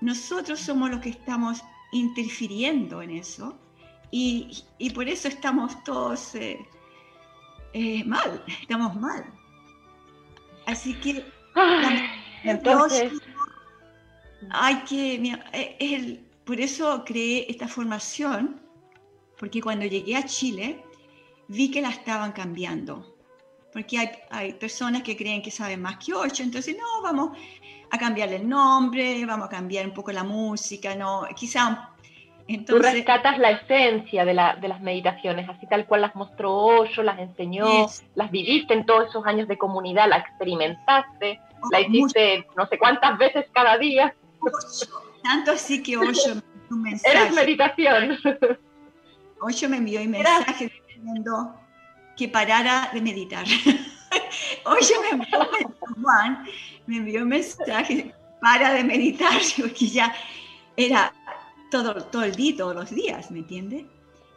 Nosotros 0.00 0.58
somos 0.58 0.90
los 0.90 1.00
que 1.00 1.10
estamos 1.10 1.62
interfiriendo 1.92 3.02
en 3.02 3.10
eso 3.10 3.58
y, 4.10 4.64
por 4.94 5.06
eso 5.06 5.28
estamos 5.28 5.84
todos 5.84 6.34
eh, 6.34 6.66
eh, 7.74 8.04
mal, 8.04 8.42
estamos 8.62 8.96
mal. 8.96 9.22
Así 10.64 10.94
que 10.94 11.22
entonces 12.44 13.12
hay 14.50 14.76
que, 14.84 15.14
eh, 15.52 15.76
el, 15.78 16.31
por 16.44 16.60
eso 16.60 17.04
creé 17.04 17.46
esta 17.48 17.68
formación, 17.68 18.60
porque 19.38 19.60
cuando 19.60 19.86
llegué 19.86 20.16
a 20.16 20.24
Chile, 20.24 20.84
vi 21.48 21.70
que 21.70 21.82
la 21.82 21.90
estaban 21.90 22.32
cambiando. 22.32 23.16
Porque 23.72 23.98
hay, 23.98 24.10
hay 24.30 24.52
personas 24.54 25.02
que 25.02 25.16
creen 25.16 25.42
que 25.42 25.50
saben 25.50 25.80
más 25.80 25.96
que 25.96 26.12
ocho, 26.12 26.42
entonces 26.42 26.76
no, 26.76 27.02
vamos 27.02 27.36
a 27.90 27.98
cambiarle 27.98 28.36
el 28.36 28.48
nombre, 28.48 29.24
vamos 29.24 29.46
a 29.46 29.50
cambiar 29.50 29.86
un 29.86 29.94
poco 29.94 30.12
la 30.12 30.24
música, 30.24 30.94
no, 30.94 31.26
quizá... 31.36 31.88
Entonces, 32.48 32.90
Tú 32.90 32.96
rescatas 32.96 33.38
la 33.38 33.52
esencia 33.52 34.24
de, 34.24 34.34
la, 34.34 34.56
de, 34.56 34.66
las 34.66 34.80
meditaciones, 34.80 35.48
así 35.48 35.64
tal 35.68 35.86
cual 35.86 36.00
las 36.00 36.14
mostró 36.16 36.52
Osho, 36.52 37.04
las 37.04 37.18
enseñó, 37.20 37.86
las 38.16 38.30
viviste 38.32 38.74
en 38.74 38.84
todos 38.84 39.08
esos 39.08 39.24
años 39.26 39.46
de 39.46 39.56
comunidad, 39.56 40.08
la 40.08 40.16
experimentaste, 40.18 41.40
la 41.70 41.80
hiciste 41.80 42.44
no 42.56 42.66
sé 42.66 42.78
cuántas 42.78 43.16
veces 43.16 43.46
cada 43.52 43.78
día. 43.78 44.12
Tanto 45.22 45.52
así 45.52 45.82
que 45.82 45.96
Osho 45.96 46.34
me 46.34 46.42
envió 46.42 46.68
un 46.70 46.82
mensaje. 46.82 47.16
Eres 47.16 47.34
meditación. 47.34 48.18
Osho 49.40 49.68
me 49.68 49.78
envió 49.78 50.00
un 50.00 50.10
mensaje 50.10 50.70
que 52.16 52.28
parara 52.28 52.90
de 52.92 53.00
meditar. 53.00 53.44
Oye, 54.64 54.94
me 55.02 55.08
envió, 55.10 55.48
Juan 56.00 56.44
me 56.86 56.96
envió 56.98 57.22
un 57.22 57.28
mensaje, 57.28 58.14
para 58.40 58.72
de 58.74 58.84
meditar, 58.84 59.40
porque 59.56 59.86
ya 59.86 60.14
era 60.76 61.12
todo, 61.70 61.94
todo 62.06 62.24
el 62.24 62.34
día, 62.34 62.56
todos 62.56 62.74
los 62.74 62.90
días, 62.90 63.30
¿me 63.30 63.40
entiendes? 63.40 63.84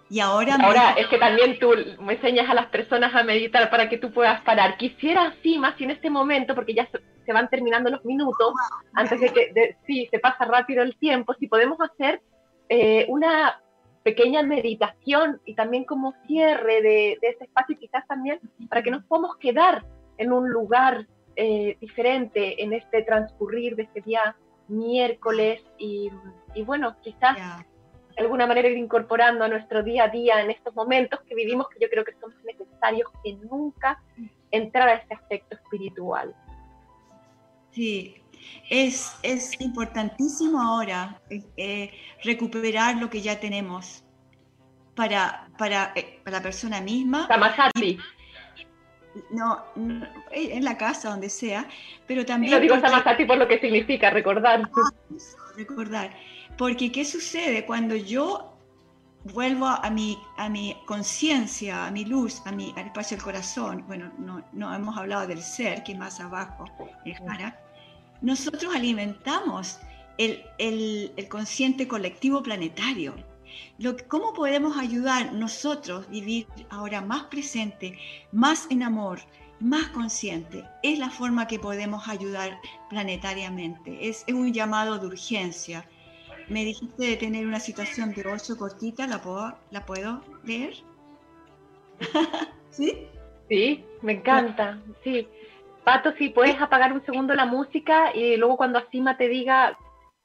Y 0.10 0.20
ahora... 0.20 0.56
Ahora 0.62 0.92
es 0.92 1.08
que 1.08 1.18
también 1.18 1.58
tú 1.60 1.74
me 2.00 2.14
enseñas 2.14 2.50
a 2.50 2.54
las 2.54 2.68
personas 2.68 3.14
a 3.16 3.24
meditar 3.24 3.70
para 3.70 3.90
que 3.90 3.98
tú 3.98 4.12
puedas 4.12 4.42
parar. 4.42 4.78
Quisiera 4.78 5.28
así, 5.28 5.58
más 5.58 5.80
en 5.82 5.92
este 5.92 6.10
momento, 6.10 6.54
porque 6.54 6.76
ya 6.76 6.88
se, 7.26 7.34
van 7.34 7.50
terminando 7.50 7.90
los 7.90 8.06
minutos, 8.06 8.54
antes 8.94 9.20
de 9.20 9.30
que, 9.30 9.76
sí, 9.86 10.08
se 10.12 10.20
pasa 10.20 10.46
rápido 10.46 10.84
el 10.84 10.96
tiempo, 10.98 11.34
si 11.34 11.48
podemos 11.48 11.80
hacer 11.82 12.22
eh, 12.70 13.06
una 13.10 13.62
pequeña 14.04 14.44
meditación 14.44 15.42
y 15.46 15.56
también 15.56 15.84
como 15.84 16.14
cierre 16.28 16.82
de, 16.82 17.14
ese 17.22 17.46
espacio, 17.46 17.78
quizás 17.80 18.06
también 18.08 18.40
para 18.70 18.84
que 18.84 18.92
nos 18.92 19.04
podamos 19.06 19.36
quedar 19.38 19.84
en 20.18 20.32
un 20.32 20.50
lugar 20.50 21.08
eh, 21.36 21.76
diferente 21.82 22.64
en 22.64 22.74
este 22.74 23.02
transcurrir 23.02 23.76
de 23.76 23.84
este 23.84 24.02
día 24.02 24.36
miércoles 24.68 25.62
y, 25.78 26.12
bueno, 26.66 26.96
quizás 27.02 27.36
de 28.16 28.22
alguna 28.22 28.48
manera 28.48 28.70
ir 28.70 28.78
incorporando 28.78 29.44
a 29.44 29.48
nuestro 29.48 29.84
día 29.84 30.06
a 30.06 30.10
día 30.10 30.42
en 30.42 30.52
estos 30.52 30.74
momentos 30.76 31.20
que 31.28 31.36
vivimos, 31.36 31.68
que 31.70 31.80
yo 31.80 31.90
creo 31.90 32.06
que 32.06 32.14
son 32.22 32.34
necesarios 32.46 33.10
que 33.24 33.34
nunca 33.34 34.02
entrar 34.52 34.88
a 34.88 34.94
este 34.94 35.16
aspecto 35.16 35.56
espiritual. 35.56 36.34
Sí, 37.76 38.16
es, 38.70 39.12
es 39.22 39.60
importantísimo 39.60 40.62
ahora 40.62 41.20
eh, 41.58 41.92
recuperar 42.24 42.96
lo 42.96 43.10
que 43.10 43.22
ya 43.22 43.38
tenemos 43.38 44.06
para, 44.96 45.50
para, 45.58 45.92
eh, 45.96 46.22
para 46.24 46.38
la 46.38 46.44
persona 46.44 46.80
misma. 46.80 47.28
Samasati. 47.28 47.98
No, 49.32 49.64
en 50.32 50.64
la 50.64 50.78
casa, 50.78 51.10
donde 51.10 51.30
sea, 51.30 51.68
pero 52.08 52.26
también... 52.26 52.54
Lo 52.54 52.60
digo 52.62 52.80
Samasati 52.80 53.26
por 53.26 53.38
lo 53.38 53.48
que 53.48 53.60
significa, 53.60 54.10
recordar. 54.10 54.70
Ah, 54.74 54.90
recordar. 55.58 56.12
Porque 56.58 56.94
¿qué 56.94 57.04
sucede 57.04 57.66
cuando 57.66 57.98
yo 57.98 58.58
vuelvo 59.34 59.68
a 59.68 59.90
mi, 59.90 60.18
a 60.38 60.48
mi 60.48 60.78
conciencia, 60.86 61.88
a 61.88 61.92
mi 61.92 62.06
luz, 62.06 62.42
a 62.46 62.54
mi, 62.54 62.74
al 62.78 62.88
espacio 62.88 63.18
del 63.18 63.24
corazón? 63.24 63.84
Bueno, 63.86 64.14
no, 64.18 64.46
no 64.54 64.74
hemos 64.74 64.98
hablado 64.98 65.28
del 65.28 65.42
ser, 65.42 65.84
que 65.84 65.92
es 65.92 65.98
más 65.98 66.22
abajo, 66.22 66.66
el 67.04 67.16
Jara 67.16 67.65
nosotros 68.22 68.74
alimentamos 68.76 69.80
el, 70.18 70.44
el, 70.58 71.28
consciente 71.30 71.88
colectivo 71.88 72.42
planetario. 72.44 73.16
¿Cómo 74.08 74.34
podemos 74.34 74.78
ayudar 74.78 75.34
nosotros 75.34 76.06
a 76.06 76.10
vivir 76.10 76.48
ahora 76.70 77.02
más 77.02 77.26
presente, 77.26 77.98
más 78.32 78.68
en 78.70 78.84
amor, 78.84 79.20
más 79.60 79.88
consciente? 79.90 80.64
Es 80.84 81.00
la 81.00 81.10
forma 81.10 81.48
que 81.48 81.60
podemos 81.60 82.08
ayudar 82.08 82.60
planetariamente. 82.90 84.10
Es, 84.10 84.26
un 84.28 84.54
llamado 84.54 84.98
de 84.98 85.08
urgencia. 85.08 85.88
Me 86.48 86.64
dijiste 86.64 87.06
de 87.06 87.18
tener 87.18 87.46
una 87.46 87.60
situación 87.60 88.14
de 88.14 88.28
ocho 88.28 88.58
cortita, 88.58 89.08
¿la 89.08 89.22
puedo, 89.22 89.58
la 89.72 89.86
puedo 89.86 90.22
leer? 90.44 90.76
¿Sí? 92.70 93.08
Sí, 93.50 93.84
me 94.02 94.14
encanta. 94.14 94.82
Sí. 95.04 95.28
Pato, 95.86 96.14
si 96.18 96.30
puedes 96.30 96.60
apagar 96.60 96.92
un 96.94 97.06
segundo 97.06 97.36
la 97.36 97.46
música 97.46 98.12
y 98.16 98.38
luego 98.38 98.58
cuando 98.58 98.80
Asima 98.80 99.18
te 99.18 99.28
diga, 99.28 99.78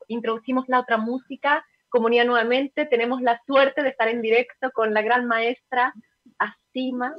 introducimos 0.08 0.64
la 0.68 0.80
otra 0.80 0.96
música, 0.96 1.64
comunidad 1.90 2.24
nuevamente, 2.24 2.86
tenemos 2.86 3.20
la 3.20 3.38
suerte 3.46 3.82
de 3.82 3.90
estar 3.90 4.08
en 4.08 4.22
directo 4.22 4.70
con 4.72 4.94
la 4.94 5.02
gran 5.02 5.26
maestra 5.26 5.92
Asima 6.38 7.14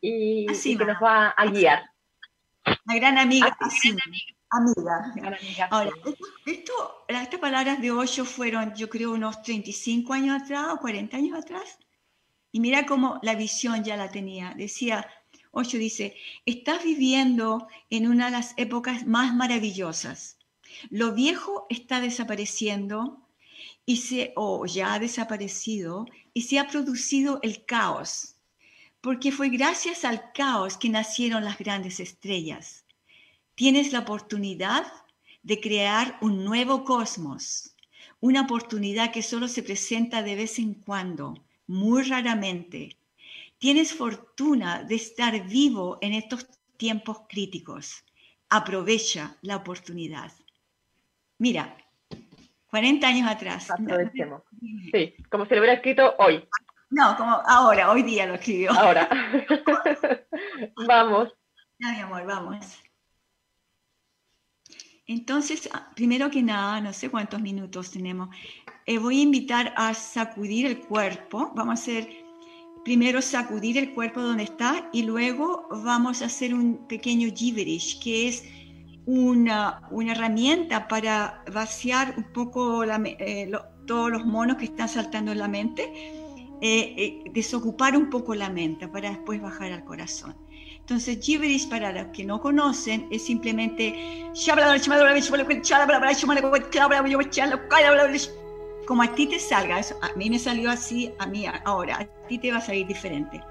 y, 0.00 0.46
que 0.46 0.84
nos 0.84 1.02
va 1.02 1.30
a 1.30 1.46
guiar. 1.46 1.82
La 2.84 2.94
gran 2.94 3.18
amiga 3.18 3.56
Asima. 3.58 4.00
Amiga. 4.50 5.68
Ahora, 5.70 5.90
esto, 6.46 7.04
estas 7.08 7.40
palabras 7.40 7.80
de 7.80 7.90
Osho 7.90 8.24
fueron, 8.24 8.74
yo 8.74 8.88
creo, 8.88 9.12
unos 9.12 9.42
35 9.42 10.12
años 10.12 10.40
atrás 10.40 10.68
o 10.70 10.76
40 10.76 11.16
años 11.16 11.36
atrás. 11.36 11.78
Y 12.52 12.60
mira 12.60 12.86
cómo 12.86 13.18
la 13.22 13.34
visión 13.34 13.82
ya 13.82 13.96
la 13.96 14.10
tenía. 14.10 14.52
Decía, 14.54 15.08
Ocho 15.52 15.76
dice, 15.78 16.16
estás 16.46 16.82
viviendo 16.82 17.68
en 17.90 18.08
una 18.08 18.26
de 18.26 18.32
las 18.32 18.54
épocas 18.56 19.06
más 19.06 19.34
maravillosas. 19.34 20.38
Lo 20.90 21.12
viejo 21.12 21.66
está 21.70 22.00
desapareciendo 22.00 23.20
y 23.86 23.98
se, 23.98 24.32
o 24.34 24.66
ya 24.66 24.94
ha 24.94 24.98
desaparecido 24.98 26.06
y 26.34 26.42
se 26.42 26.58
ha 26.58 26.68
producido 26.68 27.38
el 27.42 27.64
caos. 27.64 28.36
porque 29.02 29.32
fue 29.32 29.48
gracias 29.50 30.04
al 30.04 30.32
caos 30.32 30.78
que 30.78 30.88
nacieron 30.88 31.44
las 31.44 31.58
grandes 31.58 31.98
estrellas. 32.00 32.84
Tienes 33.56 33.92
la 33.92 33.98
oportunidad 34.00 34.86
de 35.42 35.60
crear 35.60 36.16
un 36.22 36.44
nuevo 36.44 36.84
cosmos, 36.84 37.74
una 38.20 38.42
oportunidad 38.42 39.12
que 39.12 39.22
solo 39.22 39.48
se 39.48 39.64
presenta 39.64 40.22
de 40.22 40.36
vez 40.36 40.58
en 40.60 40.74
cuando, 40.74 41.34
muy 41.66 42.02
raramente. 42.04 42.96
Tienes 43.62 43.94
fortuna 43.94 44.82
de 44.82 44.96
estar 44.96 45.46
vivo 45.46 45.96
en 46.00 46.14
estos 46.14 46.48
tiempos 46.76 47.18
críticos. 47.28 48.04
Aprovecha 48.48 49.36
la 49.42 49.54
oportunidad. 49.54 50.32
Mira, 51.38 51.76
40 52.66 53.06
años 53.06 53.30
atrás. 53.30 53.70
Aprovechemos. 53.70 54.42
Sí, 54.92 55.14
como 55.30 55.46
si 55.46 55.54
lo 55.54 55.60
hubiera 55.60 55.74
escrito 55.74 56.12
hoy. 56.18 56.44
No, 56.90 57.16
como 57.16 57.40
ahora, 57.46 57.92
hoy 57.92 58.02
día 58.02 58.26
lo 58.26 58.34
escribió. 58.34 58.72
Ahora. 58.72 59.08
vamos. 60.88 61.32
Ya, 61.78 61.92
mi 61.92 62.00
amor, 62.00 62.26
vamos. 62.26 62.82
Entonces, 65.06 65.70
ah, 65.72 65.88
primero 65.94 66.28
que 66.32 66.42
nada, 66.42 66.80
no 66.80 66.92
sé 66.92 67.12
cuántos 67.12 67.40
minutos 67.40 67.92
tenemos, 67.92 68.28
eh, 68.86 68.98
voy 68.98 69.20
a 69.20 69.22
invitar 69.22 69.72
a 69.76 69.94
sacudir 69.94 70.66
el 70.66 70.80
cuerpo. 70.80 71.52
Vamos 71.54 71.78
a 71.78 71.80
hacer 71.80 72.21
primero 72.84 73.22
sacudir 73.22 73.78
el 73.78 73.94
cuerpo 73.94 74.20
donde 74.20 74.44
está 74.44 74.88
y 74.92 75.02
luego 75.02 75.68
vamos 75.70 76.22
a 76.22 76.26
hacer 76.26 76.54
un 76.54 76.86
pequeño 76.88 77.28
gibberish, 77.34 78.00
que 78.00 78.28
es 78.28 78.44
una, 79.06 79.82
una 79.90 80.12
herramienta 80.12 80.88
para 80.88 81.44
vaciar 81.52 82.14
un 82.16 82.32
poco 82.32 82.84
eh, 82.84 83.50
todos 83.86 84.10
los 84.10 84.24
monos 84.24 84.56
que 84.56 84.66
están 84.66 84.88
saltando 84.88 85.32
en 85.32 85.38
la 85.38 85.48
mente, 85.48 85.92
eh, 86.60 87.24
desocupar 87.32 87.96
un 87.96 88.08
poco 88.10 88.34
la 88.34 88.48
mente 88.48 88.86
para 88.88 89.10
después 89.10 89.40
bajar 89.40 89.72
al 89.72 89.84
corazón. 89.84 90.36
Entonces, 90.78 91.18
gibberish 91.20 91.68
para 91.68 91.92
los 91.92 92.06
que 92.12 92.24
no 92.24 92.40
conocen 92.40 93.08
es 93.10 93.24
simplemente 93.24 94.28
como 98.92 99.04
a 99.04 99.14
ti 99.14 99.26
te 99.26 99.38
salga, 99.38 99.78
eso, 99.78 99.96
a 100.02 100.12
mí 100.18 100.28
me 100.28 100.38
salió 100.38 100.70
así, 100.70 101.14
a 101.18 101.24
mí 101.24 101.46
ahora, 101.64 101.96
a 101.96 102.26
ti 102.28 102.36
te 102.36 102.52
va 102.52 102.58
a 102.58 102.60
salir 102.60 102.86
diferente. 102.86 103.42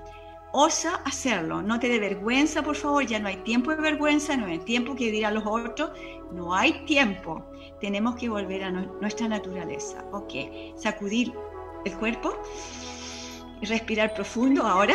Osa 0.52 1.02
hacerlo, 1.04 1.64
no 1.64 1.80
te 1.80 1.90
dé 1.90 1.98
vergüenza, 1.98 2.62
por 2.62 2.76
favor, 2.76 3.04
ya 3.08 3.18
no 3.18 3.28
hay 3.28 3.38
tiempo 3.38 3.72
de 3.72 3.78
vergüenza, 3.78 4.38
no 4.38 4.46
hay 4.46 4.60
tiempo 4.60 4.96
que 4.96 5.10
dirán 5.10 5.34
los 5.34 5.44
otros, 5.48 5.98
no 6.32 6.54
hay 6.54 6.86
tiempo. 6.86 7.44
Tenemos 7.80 8.18
que 8.18 8.30
volver 8.30 8.66
a 8.66 8.70
nuestra 8.70 9.28
naturaleza. 9.28 10.06
Ok, 10.12 10.78
sacudir 10.78 11.34
el 11.86 11.98
cuerpo 11.98 12.40
y 13.62 13.66
respirar 13.66 14.14
profundo 14.14 14.68
ahora. 14.68 14.94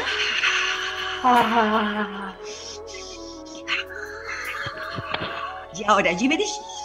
Y 5.76 5.82
ahora, 5.88 6.16
Gibberish. 6.16 6.75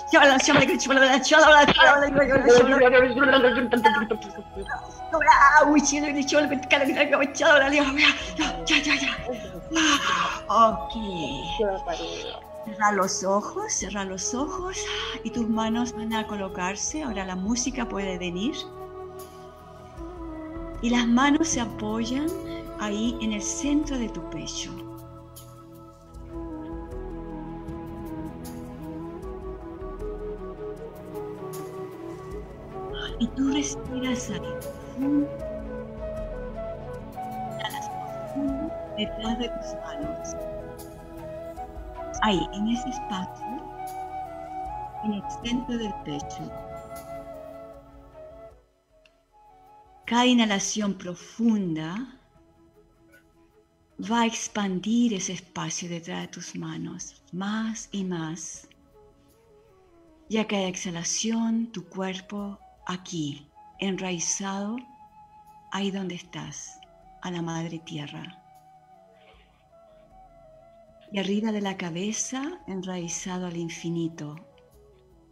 Ok. 10.47 10.93
Cerra 12.65 12.91
los 12.91 13.23
ojos, 13.23 13.73
cerra 13.73 14.05
los 14.05 14.35
ojos 14.35 14.77
y 15.23 15.31
tus 15.31 15.49
manos 15.49 15.93
van 15.93 16.13
a 16.13 16.27
colocarse. 16.27 17.03
Ahora 17.03 17.25
la 17.25 17.35
música 17.35 17.87
puede 17.87 18.17
venir. 18.17 18.55
Y 20.81 20.89
las 20.89 21.07
manos 21.07 21.47
se 21.47 21.61
apoyan 21.61 22.27
ahí 22.79 23.17
en 23.21 23.33
el 23.33 23.41
centro 23.41 23.97
de 23.97 24.09
tu 24.09 24.27
pecho. 24.29 24.71
Y 33.21 33.27
tú 33.27 33.53
respiras 33.53 34.31
ahí. 34.31 35.27
detrás 38.97 39.37
de 39.37 39.47
tus 39.49 39.75
manos. 39.85 40.35
Ahí, 42.23 42.41
en 42.53 42.69
ese 42.69 42.89
espacio, 42.89 43.45
en 45.03 45.13
el 45.13 45.23
centro 45.43 45.77
del 45.77 45.93
pecho. 46.03 46.51
Cada 50.05 50.25
inhalación 50.25 50.95
profunda 50.95 52.19
va 54.11 54.21
a 54.21 54.25
expandir 54.25 55.13
ese 55.13 55.33
espacio 55.33 55.87
detrás 55.87 56.21
de 56.21 56.27
tus 56.29 56.55
manos, 56.55 57.21
más 57.31 57.87
y 57.91 58.03
más. 58.03 58.67
Y 60.27 60.37
a 60.37 60.47
cada 60.47 60.67
exhalación, 60.67 61.71
tu 61.71 61.85
cuerpo 61.87 62.57
aquí, 62.85 63.47
enraizado, 63.79 64.77
ahí 65.71 65.91
donde 65.91 66.15
estás, 66.15 66.79
a 67.21 67.31
la 67.31 67.41
madre 67.41 67.79
tierra. 67.79 68.37
Y 71.11 71.19
arriba 71.19 71.51
de 71.51 71.61
la 71.61 71.77
cabeza, 71.77 72.59
enraizado 72.67 73.47
al 73.47 73.57
infinito, 73.57 74.35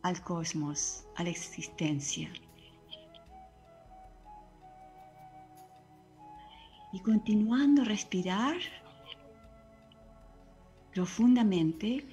al 0.04 0.22
cosmos, 0.22 1.06
a 1.16 1.24
la 1.24 1.30
existencia. 1.30 2.30
Y 6.92 7.00
continuando 7.02 7.84
a 7.84 7.86
respirar 7.86 8.58
profundamente, 10.92 12.06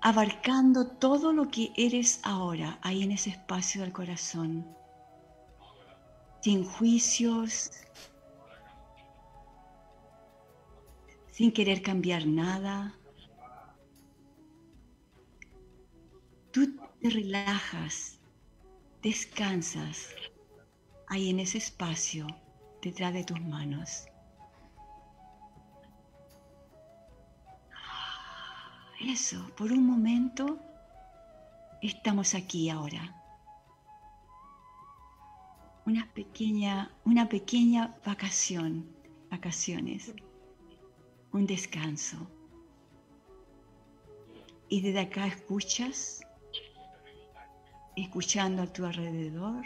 abarcando 0.00 0.86
todo 0.86 1.32
lo 1.32 1.48
que 1.48 1.72
eres 1.76 2.20
ahora, 2.22 2.78
ahí 2.82 3.02
en 3.02 3.12
ese 3.12 3.30
espacio 3.30 3.82
del 3.82 3.92
corazón, 3.92 4.66
sin 6.40 6.64
juicios, 6.64 7.70
sin 11.32 11.52
querer 11.52 11.82
cambiar 11.82 12.26
nada. 12.26 12.94
Tú 16.52 16.76
te 17.00 17.10
relajas, 17.10 18.18
descansas 19.02 20.08
ahí 21.08 21.30
en 21.30 21.40
ese 21.40 21.58
espacio 21.58 22.26
detrás 22.82 23.12
de 23.14 23.24
tus 23.24 23.40
manos. 23.40 24.06
Eso, 29.00 29.50
por 29.56 29.70
un 29.70 29.86
momento 29.86 30.58
estamos 31.80 32.34
aquí 32.34 32.68
ahora. 32.68 33.14
Una 35.86 36.12
pequeña, 36.12 36.90
una 37.04 37.28
pequeña 37.28 37.96
vacación, 38.04 38.90
vacaciones, 39.30 40.12
un 41.32 41.46
descanso. 41.46 42.28
Y 44.68 44.80
desde 44.82 45.00
acá 45.00 45.26
escuchas, 45.26 46.20
escuchando 47.96 48.62
a 48.62 48.66
tu 48.66 48.84
alrededor 48.84 49.64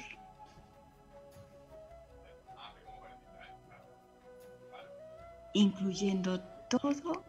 incluyendo 5.55 6.41
todo 6.69 7.25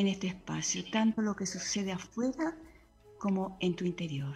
en 0.00 0.08
este 0.08 0.28
espacio, 0.28 0.82
tanto 0.90 1.20
lo 1.20 1.36
que 1.36 1.44
sucede 1.44 1.92
afuera 1.92 2.56
como 3.18 3.58
en 3.60 3.76
tu 3.76 3.84
interior. 3.84 4.34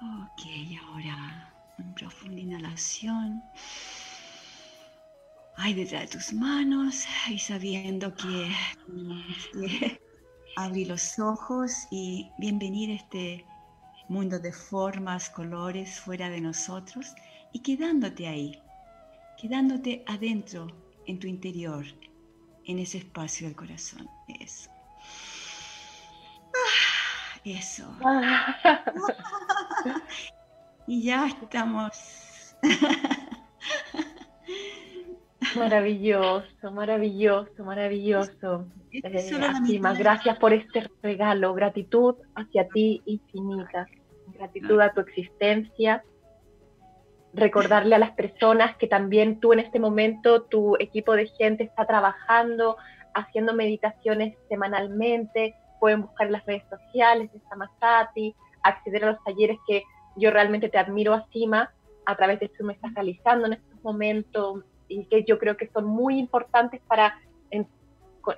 Ok, 0.00 0.42
ahora 0.86 1.54
una 1.78 1.94
profunda 1.94 2.40
inhalación. 2.40 3.42
Ay, 5.56 5.74
detrás 5.74 6.02
de 6.02 6.16
tus 6.16 6.32
manos 6.32 7.04
y 7.28 7.38
sabiendo 7.38 8.14
que 8.14 8.50
abrir 10.56 10.88
los 10.88 11.18
ojos 11.18 11.72
y 11.90 12.30
bienvenir 12.38 12.90
este 12.90 13.44
mundo 14.10 14.40
de 14.40 14.52
formas, 14.52 15.30
colores 15.30 16.00
fuera 16.00 16.28
de 16.28 16.40
nosotros 16.40 17.14
y 17.52 17.60
quedándote 17.60 18.26
ahí, 18.26 18.60
quedándote 19.40 20.04
adentro, 20.08 20.66
en 21.06 21.18
tu 21.18 21.26
interior, 21.26 21.84
en 22.66 22.80
ese 22.80 22.98
espacio 22.98 23.46
del 23.46 23.56
corazón. 23.56 24.06
Eso. 24.40 24.68
Ah, 26.54 27.40
eso. 27.44 27.84
y 30.86 31.04
ya 31.04 31.28
estamos. 31.28 32.56
Maravilloso, 35.56 36.70
maravilloso, 36.70 37.64
maravilloso. 37.64 38.66
Eh, 38.92 39.80
gracias 39.98 40.38
por 40.38 40.52
este 40.52 40.88
regalo, 41.02 41.54
gratitud 41.54 42.14
hacia 42.36 42.68
ti 42.68 43.02
infinita, 43.06 43.88
gratitud 44.40 44.80
a 44.80 44.92
tu 44.92 45.00
existencia, 45.00 46.02
recordarle 47.32 47.94
a 47.94 47.98
las 47.98 48.12
personas 48.12 48.76
que 48.76 48.86
también 48.86 49.38
tú 49.38 49.52
en 49.52 49.60
este 49.60 49.78
momento, 49.78 50.42
tu 50.42 50.76
equipo 50.78 51.14
de 51.14 51.26
gente 51.26 51.64
está 51.64 51.86
trabajando, 51.86 52.76
haciendo 53.14 53.54
meditaciones 53.54 54.36
semanalmente, 54.48 55.54
pueden 55.78 56.02
buscar 56.02 56.26
en 56.26 56.32
las 56.32 56.46
redes 56.46 56.64
sociales 56.68 57.32
de 57.32 57.40
Samasati, 57.48 58.34
acceder 58.62 59.04
a 59.04 59.12
los 59.12 59.24
talleres 59.24 59.58
que 59.66 59.84
yo 60.16 60.30
realmente 60.30 60.68
te 60.68 60.78
admiro 60.78 61.14
a 61.14 61.26
Cima 61.32 61.72
a 62.06 62.16
través 62.16 62.40
de 62.40 62.50
me 62.60 62.72
estás 62.72 62.94
realizando 62.94 63.46
en 63.46 63.54
estos 63.54 63.82
momentos 63.82 64.64
y 64.88 65.04
que 65.04 65.24
yo 65.24 65.38
creo 65.38 65.56
que 65.56 65.68
son 65.68 65.84
muy 65.84 66.18
importantes 66.18 66.80
para 66.88 67.18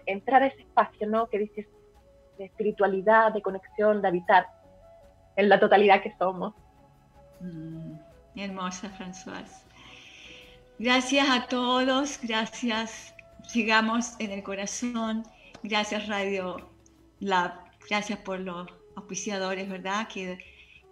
entrar 0.07 0.43
a 0.43 0.47
ese 0.47 0.61
espacio, 0.61 1.09
¿no? 1.09 1.27
Que 1.29 1.39
dices 1.39 1.67
de 2.39 2.45
espiritualidad, 2.45 3.33
de 3.33 3.43
conexión, 3.43 4.03
de 4.03 4.09
habitar 4.09 4.47
en 5.37 5.49
la 5.49 5.59
totalidad 5.59 6.03
que 6.03 6.15
somos. 6.19 6.55
Mm, 7.41 7.95
hermosa, 8.37 8.91
François. 8.91 9.65
Gracias 10.79 11.29
a 11.29 11.47
todos, 11.47 12.19
gracias, 12.23 13.15
sigamos 13.47 14.15
en 14.19 14.33
el 14.33 14.43
corazón, 14.43 15.23
gracias 15.63 16.09
Radio 16.09 16.71
Lab, 17.21 17.53
gracias 17.89 18.19
por 18.21 18.41
los 18.41 18.69
auspiciadores, 18.97 19.69
¿verdad? 19.69 20.09
Qué, 20.13 20.39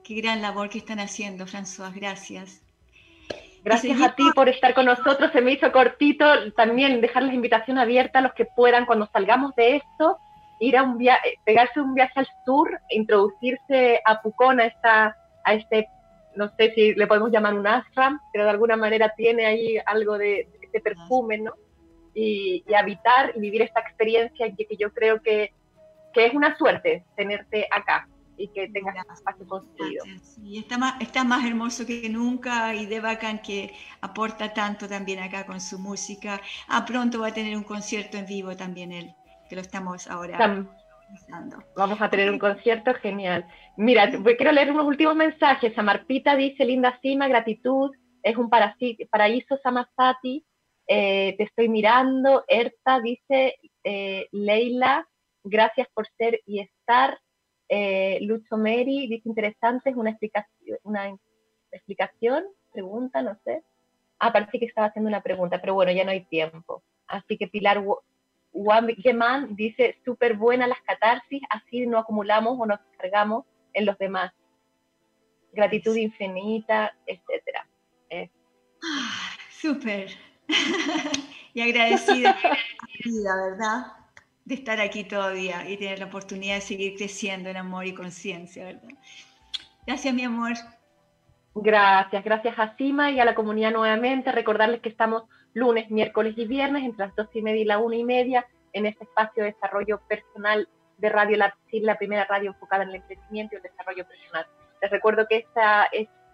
qué 0.04 0.14
gran 0.14 0.42
labor 0.42 0.68
que 0.68 0.78
están 0.78 1.00
haciendo, 1.00 1.46
François, 1.46 1.92
gracias. 1.92 2.62
Gracias 3.62 4.00
a 4.00 4.14
ti 4.14 4.24
por 4.34 4.48
estar 4.48 4.72
con 4.74 4.86
nosotros. 4.86 5.30
Se 5.32 5.40
me 5.40 5.52
hizo 5.52 5.70
cortito 5.70 6.52
también 6.52 7.00
dejar 7.00 7.24
la 7.24 7.34
invitación 7.34 7.78
abierta 7.78 8.20
a 8.20 8.22
los 8.22 8.32
que 8.32 8.46
puedan 8.46 8.86
cuando 8.86 9.08
salgamos 9.12 9.54
de 9.54 9.76
esto, 9.76 10.18
ir 10.60 10.76
a 10.76 10.84
un 10.84 10.98
viaje, 10.98 11.34
pegarse 11.44 11.80
un 11.80 11.94
viaje 11.94 12.20
al 12.20 12.28
sur, 12.44 12.70
introducirse 12.90 14.00
a 14.04 14.20
Pucón, 14.22 14.60
a, 14.60 14.66
esta, 14.66 15.16
a 15.44 15.54
este, 15.54 15.88
no 16.36 16.48
sé 16.56 16.72
si 16.74 16.94
le 16.94 17.06
podemos 17.06 17.32
llamar 17.32 17.54
un 17.54 17.66
ashram, 17.66 18.20
pero 18.32 18.44
de 18.44 18.50
alguna 18.50 18.76
manera 18.76 19.12
tiene 19.16 19.46
ahí 19.46 19.78
algo 19.86 20.18
de, 20.18 20.48
este 20.62 20.80
perfume, 20.80 21.38
¿no? 21.38 21.52
Y, 22.14 22.62
habitar 22.74 23.32
y 23.34 23.40
vivir 23.40 23.62
esta 23.62 23.80
experiencia 23.80 24.54
que, 24.56 24.66
que 24.66 24.76
yo 24.76 24.92
creo 24.92 25.20
que, 25.20 25.52
que 26.12 26.26
es 26.26 26.34
una 26.34 26.56
suerte 26.56 27.04
tenerte 27.16 27.66
acá 27.70 28.06
y 28.40 28.48
que 28.48 28.68
tengas 28.68 28.94
espacio 29.14 29.46
construido. 29.46 30.04
Y 30.42 30.58
está 30.58 30.78
más, 30.78 31.00
está 31.00 31.24
más 31.24 31.44
hermoso 31.44 31.84
que 31.84 32.08
nunca 32.08 32.74
y 32.74 32.86
de 32.86 33.00
bacán 33.00 33.40
que 33.40 33.74
aporta 34.00 34.54
tanto 34.54 34.88
también 34.88 35.18
acá 35.18 35.44
con 35.44 35.60
su 35.60 35.78
música. 35.78 36.40
Ah, 36.66 36.84
pronto 36.86 37.20
va 37.20 37.28
a 37.28 37.34
tener 37.34 37.54
un 37.56 37.64
concierto 37.64 38.16
en 38.16 38.24
vivo 38.24 38.56
también 38.56 38.92
él, 38.92 39.14
que 39.50 39.56
lo 39.56 39.62
estamos 39.62 40.08
ahora 40.08 40.66
Vamos 41.74 42.00
a 42.00 42.08
tener 42.08 42.30
un 42.30 42.38
concierto 42.38 42.94
genial. 42.94 43.44
Mira, 43.76 44.08
quiero 44.08 44.52
leer 44.52 44.70
unos 44.70 44.86
últimos 44.86 45.16
mensajes. 45.16 45.76
Amarpita 45.76 46.36
dice, 46.36 46.64
linda 46.64 47.00
cima, 47.02 47.26
gratitud, 47.26 47.90
es 48.22 48.36
un 48.36 48.48
paraíso 48.48 49.58
Samasati, 49.60 50.46
eh, 50.86 51.34
te 51.36 51.42
estoy 51.42 51.68
mirando. 51.68 52.44
Erta 52.46 53.00
dice, 53.00 53.56
eh, 53.82 54.28
Leila, 54.30 55.08
gracias 55.42 55.88
por 55.92 56.06
ser 56.16 56.40
y 56.46 56.60
estar. 56.60 57.18
Eh, 57.68 58.18
Lucho 58.22 58.56
Meri 58.56 59.08
dice 59.08 59.28
interesante, 59.28 59.90
es 59.90 59.96
una 59.96 60.10
explicación, 60.10 60.78
una 60.84 61.12
explicación, 61.72 62.44
pregunta, 62.72 63.20
no 63.20 63.36
sé. 63.44 63.64
Ah, 64.20 64.32
parece 64.32 64.60
que 64.60 64.66
estaba 64.66 64.86
haciendo 64.86 65.08
una 65.08 65.22
pregunta, 65.22 65.60
pero 65.60 65.74
bueno, 65.74 65.90
ya 65.90 66.04
no 66.04 66.12
hay 66.12 66.24
tiempo. 66.26 66.84
Así 67.08 67.36
que 67.36 67.48
Pilar 67.48 67.82
Wamgeman 68.52 69.54
dice, 69.54 69.98
súper 70.04 70.36
buena 70.36 70.66
las 70.66 70.80
catarsis, 70.82 71.42
así 71.50 71.86
no 71.86 71.98
acumulamos 71.98 72.58
o 72.58 72.66
nos 72.66 72.80
cargamos 72.98 73.44
en 73.72 73.86
los 73.86 73.96
demás. 73.98 74.32
Gratitud 75.52 75.96
infinita, 75.96 76.94
etcétera. 77.06 77.66
Ah, 78.82 79.30
súper. 79.50 80.10
y 81.54 81.60
agradecida 81.60 82.36
vida, 83.04 83.36
¿verdad? 83.50 84.00
de 84.44 84.56
estar 84.56 84.80
aquí 84.80 85.04
todavía 85.04 85.68
y 85.68 85.76
tener 85.76 86.00
la 86.00 86.06
oportunidad 86.06 86.56
de 86.56 86.60
seguir 86.60 86.96
creciendo 86.96 87.48
en 87.48 87.56
amor 87.56 87.86
y 87.86 87.94
conciencia, 87.94 88.64
¿verdad? 88.64 88.88
Gracias, 89.86 90.12
mi 90.12 90.24
amor. 90.24 90.54
Gracias, 91.54 92.24
gracias 92.24 92.58
a 92.58 92.76
Sima 92.76 93.12
y 93.12 93.20
a 93.20 93.24
la 93.24 93.36
comunidad 93.36 93.72
nuevamente. 93.72 94.32
Recordarles 94.32 94.80
que 94.80 94.88
estamos 94.88 95.24
lunes, 95.54 95.90
miércoles 95.90 96.34
y 96.36 96.46
viernes 96.46 96.84
entre 96.84 97.06
las 97.06 97.16
dos 97.16 97.28
y 97.34 97.42
media 97.42 97.62
y 97.62 97.64
la 97.64 97.78
una 97.78 97.96
y 97.96 98.04
media 98.04 98.46
en 98.72 98.86
este 98.86 99.04
espacio 99.04 99.44
de 99.44 99.52
desarrollo 99.52 100.00
personal 100.08 100.68
de 100.98 101.08
Radio 101.08 101.36
La, 101.36 101.54
la 101.72 101.98
primera 101.98 102.24
radio 102.26 102.50
enfocada 102.50 102.84
en 102.84 102.90
el 102.90 103.02
crecimiento 103.02 103.54
y 103.54 103.56
el 103.56 103.62
desarrollo 103.62 104.06
personal. 104.06 104.46
Les 104.82 104.90
recuerdo 104.90 105.26
que 105.28 105.38
esta, 105.38 105.88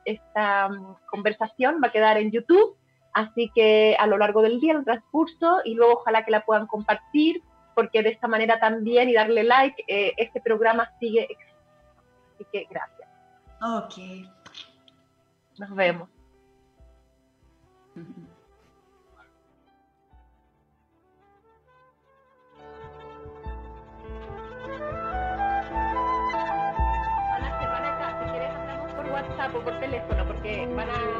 esta 0.04 0.68
mm, 0.68 0.96
conversación 1.10 1.80
va 1.82 1.88
a 1.88 1.92
quedar 1.92 2.18
en 2.18 2.30
YouTube, 2.30 2.76
así 3.12 3.50
que 3.54 3.96
a 3.98 4.06
lo 4.06 4.18
largo 4.18 4.42
del 4.42 4.60
día, 4.60 4.72
en 4.72 4.78
el 4.78 4.84
transcurso, 4.84 5.60
y 5.64 5.74
luego 5.74 5.94
ojalá 5.94 6.24
que 6.24 6.30
la 6.30 6.44
puedan 6.44 6.66
compartir 6.66 7.42
porque 7.74 8.02
de 8.02 8.08
esta 8.10 8.26
manera 8.26 8.58
también 8.58 9.08
y 9.08 9.14
darle 9.14 9.44
like, 9.44 9.84
eh, 9.86 10.14
este 10.16 10.40
programa 10.40 10.90
sigue 10.98 11.28
Así 12.34 12.46
que 12.52 12.66
gracias. 12.70 13.08
Ok. 13.62 14.26
Nos 15.58 15.74
vemos. 15.74 16.08
Por 29.64 29.80
teléfono 29.80 30.24
porque 30.26 30.66
van 30.74 30.88
a 30.90 31.16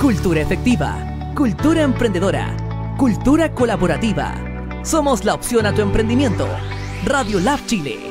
Cultura 0.00 0.40
efectiva, 0.40 0.96
cultura 1.36 1.82
emprendedora, 1.82 2.56
cultura 2.96 3.54
colaborativa. 3.54 4.34
Somos 4.82 5.24
la 5.24 5.34
opción 5.34 5.66
a 5.66 5.74
tu 5.74 5.82
emprendimiento. 5.82 6.48
Radio 7.04 7.38
Lab 7.40 7.64
Chile 7.66 8.09